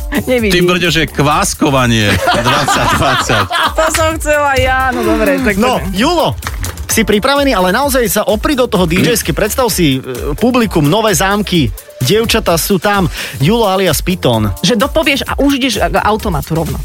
Ty 0.09 0.25
Nevidím. 0.25 0.65
brďo, 0.65 0.89
že 0.89 1.05
kváskovanie 1.05 2.09
2020. 2.09 3.45
To 3.75 3.85
som 3.89 4.09
chcela 4.17 4.57
ja, 4.57 4.89
no 4.89 5.05
dobre. 5.05 5.37
Tak 5.37 5.55
No. 5.55 5.77
Julo, 5.91 6.33
si 6.89 7.05
pripravený, 7.05 7.53
ale 7.53 7.69
naozaj 7.69 8.05
sa 8.09 8.21
opri 8.25 8.57
do 8.57 8.65
toho 8.65 8.89
DJ-sky. 8.89 9.31
Predstav 9.31 9.69
si 9.69 10.01
e, 10.01 10.33
publikum, 10.33 10.83
nové 10.83 11.13
zámky, 11.13 11.69
dievčatá 12.01 12.57
sú 12.57 12.81
tam. 12.81 13.05
Julo 13.37 13.69
alias 13.69 14.01
Piton. 14.01 14.49
Že 14.65 14.75
dopovieš 14.75 15.21
a 15.29 15.37
už 15.37 15.61
ideš 15.61 15.79
k 15.79 15.95
automatu 16.01 16.57
rovno. 16.57 16.81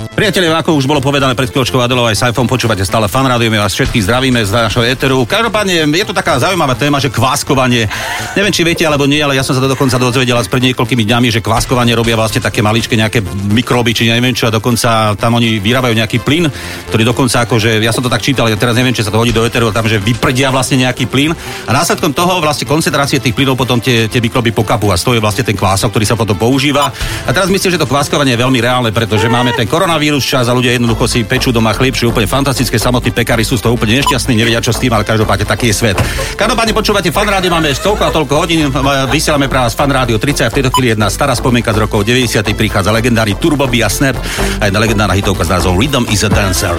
Priatelia, 0.00 0.56
ako 0.56 0.80
už 0.80 0.88
bolo 0.88 1.04
povedané 1.04 1.36
pred 1.36 1.52
chvíľočkou 1.52 1.76
Adelou 1.76 2.08
aj 2.08 2.16
Saifom, 2.16 2.48
počúvate 2.48 2.80
stále 2.88 3.04
fan 3.04 3.28
rádio, 3.28 3.52
my 3.52 3.60
vás 3.60 3.76
všetkých 3.76 4.08
zdravíme 4.08 4.40
z 4.40 4.48
našho 4.48 4.80
éteru. 4.80 5.28
Každopádne 5.28 5.84
je 5.92 6.06
to 6.08 6.16
taká 6.16 6.40
zaujímavá 6.40 6.72
téma, 6.72 6.96
že 6.96 7.12
kváskovanie. 7.12 7.84
Neviem, 8.32 8.48
či 8.48 8.64
viete 8.64 8.80
alebo 8.88 9.04
nie, 9.04 9.20
ale 9.20 9.36
ja 9.36 9.44
som 9.44 9.52
sa 9.52 9.60
to 9.60 9.68
dokonca 9.68 10.00
dozvedel 10.00 10.40
pred 10.40 10.72
niekoľkými 10.72 11.04
dňami, 11.04 11.28
že 11.28 11.44
kváskovanie 11.44 11.92
robia 11.92 12.16
vlastne 12.16 12.40
také 12.40 12.64
maličké 12.64 12.96
nejaké 12.96 13.20
mikroby, 13.52 13.92
či 13.92 14.08
neviem 14.08 14.32
čo, 14.32 14.48
a 14.48 14.56
dokonca 14.56 15.20
tam 15.20 15.36
oni 15.36 15.60
vyrábajú 15.60 15.92
nejaký 15.92 16.24
plyn, 16.24 16.48
ktorý 16.88 17.04
dokonca 17.04 17.44
akože, 17.44 17.84
ja 17.84 17.92
som 17.92 18.00
to 18.00 18.08
tak 18.08 18.24
čítal, 18.24 18.48
ja 18.48 18.56
teraz 18.56 18.80
neviem, 18.80 18.96
či 18.96 19.04
sa 19.04 19.12
to 19.12 19.20
hodí 19.20 19.36
do 19.36 19.44
éteru, 19.44 19.68
tam, 19.68 19.84
že 19.84 20.00
vyprdia 20.00 20.48
vlastne 20.48 20.80
nejaký 20.80 21.12
plyn 21.12 21.36
a 21.68 21.76
následkom 21.76 22.16
toho 22.16 22.40
vlastne 22.40 22.64
koncentrácie 22.64 23.20
tých 23.20 23.36
plynov 23.36 23.60
potom 23.60 23.76
tie, 23.76 24.08
tie 24.08 24.24
mikroby 24.24 24.48
pokapú 24.48 24.88
a 24.88 24.96
je 24.96 25.20
vlastne 25.20 25.44
ten 25.44 25.52
kvások, 25.52 25.92
ktorý 25.92 26.08
sa 26.08 26.16
potom 26.16 26.40
používa. 26.40 26.88
A 27.28 27.30
teraz 27.36 27.52
myslím, 27.52 27.76
že 27.76 27.76
to 27.76 27.84
kváskovanie 27.84 28.32
je 28.32 28.40
veľmi 28.40 28.64
reálne, 28.64 28.88
pretože 28.96 29.28
máme 29.28 29.52
ten 29.52 29.68
koronavírus 29.68 29.89
čas 30.20 30.46
a 30.46 30.54
ľudia 30.54 30.78
jednoducho 30.78 31.10
si 31.10 31.26
pečú 31.26 31.50
doma 31.50 31.74
chlieb, 31.74 31.98
sú 31.98 32.14
úplne 32.14 32.30
fantastické, 32.30 32.78
samotní 32.78 33.10
pekári 33.10 33.42
sú 33.42 33.58
z 33.58 33.66
toho 33.66 33.74
úplne 33.74 33.98
nešťastní, 33.98 34.38
nevedia 34.38 34.62
čo 34.62 34.70
s 34.70 34.78
tým, 34.78 34.94
ale 34.94 35.02
každopádne 35.02 35.42
taký 35.42 35.74
je 35.74 35.74
svet. 35.74 35.96
Každopádne 36.38 36.70
počúvate 36.70 37.10
fan 37.10 37.26
rádio, 37.26 37.50
máme 37.50 37.74
ešte 37.74 37.90
toľko 37.90 38.02
a 38.06 38.10
toľko 38.14 38.34
hodín, 38.38 38.70
m- 38.70 38.74
vysielame 39.10 39.50
pre 39.50 39.58
vás 39.58 39.74
fan 39.74 39.90
rádio 39.90 40.22
30 40.22 40.46
a 40.46 40.50
v 40.50 40.56
tejto 40.62 40.70
chvíli 40.70 40.94
jedna 40.94 41.10
stará 41.10 41.34
spomienka 41.34 41.74
z 41.74 41.82
rokov 41.82 42.06
90. 42.06 42.38
prichádza 42.54 42.94
legendárny 42.94 43.34
Turbo 43.34 43.66
a 43.66 43.88
Snap 43.90 44.14
a 44.60 44.70
jedna 44.70 44.78
legendárna 44.78 45.18
hitovka 45.18 45.42
s 45.42 45.50
názvom 45.50 45.74
Rhythm 45.74 46.06
is 46.06 46.22
a 46.22 46.30
Dancer. 46.30 46.78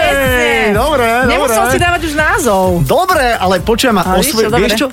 Ej, 0.00 0.72
dobre, 0.72 1.06
Nemusel 1.28 1.60
dobre. 1.60 1.72
si 1.74 1.78
dávať 1.78 2.00
už 2.08 2.14
názov. 2.16 2.66
Dobre, 2.86 3.36
ale 3.36 3.60
počujem 3.60 3.92
ma, 3.92 4.02
osvoj... 4.16 4.48
čo, 4.48 4.56
vieš 4.56 4.72
čo? 4.78 4.86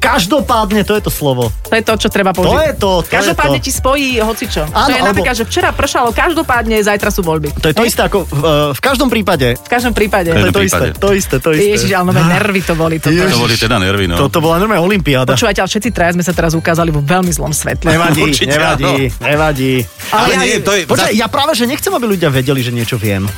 Každopádne, 0.00 0.80
to 0.82 0.96
je 0.96 1.02
to 1.04 1.12
slovo. 1.12 1.52
To 1.68 1.74
je 1.76 1.84
to, 1.84 1.92
čo 1.94 2.08
treba 2.08 2.32
použiť. 2.32 2.50
To 2.50 2.58
je 2.58 2.72
to, 2.74 2.90
to 2.98 3.06
je 3.06 3.12
Každopádne 3.12 3.58
to. 3.60 3.64
ti 3.68 3.70
spojí 3.70 4.16
hocičo. 4.18 4.64
Áno, 4.66 4.88
to 4.88 4.90
je 4.90 4.96
alebo- 4.96 5.08
napríklad, 5.12 5.34
že 5.36 5.44
včera 5.44 5.70
pršalo, 5.70 6.10
každopádne 6.10 6.80
zajtra 6.80 7.12
sú 7.12 7.20
voľby. 7.20 7.52
To 7.60 7.68
je 7.68 7.74
to 7.76 7.84
isté 7.84 8.02
ako 8.02 8.24
v, 8.24 8.32
e, 8.32 8.54
v 8.74 8.80
každom 8.80 9.12
prípade. 9.12 9.60
V 9.60 9.68
každom 9.70 9.92
prípade. 9.92 10.32
To 10.32 10.40
je 10.40 10.50
to 10.50 10.62
isté, 10.64 10.86
to 10.96 11.08
isté, 11.12 11.36
to 11.38 11.50
isté. 11.52 11.70
Ježiš, 11.76 11.92
ale 11.92 12.10
nové 12.10 12.24
nervy 12.24 12.60
to 12.64 12.72
boli. 12.74 12.96
Toto. 12.96 13.12
Ježiš. 13.12 13.36
To 13.36 13.44
boli 13.44 13.54
teda 13.54 13.76
nervy, 13.76 14.04
no. 14.08 14.16
To, 14.16 14.26
to 14.26 14.40
bola 14.40 14.56
normálna 14.56 14.80
olimpiáda. 14.80 15.36
Počúvajte, 15.36 15.60
ale 15.60 15.68
všetci 15.68 15.90
traja 15.92 16.12
sme 16.16 16.24
sa 16.24 16.32
teraz 16.32 16.56
ukázali 16.56 16.88
vo 16.88 17.04
veľmi 17.04 17.30
zlom 17.30 17.52
svetle. 17.52 17.92
Nevadí, 17.92 18.24
Určite 18.24 18.56
nevadí, 18.56 19.12
nevadí. 19.20 19.72
Ale, 20.10 20.26
ja- 20.32 20.40
nie, 20.40 20.58
to 20.64 20.72
je... 20.74 20.88
Počkaj, 20.88 21.12
ja 21.12 21.28
práve, 21.28 21.52
že 21.52 21.68
nechcem, 21.68 21.92
aby 21.92 22.08
ľudia 22.08 22.32
vedeli, 22.32 22.64
že 22.64 22.72
niečo 22.72 22.96
viem. 22.96 23.28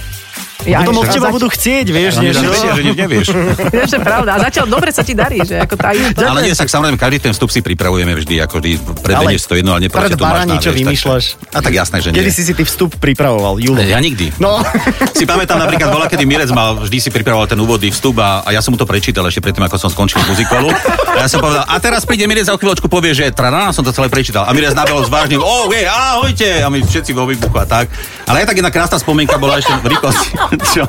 Ja, 0.62 0.86
Potom 0.86 1.02
od 1.02 1.10
teba 1.10 1.28
budú 1.34 1.50
chcieť, 1.50 1.86
vieš, 1.90 2.22
niečo. 2.22 2.46
vedia, 2.46 2.72
že 2.78 2.82
nevieš. 2.94 3.26
Vieš, 3.74 3.88
že 3.88 3.98
pravda. 3.98 4.38
A 4.38 4.38
zatiaľ 4.50 4.66
dobre 4.70 4.90
sa 4.94 5.02
ti 5.02 5.16
darí, 5.16 5.42
že 5.42 5.58
ako 5.58 5.74
tá 5.74 5.90
Ale 6.30 6.46
nie, 6.46 6.54
tak 6.54 6.70
samozrejme, 6.70 6.98
každý 7.00 7.18
ten 7.18 7.32
vstup 7.34 7.50
si 7.50 7.64
pripravujeme 7.64 8.14
vždy, 8.14 8.38
ako 8.46 8.62
vždy 8.62 8.70
predvedieš 9.02 9.42
to 9.50 9.54
jedno, 9.58 9.74
ale 9.74 9.88
neproste 9.88 10.14
pred 10.14 10.18
to 10.18 10.24
máš 10.24 10.32
barani, 10.32 10.54
na, 10.54 10.62
čo 10.62 10.70
vieš, 10.70 10.78
vymýšľaš. 10.86 11.24
A 11.50 11.58
tak 11.58 11.72
jasné, 11.74 11.96
že 11.98 12.08
Kedy 12.14 12.30
nie. 12.30 12.34
si 12.34 12.42
si 12.46 12.52
ty 12.54 12.62
vstup 12.62 12.94
pripravoval, 13.00 13.58
Julo? 13.58 13.80
Ja 13.82 13.98
nikdy. 13.98 14.38
No, 14.38 14.62
Si 15.18 15.24
pamätám 15.26 15.58
napríklad, 15.58 15.88
bola, 15.90 16.06
kedy 16.06 16.24
Mirec 16.24 16.50
mal, 16.54 16.78
vždy 16.78 16.98
si 16.98 17.10
pripravoval 17.10 17.46
ten 17.50 17.58
úvodný 17.58 17.90
vstup 17.90 18.18
a, 18.22 18.42
a 18.46 18.50
ja 18.54 18.60
som 18.62 18.74
mu 18.74 18.78
to 18.78 18.86
prečítal 18.86 19.26
ešte 19.26 19.42
predtým, 19.42 19.66
ako 19.66 19.76
som 19.78 19.90
skončil 19.90 20.22
muzikolu. 20.26 20.70
A 21.14 21.26
ja 21.26 21.28
som 21.28 21.42
povedal, 21.42 21.66
a 21.66 21.76
teraz 21.82 22.06
príde 22.06 22.24
Mirec 22.26 22.46
a 22.48 22.54
o 22.54 22.58
chvíľočku 22.58 22.86
povie, 22.86 23.12
že 23.12 23.30
trana, 23.34 23.74
som 23.74 23.82
to 23.82 23.90
celé 23.90 24.08
prečítal. 24.08 24.46
A 24.46 24.52
Mirec 24.54 24.72
nabehol 24.74 25.02
s 25.04 25.10
vážnym, 25.10 25.42
oh, 25.42 25.68
je, 25.70 25.84
ahojte, 25.84 26.48
a 26.62 26.68
my 26.70 26.80
všetci 26.82 27.10
vo 27.12 27.26
výbuchu 27.26 27.56
a 27.58 27.66
tak. 27.66 27.86
Ale 28.26 28.42
aj 28.42 28.46
tak 28.48 28.56
jedna 28.58 28.72
krásna 28.72 28.96
spomienka 28.98 29.36
bola 29.36 29.58
ešte 29.58 29.72
v 29.82 29.86
rýchlosti. 29.92 30.28
Čo? 30.72 30.84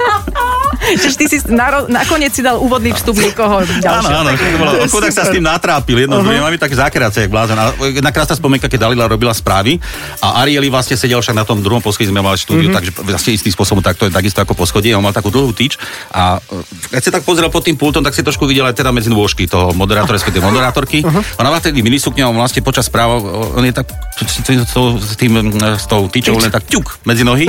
Čiže 0.83 1.15
ty 1.15 1.25
si 1.31 1.37
naro- 1.49 1.87
nakoniec 1.87 2.35
si 2.35 2.41
dal 2.43 2.59
úvodný 2.59 2.91
vstup 2.93 3.15
niekoho 3.15 3.63
Áno, 3.63 3.79
ďalšieho. 3.79 4.19
áno, 4.19 4.29
to 4.35 4.57
bolo, 4.59 4.71
chudák 4.87 5.13
sa 5.13 5.23
s 5.25 5.31
tým 5.31 5.43
natrápil, 5.43 6.05
jedno 6.05 6.19
uh-huh. 6.19 6.27
druhé, 6.27 6.43
máme 6.43 6.59
také 6.59 6.75
zákeráce, 6.75 7.25
jak 7.25 7.31
blázen. 7.31 7.55
A 7.55 7.71
Jedna 7.79 8.11
krásna 8.11 8.35
spomienka, 8.35 8.67
keď 8.67 8.89
Dalila 8.89 9.07
robila 9.07 9.31
správy 9.31 9.79
a 10.19 10.43
Arieli 10.43 10.67
vlastne 10.67 10.99
sedel 10.99 11.23
však 11.23 11.35
na 11.35 11.45
tom 11.47 11.63
druhom 11.63 11.79
poschodí, 11.79 12.09
sme 12.11 12.19
mali 12.19 12.35
štúdiu, 12.35 12.69
uh-huh. 12.69 12.77
takže 12.79 12.91
vlastne 13.03 13.31
istým 13.33 13.53
spôsobom 13.55 13.81
takto 13.83 14.07
je 14.07 14.11
takisto 14.11 14.43
ako 14.43 14.53
poschodie, 14.57 14.91
a 14.93 14.99
on 14.99 15.05
mal 15.05 15.15
takú 15.15 15.31
dlhú 15.31 15.55
tyč 15.55 15.79
a 16.11 16.37
e, 16.39 16.95
keď 16.95 17.01
si 17.01 17.09
tak 17.09 17.23
pozrel 17.23 17.47
pod 17.47 17.63
tým 17.63 17.79
pultom, 17.79 18.03
tak 18.03 18.13
si 18.13 18.21
trošku 18.25 18.43
videl 18.49 18.67
aj 18.67 18.75
teda 18.75 18.91
medzi 18.91 19.07
nôžky 19.07 19.47
toho 19.47 19.71
moderátora, 19.75 20.19
respektíve 20.19 20.43
moderátorky. 20.43 21.01
Uh-huh. 21.03 21.23
Ona 21.39 21.49
má 21.49 21.57
vtedy 21.63 21.79
minisukňa, 21.79 22.27
on 22.27 22.37
vlastne 22.37 22.59
počas 22.65 22.87
správ, 22.87 23.23
on 23.55 23.63
je 23.63 23.73
tak 23.73 23.87
s 24.19 24.43
tým- 24.43 24.63
s 24.63 25.85
tou 25.87 26.01
tyčou 26.07 26.37
len 26.39 26.51
tak 26.51 26.67
ťuk 26.67 27.05
medzi 27.07 27.23
nohy. 27.23 27.47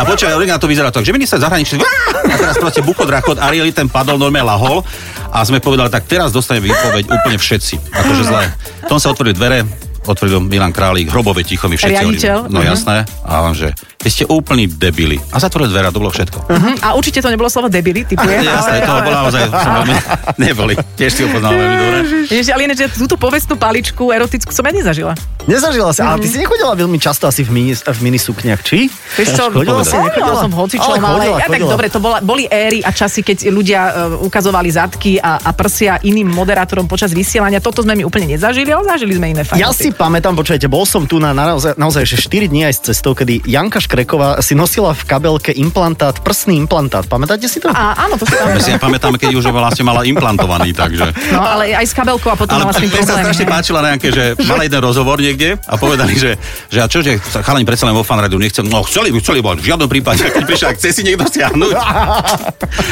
A 0.00 0.06
počkaj, 0.06 0.32
na 0.46 0.56
to 0.56 0.70
vyzerá 0.70 0.88
tak, 0.88 1.04
že 1.04 1.12
minister 1.12 1.36
zahraničí, 1.36 1.76
a 1.76 2.34
teraz 2.38 2.56
proste 2.70 2.86
buchodrakot, 2.86 3.42
Arieli 3.42 3.74
ten 3.74 3.90
padol, 3.90 4.14
normálne 4.14 4.46
lahol 4.46 4.86
A 5.34 5.42
sme 5.42 5.58
povedali, 5.58 5.90
tak 5.90 6.06
teraz 6.06 6.30
dostane 6.30 6.62
výpoveď 6.62 7.10
úplne 7.10 7.34
všetci. 7.34 7.74
Akože 7.90 8.22
zle. 8.22 8.46
Tom 8.86 9.02
sa 9.02 9.10
otvorili 9.10 9.34
dvere, 9.34 9.66
otvoril 10.06 10.40
Milan 10.40 10.72
Králik, 10.72 11.12
hrobové 11.12 11.44
ticho, 11.44 11.68
my 11.68 11.76
všetci 11.76 12.02
Riaditeľ, 12.04 12.36
hovoríme, 12.46 12.54
No 12.54 12.60
mhm. 12.64 12.68
jasné. 12.68 12.96
A 13.24 13.32
on, 13.44 13.52
že 13.52 13.76
vy 14.00 14.08
ste 14.08 14.24
úplní 14.24 14.64
debili. 14.64 15.20
A 15.28 15.36
zatvoril 15.36 15.68
dvere, 15.68 15.92
to 15.92 16.00
bolo 16.00 16.08
všetko. 16.08 16.48
Mhm. 16.48 16.70
A 16.80 16.96
určite 16.96 17.20
to 17.20 17.28
nebolo 17.28 17.52
slovo 17.52 17.68
debili, 17.68 18.08
typujem. 18.08 18.40
Jasné, 18.48 18.80
to 18.80 18.92
bolo 19.04 19.16
naozaj, 19.28 19.42
som 19.52 19.72
veľmi, 19.84 19.94
neboli. 20.48 20.74
Tiež 20.96 21.10
si 21.12 21.20
ho 21.24 21.28
poznal 21.28 21.52
veľmi 21.52 21.76
dobre. 21.76 21.98
Ježiš, 22.32 22.48
ale 22.56 22.62
ináč, 22.64 22.78
ja 22.80 22.88
túto 22.88 23.20
povestnú 23.20 23.60
paličku 23.60 24.08
erotickú 24.08 24.48
som 24.56 24.64
ja 24.64 24.72
nezažila. 24.72 25.12
Nezažila 25.44 25.92
si, 25.92 26.00
ale 26.04 26.20
ty 26.20 26.28
si 26.28 26.36
nechodila 26.36 26.76
veľmi 26.76 27.00
často 27.00 27.24
asi 27.24 27.44
v, 27.44 27.50
mini, 27.52 27.72
v 27.76 28.00
minisukniach, 28.00 28.60
či? 28.60 28.88
Vieš 29.16 29.28
čo, 29.36 29.44
chodila 29.48 29.84
si, 29.84 29.96
chodila 29.96 30.06
nechodila? 30.06 30.44
som 30.44 30.52
hocičom, 30.52 31.00
ale, 31.00 31.00
chodila, 31.00 31.38
ja, 31.40 31.46
tak 31.48 31.62
dobre, 31.64 31.86
to 31.88 31.98
bola, 32.00 32.18
boli 32.20 32.44
éry 32.48 32.80
a 32.84 32.90
časy, 32.92 33.24
keď 33.24 33.48
ľudia 33.48 33.80
uh, 33.80 33.92
ukazovali 34.20 34.68
zadky 34.68 35.16
a, 35.16 35.40
a 35.40 35.50
prsia 35.56 35.98
iným 36.04 36.28
moderátorom 36.28 36.86
počas 36.86 37.12
vysielania. 37.12 37.58
Toto 37.58 37.82
sme 37.82 37.96
mi 37.96 38.04
úplne 38.04 38.36
nezažili, 38.36 38.68
ale 38.70 38.84
zažili 38.86 39.12
sme 39.16 39.26
iné 39.32 39.42
fajnoty. 39.44 39.64
Ja 39.64 39.72
si 39.72 39.89
pamätám, 39.92 40.32
počujete, 40.32 40.66
bol 40.66 40.82
som 40.82 41.04
tu 41.04 41.16
na 41.16 41.30
naozaj, 41.30 41.74
naozaj 41.74 42.02
že 42.04 42.16
4 42.18 42.46
dní 42.46 42.64
aj 42.64 42.74
s 42.74 42.80
cestou, 42.82 43.12
kedy 43.12 43.44
Janka 43.44 43.78
Škreková 43.78 44.40
si 44.40 44.52
nosila 44.52 44.90
v 44.90 45.02
kabelke 45.04 45.50
implantát, 45.52 46.18
prsný 46.18 46.56
implantát. 46.56 47.04
Pamätáte 47.04 47.44
si 47.44 47.58
to? 47.58 47.68
A 47.68 47.94
áno, 47.98 48.14
to 48.14 48.24
si 48.24 48.32
pamätám. 48.32 48.60
si 48.60 48.70
ja 48.70 48.78
pamätáme, 48.78 49.16
keď 49.16 49.30
už 49.34 49.48
vlastne 49.48 49.82
mala 49.82 50.02
implantovaný, 50.02 50.70
takže... 50.72 51.10
No, 51.30 51.40
ale 51.40 51.72
aj 51.72 51.84
s 51.84 51.92
kabelkou 51.92 52.28
a 52.28 52.36
potom 52.36 52.56
Ale 52.56 52.72
tým 52.72 52.86
mne 52.86 52.96
sa 52.96 53.02
problém. 53.04 53.24
strašne 53.24 53.44
páčila 53.46 53.78
nejaké, 53.84 54.08
že 54.08 54.24
mala 54.44 54.62
jeden 54.62 54.80
rozhovor 54.80 55.16
niekde 55.16 55.58
a 55.60 55.74
povedali, 55.74 56.14
že, 56.14 56.30
že 56.66 56.78
a 56.78 56.86
čo, 56.86 57.00
že 57.00 57.16
chalani 57.20 57.64
predsa 57.64 57.84
len 57.84 57.94
vo 57.94 58.02
fanradu 58.02 58.36
nechcem, 58.36 58.64
no 58.64 58.82
chceli 58.82 59.10
by, 59.10 59.18
chceli 59.18 59.38
by, 59.38 59.56
v 59.56 59.66
žiadnom 59.66 59.88
prípade, 59.88 60.22
keď 60.24 60.42
prišiel, 60.42 60.68
ak 60.70 60.76
chce 60.76 60.90
si 60.92 61.02
niekto 61.02 61.24
stiahnuť. 61.24 61.72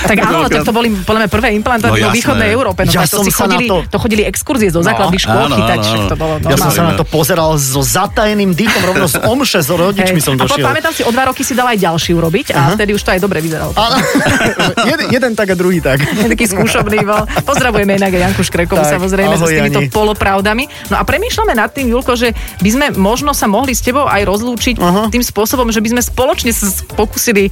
Tak 0.05 0.17
áno, 0.19 0.47
tak 0.47 0.63
to 0.63 0.73
boli 0.73 0.89
podľa 0.99 1.21
mňa 1.21 1.31
prvé 1.31 1.49
implantáty 1.55 1.99
No 1.99 2.07
vo 2.07 2.13
východnej 2.13 2.51
Európe. 2.51 2.81
No, 2.83 2.91
Ja 2.91 3.05
to 3.05 3.21
som 3.21 3.25
si 3.25 3.31
sa 3.31 3.45
na 3.45 3.55
chodili, 3.55 3.67
to- 3.67 3.85
to 3.87 3.99
chodili 3.99 4.23
exkurzie 4.25 4.69
zo 4.69 4.81
základných 4.81 5.21
škôl 5.21 5.47
áno, 5.47 5.57
chytať, 5.57 5.81
áno, 5.81 5.93
áno. 5.95 6.09
to 6.09 6.17
bolo 6.17 6.33
Ja 6.39 6.57
som 6.57 6.69
normálne. 6.69 6.75
sa 6.75 6.83
na 6.89 6.97
to 6.97 7.05
pozeral 7.05 7.55
so 7.55 7.79
zatajeným 7.79 8.53
dýchom, 8.53 8.83
rovno 8.83 9.05
z 9.05 9.21
omše, 9.21 9.61
s 9.61 9.69
rodičmi 9.69 10.19
Hej. 10.19 10.25
som 10.25 10.35
a 10.35 10.49
došiel. 10.49 10.65
pamätám 10.65 10.93
si, 10.93 11.03
o 11.05 11.13
dva 11.13 11.29
roky 11.29 11.45
si 11.45 11.53
dal 11.53 11.69
aj 11.69 11.79
ďalší 11.79 12.17
urobiť 12.17 12.47
a 12.53 12.73
vtedy 12.73 12.97
už 12.97 13.03
to 13.05 13.11
aj 13.13 13.21
dobre 13.21 13.39
vyzeralo. 13.39 13.77
Áno. 13.77 13.97
jeden, 14.91 15.07
jeden 15.13 15.33
tak 15.37 15.53
a 15.53 15.57
druhý 15.57 15.79
tak. 15.79 16.01
taký 16.33 16.49
skúšobný 16.49 17.05
bol. 17.05 17.29
Pozdravujeme 17.45 17.97
inak 17.97 18.11
aj 18.11 18.23
Janku 18.31 18.43
Škrekovú 18.43 18.81
Tak, 18.81 18.97
samozrejme 18.97 19.35
ahoj, 19.37 19.45
s 19.45 19.53
týmito 19.53 19.81
Jani. 19.85 19.93
polopravdami. 19.93 20.65
No 20.89 20.97
a 20.97 21.03
premýšľame 21.05 21.53
nad 21.53 21.71
tým, 21.71 21.93
Julko, 21.93 22.17
že 22.17 22.33
by 22.59 22.71
sme 22.73 22.87
možno 22.97 23.37
sa 23.37 23.45
mohli 23.45 23.77
s 23.77 23.85
tebou 23.85 24.09
aj 24.09 24.25
rozlúčiť 24.25 24.81
Aha. 24.81 25.13
tým 25.13 25.21
spôsobom, 25.21 25.69
že 25.69 25.85
by 25.85 25.99
sme 25.99 26.03
spoločne 26.03 26.51
sa 26.55 26.67
s- 26.67 26.87
pokúsili 26.89 27.49
e, 27.49 27.51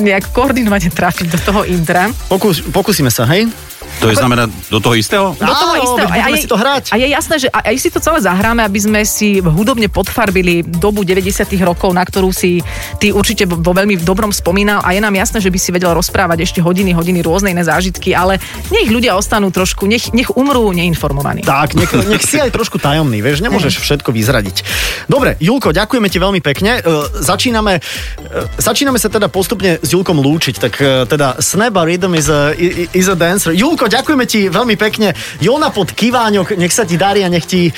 nejak 0.00 0.32
koordinovane 0.32 0.88
trafiť 0.98 1.26
do 1.28 1.38
toho 1.40 1.60
intra. 1.66 2.08
Pokus, 2.26 2.64
pokúsime 2.64 3.12
sa, 3.12 3.28
hej? 3.28 3.50
To 4.00 4.08
je 4.08 4.16
znamená 4.16 4.48
do 4.70 4.80
toho 4.80 4.96
istého? 4.96 5.36
Do 5.36 5.52
toho 5.52 5.74
Áno, 5.76 5.84
istého. 5.84 6.08
veď 6.08 6.20
budeme 6.24 6.40
si 6.40 6.48
to 6.48 6.56
hrať. 6.56 6.84
A 6.88 6.96
je 6.96 7.06
jasné, 7.10 7.36
že 7.36 7.48
aj 7.52 7.74
si 7.76 7.88
to 7.92 8.00
celé 8.00 8.22
zahráme, 8.22 8.64
aby 8.70 8.78
sme 8.78 9.00
si 9.02 9.42
hudobne 9.42 9.90
podfarbili 9.90 10.62
dobu 10.62 11.02
90 11.02 11.50
rokov, 11.66 11.90
na 11.90 12.06
ktorú 12.06 12.30
si 12.30 12.62
ty 13.02 13.10
určite 13.10 13.50
vo 13.50 13.74
veľmi 13.74 13.98
dobrom 13.98 14.30
spomínal 14.30 14.78
a 14.86 14.94
je 14.94 15.02
nám 15.02 15.18
jasné, 15.18 15.42
že 15.42 15.50
by 15.50 15.58
si 15.58 15.74
vedel 15.74 15.90
rozprávať 15.90 16.46
ešte 16.46 16.62
hodiny, 16.62 16.94
hodiny 16.94 17.26
rôzne 17.26 17.50
iné 17.50 17.66
zážitky, 17.66 18.14
ale 18.14 18.38
nech 18.70 18.86
ľudia 18.86 19.18
ostanú 19.18 19.50
trošku, 19.50 19.90
nech, 19.90 20.14
nech 20.14 20.30
umrú 20.38 20.70
neinformovaní. 20.70 21.42
Tak, 21.42 21.74
nech, 21.74 21.90
nech 22.06 22.22
si 22.22 22.38
aj 22.38 22.54
trošku 22.54 22.78
tajomný, 22.78 23.18
vieš, 23.18 23.42
nemôžeš 23.42 23.82
všetko 23.82 24.14
vyzradiť. 24.14 24.62
Dobre, 25.10 25.34
Julko, 25.42 25.74
ďakujeme 25.74 26.06
ti 26.06 26.22
veľmi 26.22 26.38
pekne. 26.38 26.78
E, 26.78 26.82
začíname, 27.18 27.82
e, 27.82 28.60
začíname 28.62 29.02
sa 29.02 29.10
teda 29.10 29.26
postupne 29.26 29.82
s 29.82 29.88
Julkom 29.90 30.22
lúčiť, 30.22 30.54
tak 30.62 30.72
e, 30.78 31.08
teda 31.10 31.42
Snap 31.42 31.74
a 31.74 31.82
Rhythm 31.82 32.14
is 32.14 32.30
a, 32.30 32.54
is 32.94 33.10
a 33.10 33.16
dancer. 33.18 33.50
Julko, 33.50 33.90
ďakujeme 33.90 34.24
ti 34.30 34.46
veľmi 34.46 34.78
pekne. 34.78 35.16
Jona 35.42 35.74
pod 35.74 35.90
Kiváňok, 35.90 36.54
nech 36.54 36.70
sa 36.70 36.86
ti 36.86 36.94
darí 37.00 37.26
a 37.26 37.32
nech 37.32 37.48
ti, 37.48 37.72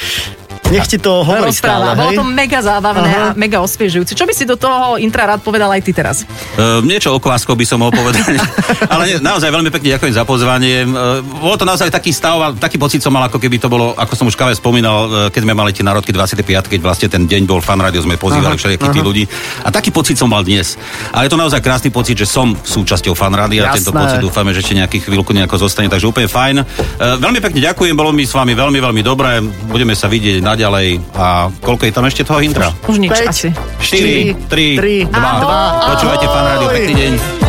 nech 0.72 0.88
ti 0.88 0.96
to 0.96 1.20
hovorí 1.20 1.52
Rozpráva. 1.52 1.92
stále, 1.92 2.00
Bolo 2.00 2.10
to 2.16 2.24
mega 2.24 2.60
zábavné 2.64 3.10
Aha. 3.12 3.24
a 3.30 3.36
mega 3.36 3.60
osviežujúce. 3.60 4.16
Čo 4.16 4.24
by 4.24 4.32
si 4.32 4.48
do 4.48 4.56
toho 4.56 4.96
intra 4.96 5.28
rád 5.28 5.44
povedal 5.44 5.68
aj 5.68 5.82
ty 5.84 5.92
teraz? 5.92 6.24
Uh, 6.56 6.80
niečo 6.80 7.12
o 7.12 7.20
kvásko 7.20 7.52
by 7.52 7.64
som 7.68 7.84
mohol 7.84 7.92
povedať, 7.92 8.40
ale 8.92 9.02
nie, 9.12 9.16
naozaj 9.20 9.52
veľmi 9.52 9.68
pekne 9.68 10.00
ďakujem 10.00 10.14
za 10.16 10.24
pozvanie. 10.24 10.88
Uh, 10.88 11.20
bolo 11.20 11.60
to 11.60 11.68
naozaj 11.68 11.92
taký 11.92 12.10
stav, 12.10 12.40
a 12.40 12.48
taký 12.56 12.80
pocit 12.80 13.04
som 13.04 13.12
mal, 13.12 13.28
ako 13.28 13.36
keby 13.36 13.60
to 13.60 13.68
bolo, 13.68 13.92
ako 13.92 14.16
som 14.16 14.26
už 14.26 14.36
káve 14.38 14.56
spomínal, 14.56 14.96
uh, 15.06 15.14
keď 15.28 15.44
sme 15.44 15.52
mali 15.52 15.76
tie 15.76 15.84
národky 15.84 16.10
25, 16.10 16.72
keď 16.72 16.80
vlastne 16.80 17.08
ten 17.12 17.28
deň 17.28 17.44
bol 17.44 17.60
fan 17.60 17.78
rádio, 17.78 18.00
sme 18.00 18.16
pozývali 18.16 18.56
všetkých 18.56 18.80
tých 18.80 19.04
ľudí. 19.04 19.24
A 19.66 19.68
taký 19.68 19.92
pocit 19.92 20.16
som 20.16 20.32
mal 20.32 20.40
dnes. 20.40 20.80
A 21.12 21.26
je 21.26 21.28
to 21.28 21.36
naozaj 21.36 21.60
krásny 21.60 21.92
pocit, 21.92 22.16
že 22.16 22.24
som 22.24 22.56
súčasťou 22.56 23.12
fan 23.12 23.36
rádia 23.36 23.68
a 23.68 23.76
tento 23.76 23.92
pocit 23.92 24.22
dúfame, 24.22 24.56
že 24.56 24.64
ešte 24.64 24.78
nejaký 24.78 24.98
chvíľku 25.04 25.36
nejako 25.36 25.60
zostane, 25.60 25.92
takže 25.92 26.08
úplne 26.08 26.30
fajn. 26.30 26.56
Uh, 26.62 27.20
veľmi 27.20 27.42
pekne 27.42 27.60
ďakujem, 27.60 27.92
bolo 27.92 28.14
mi 28.14 28.24
s 28.24 28.32
vami 28.32 28.54
veľmi, 28.56 28.78
veľmi 28.78 29.02
dobré. 29.02 29.42
Budeme 29.68 29.92
sa 29.98 30.06
vidieť 30.06 30.40
naďalej. 30.62 31.02
A 31.18 31.50
koľko 31.58 31.82
je 31.82 31.92
tam 31.92 32.06
ešte 32.06 32.22
toho 32.22 32.38
intra? 32.38 32.70
Už 32.86 33.02
nič 33.02 33.10
Päť. 33.10 33.26
asi. 33.26 33.48
4, 33.82 34.46
3, 34.46 34.78
tri, 34.78 34.94
2. 35.02 35.10
Ahoj. 35.10 35.90
Počúvajte 35.90 36.26
fan 36.30 36.44
rádio, 36.46 36.68
Ahoj. 36.70 36.76
pekný 36.78 36.94
deň. 36.94 37.41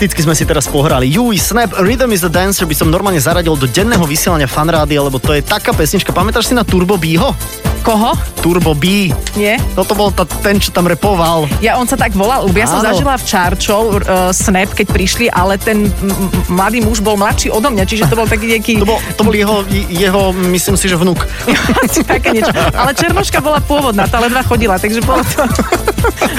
Fantasticky 0.00 0.24
sme 0.24 0.32
si 0.32 0.48
teraz 0.48 0.64
pohrali. 0.64 1.12
Juj, 1.12 1.36
Snap, 1.36 1.76
Rhythm 1.76 2.16
is 2.16 2.24
the 2.24 2.32
Dancer 2.32 2.64
by 2.64 2.72
som 2.72 2.88
normálne 2.88 3.20
zaradil 3.20 3.52
do 3.52 3.68
denného 3.68 4.00
vysielania 4.08 4.48
fanrádia, 4.48 4.96
lebo 4.96 5.20
to 5.20 5.36
je 5.36 5.44
taká 5.44 5.76
pesnička. 5.76 6.08
Pamätáš 6.08 6.48
si 6.48 6.56
na 6.56 6.64
Turbo 6.64 6.96
Bího? 6.96 7.36
Koho? 7.84 8.16
Turbo 8.40 8.72
B. 8.72 9.12
Nie? 9.36 9.60
Toto 9.76 9.92
bol 9.92 10.08
ta, 10.08 10.24
ten, 10.24 10.56
čo 10.56 10.72
tam 10.72 10.88
repoval. 10.88 11.52
Ja, 11.60 11.76
on 11.76 11.84
sa 11.84 12.00
tak 12.00 12.16
volal, 12.16 12.48
ja 12.48 12.64
som 12.64 12.80
Áno. 12.80 12.96
zažila 12.96 13.20
v 13.20 13.24
Čarčov 13.28 13.82
uh, 13.92 14.32
Snap, 14.32 14.72
keď 14.72 14.86
prišli, 14.88 15.26
ale 15.28 15.60
ten 15.60 15.84
m- 15.84 15.92
m- 15.92 16.32
mladý 16.48 16.80
muž 16.80 17.04
bol 17.04 17.20
mladší 17.20 17.52
odo 17.52 17.68
mňa, 17.68 17.84
čiže 17.84 18.08
to 18.08 18.16
bol 18.16 18.24
taký 18.24 18.56
nejaký... 18.56 18.80
To 18.80 18.88
bol, 18.88 19.00
to 19.00 19.20
bol 19.20 19.36
jeho, 19.36 19.64
jeho, 19.92 20.32
myslím 20.48 20.80
si, 20.80 20.88
že 20.88 20.96
vnúk. 20.96 21.24
Asi 21.84 22.00
také 22.04 22.32
niečo. 22.32 22.52
Ale 22.72 22.96
Černoška 22.96 23.44
bola 23.44 23.60
pôvodná, 23.60 24.08
tá 24.08 24.16
ledva 24.16 24.40
chodila, 24.48 24.80
takže 24.80 25.04
bolo 25.04 25.20
to... 25.28 25.44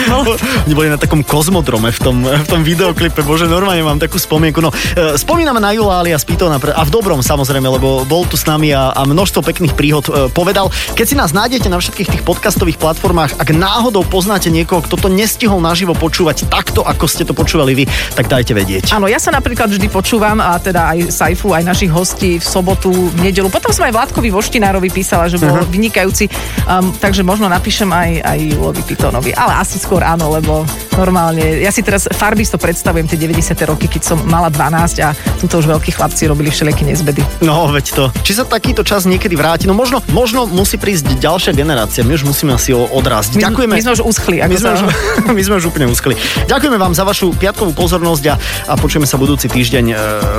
bolo... 0.09 0.35
Oni 0.67 0.73
boli 0.77 0.87
na 0.91 0.99
takom 0.99 1.21
kozmodrome 1.25 1.89
v 1.91 1.99
tom, 1.99 2.17
v 2.23 2.47
tom 2.47 2.61
videoklipe, 2.61 3.21
bože, 3.25 3.49
normálne 3.49 3.81
mám 3.85 3.99
takú 3.99 4.17
spomienku. 4.17 4.59
No, 4.61 4.69
e, 4.71 5.17
spomíname 5.17 5.59
na 5.59 5.73
Jula 5.73 6.01
alias 6.01 6.25
Pitona 6.25 6.57
a 6.57 6.81
v 6.85 6.91
dobrom 6.91 7.19
samozrejme, 7.23 7.65
lebo 7.65 8.03
bol 8.05 8.23
tu 8.27 8.37
s 8.37 8.45
nami 8.45 8.73
a, 8.73 8.93
a 8.93 9.01
množstvo 9.07 9.41
pekných 9.45 9.73
príhod 9.73 10.05
e, 10.07 10.29
povedal. 10.31 10.69
Keď 10.93 11.05
si 11.05 11.15
nás 11.17 11.33
nájdete 11.33 11.67
na 11.67 11.81
všetkých 11.81 12.09
tých 12.17 12.23
podcastových 12.23 12.77
platformách, 12.77 13.37
ak 13.37 13.49
náhodou 13.53 14.05
poznáte 14.05 14.53
niekoho, 14.53 14.83
kto 14.83 14.95
to 14.97 15.07
nestihol 15.09 15.63
naživo 15.63 15.97
počúvať 15.97 16.47
takto, 16.47 16.85
ako 16.85 17.05
ste 17.09 17.23
to 17.25 17.33
počúvali 17.33 17.73
vy, 17.73 17.83
tak 18.15 18.27
dajte 18.27 18.53
vedieť. 18.55 18.93
Áno, 18.93 19.07
ja 19.09 19.17
sa 19.17 19.31
napríklad 19.31 19.71
vždy 19.71 19.87
počúvam 19.87 20.39
a 20.39 20.57
teda 20.59 20.93
aj 20.95 21.13
Saifu, 21.13 21.53
aj 21.53 21.63
našich 21.65 21.91
hostí 21.91 22.37
v 22.39 22.45
sobotu, 22.45 22.91
v 22.91 23.29
nedelu. 23.29 23.47
Potom 23.51 23.71
som 23.71 23.85
aj 23.87 23.93
Vládkovi 23.93 24.29
Voštinárovi 24.31 24.89
písala, 24.89 25.27
že 25.27 25.37
bol 25.37 25.51
uh-huh. 25.51 25.69
vynikajúci, 25.69 26.27
um, 26.67 26.91
takže 26.95 27.21
možno 27.25 27.47
napíšem 27.51 27.89
aj, 27.91 28.11
aj 28.23 28.39
Julovi 28.55 28.83
Pitonovi. 28.85 29.31
Ale 29.35 29.50
asi 29.59 29.81
skôr 29.81 30.05
áno, 30.05 30.31
lebo 30.31 30.63
normálne, 30.95 31.59
ja 31.59 31.71
si 31.73 31.83
teraz 31.83 32.07
farbisto 32.11 32.55
predstavujem 32.55 33.07
tie 33.07 33.17
90. 33.19 33.57
roky, 33.67 33.91
keď 33.91 34.01
som 34.13 34.17
mala 34.27 34.47
12 34.47 35.03
a 35.03 35.11
tuto 35.39 35.59
už 35.59 35.67
veľkí 35.67 35.91
chlapci 35.95 36.29
robili 36.29 36.53
všelijaké 36.53 36.83
nezbedy. 36.87 37.21
No, 37.43 37.67
veď 37.67 37.85
to. 37.91 38.03
Či 38.23 38.39
sa 38.39 38.43
takýto 38.47 38.85
čas 38.85 39.09
niekedy 39.09 39.35
vráti? 39.35 39.65
No 39.67 39.73
možno, 39.73 39.99
možno 40.13 40.47
musí 40.47 40.77
prísť 40.77 41.17
ďalšia 41.19 41.51
generácia. 41.55 42.05
My 42.05 42.15
už 42.15 42.23
musíme 42.27 42.55
asi 42.55 42.71
odrásť. 42.71 43.39
My, 43.39 43.51
Ďakujeme. 43.51 43.73
My 43.75 43.83
sme 43.83 43.93
už 43.97 44.03
uschli. 44.05 44.37
Ako 44.39 44.51
My 44.51 44.55
sme, 44.59 44.69
už, 44.71 44.81
my 45.37 45.41
sme 45.43 45.55
už 45.57 45.65
úplne 45.73 45.87
uskli. 45.89 46.13
Ďakujeme 46.47 46.77
vám 46.77 46.93
za 46.93 47.03
vašu 47.03 47.33
piatkovú 47.35 47.73
pozornosť 47.73 48.23
a, 48.29 48.35
a 48.69 48.73
počujeme 48.77 49.09
sa 49.09 49.17
budúci 49.17 49.49
týždeň 49.49 49.85
e, 49.89 49.95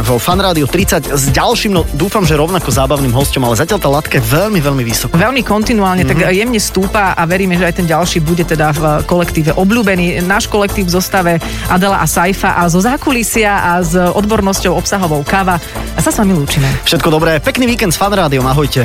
vo 0.07 0.17
Fan 0.23 0.39
Radio 0.39 0.71
30 0.71 1.11
s 1.11 1.25
ďalším, 1.35 1.73
no 1.75 1.83
dúfam, 1.97 2.23
že 2.23 2.39
rovnako 2.39 2.71
zábavným 2.71 3.11
hostom, 3.13 3.43
ale 3.43 3.59
zatiaľ 3.59 3.79
tá 3.83 3.89
latka 3.91 4.15
je 4.21 4.25
veľmi, 4.25 4.63
veľmi 4.63 4.85
vysoko. 4.87 5.19
Veľmi 5.19 5.43
kontinuálne, 5.43 6.07
mm-hmm. 6.07 6.23
tak 6.23 6.37
jemne 6.37 6.61
stúpa 6.63 7.19
a 7.19 7.23
veríme, 7.27 7.59
že 7.59 7.67
aj 7.67 7.75
ten 7.83 7.87
ďalší 7.91 8.23
bude 8.23 8.47
teda 8.47 8.71
v 8.73 9.02
kolektíve 9.05 9.53
obľúbený. 9.57 10.23
Náš 10.25 10.47
kolektív 10.47 10.89
v 10.89 10.95
zostave 10.99 11.33
Adela 11.69 12.03
a 12.03 12.07
Saifa 12.07 12.59
a 12.59 12.69
zo 12.71 12.83
zákulisia 12.83 13.77
a 13.77 13.83
s 13.83 13.95
odbornosťou 13.95 14.77
obsahovou 14.79 15.23
káva. 15.27 15.59
A 15.97 16.01
sa 16.01 16.11
s 16.11 16.19
vami 16.19 16.35
lúčime. 16.37 16.69
Všetko 16.87 17.09
dobré, 17.11 17.39
pekný 17.43 17.67
víkend 17.67 17.95
s 17.95 17.99
Fan 17.99 18.13
Rádiom, 18.13 18.47
ahojte. 18.47 18.85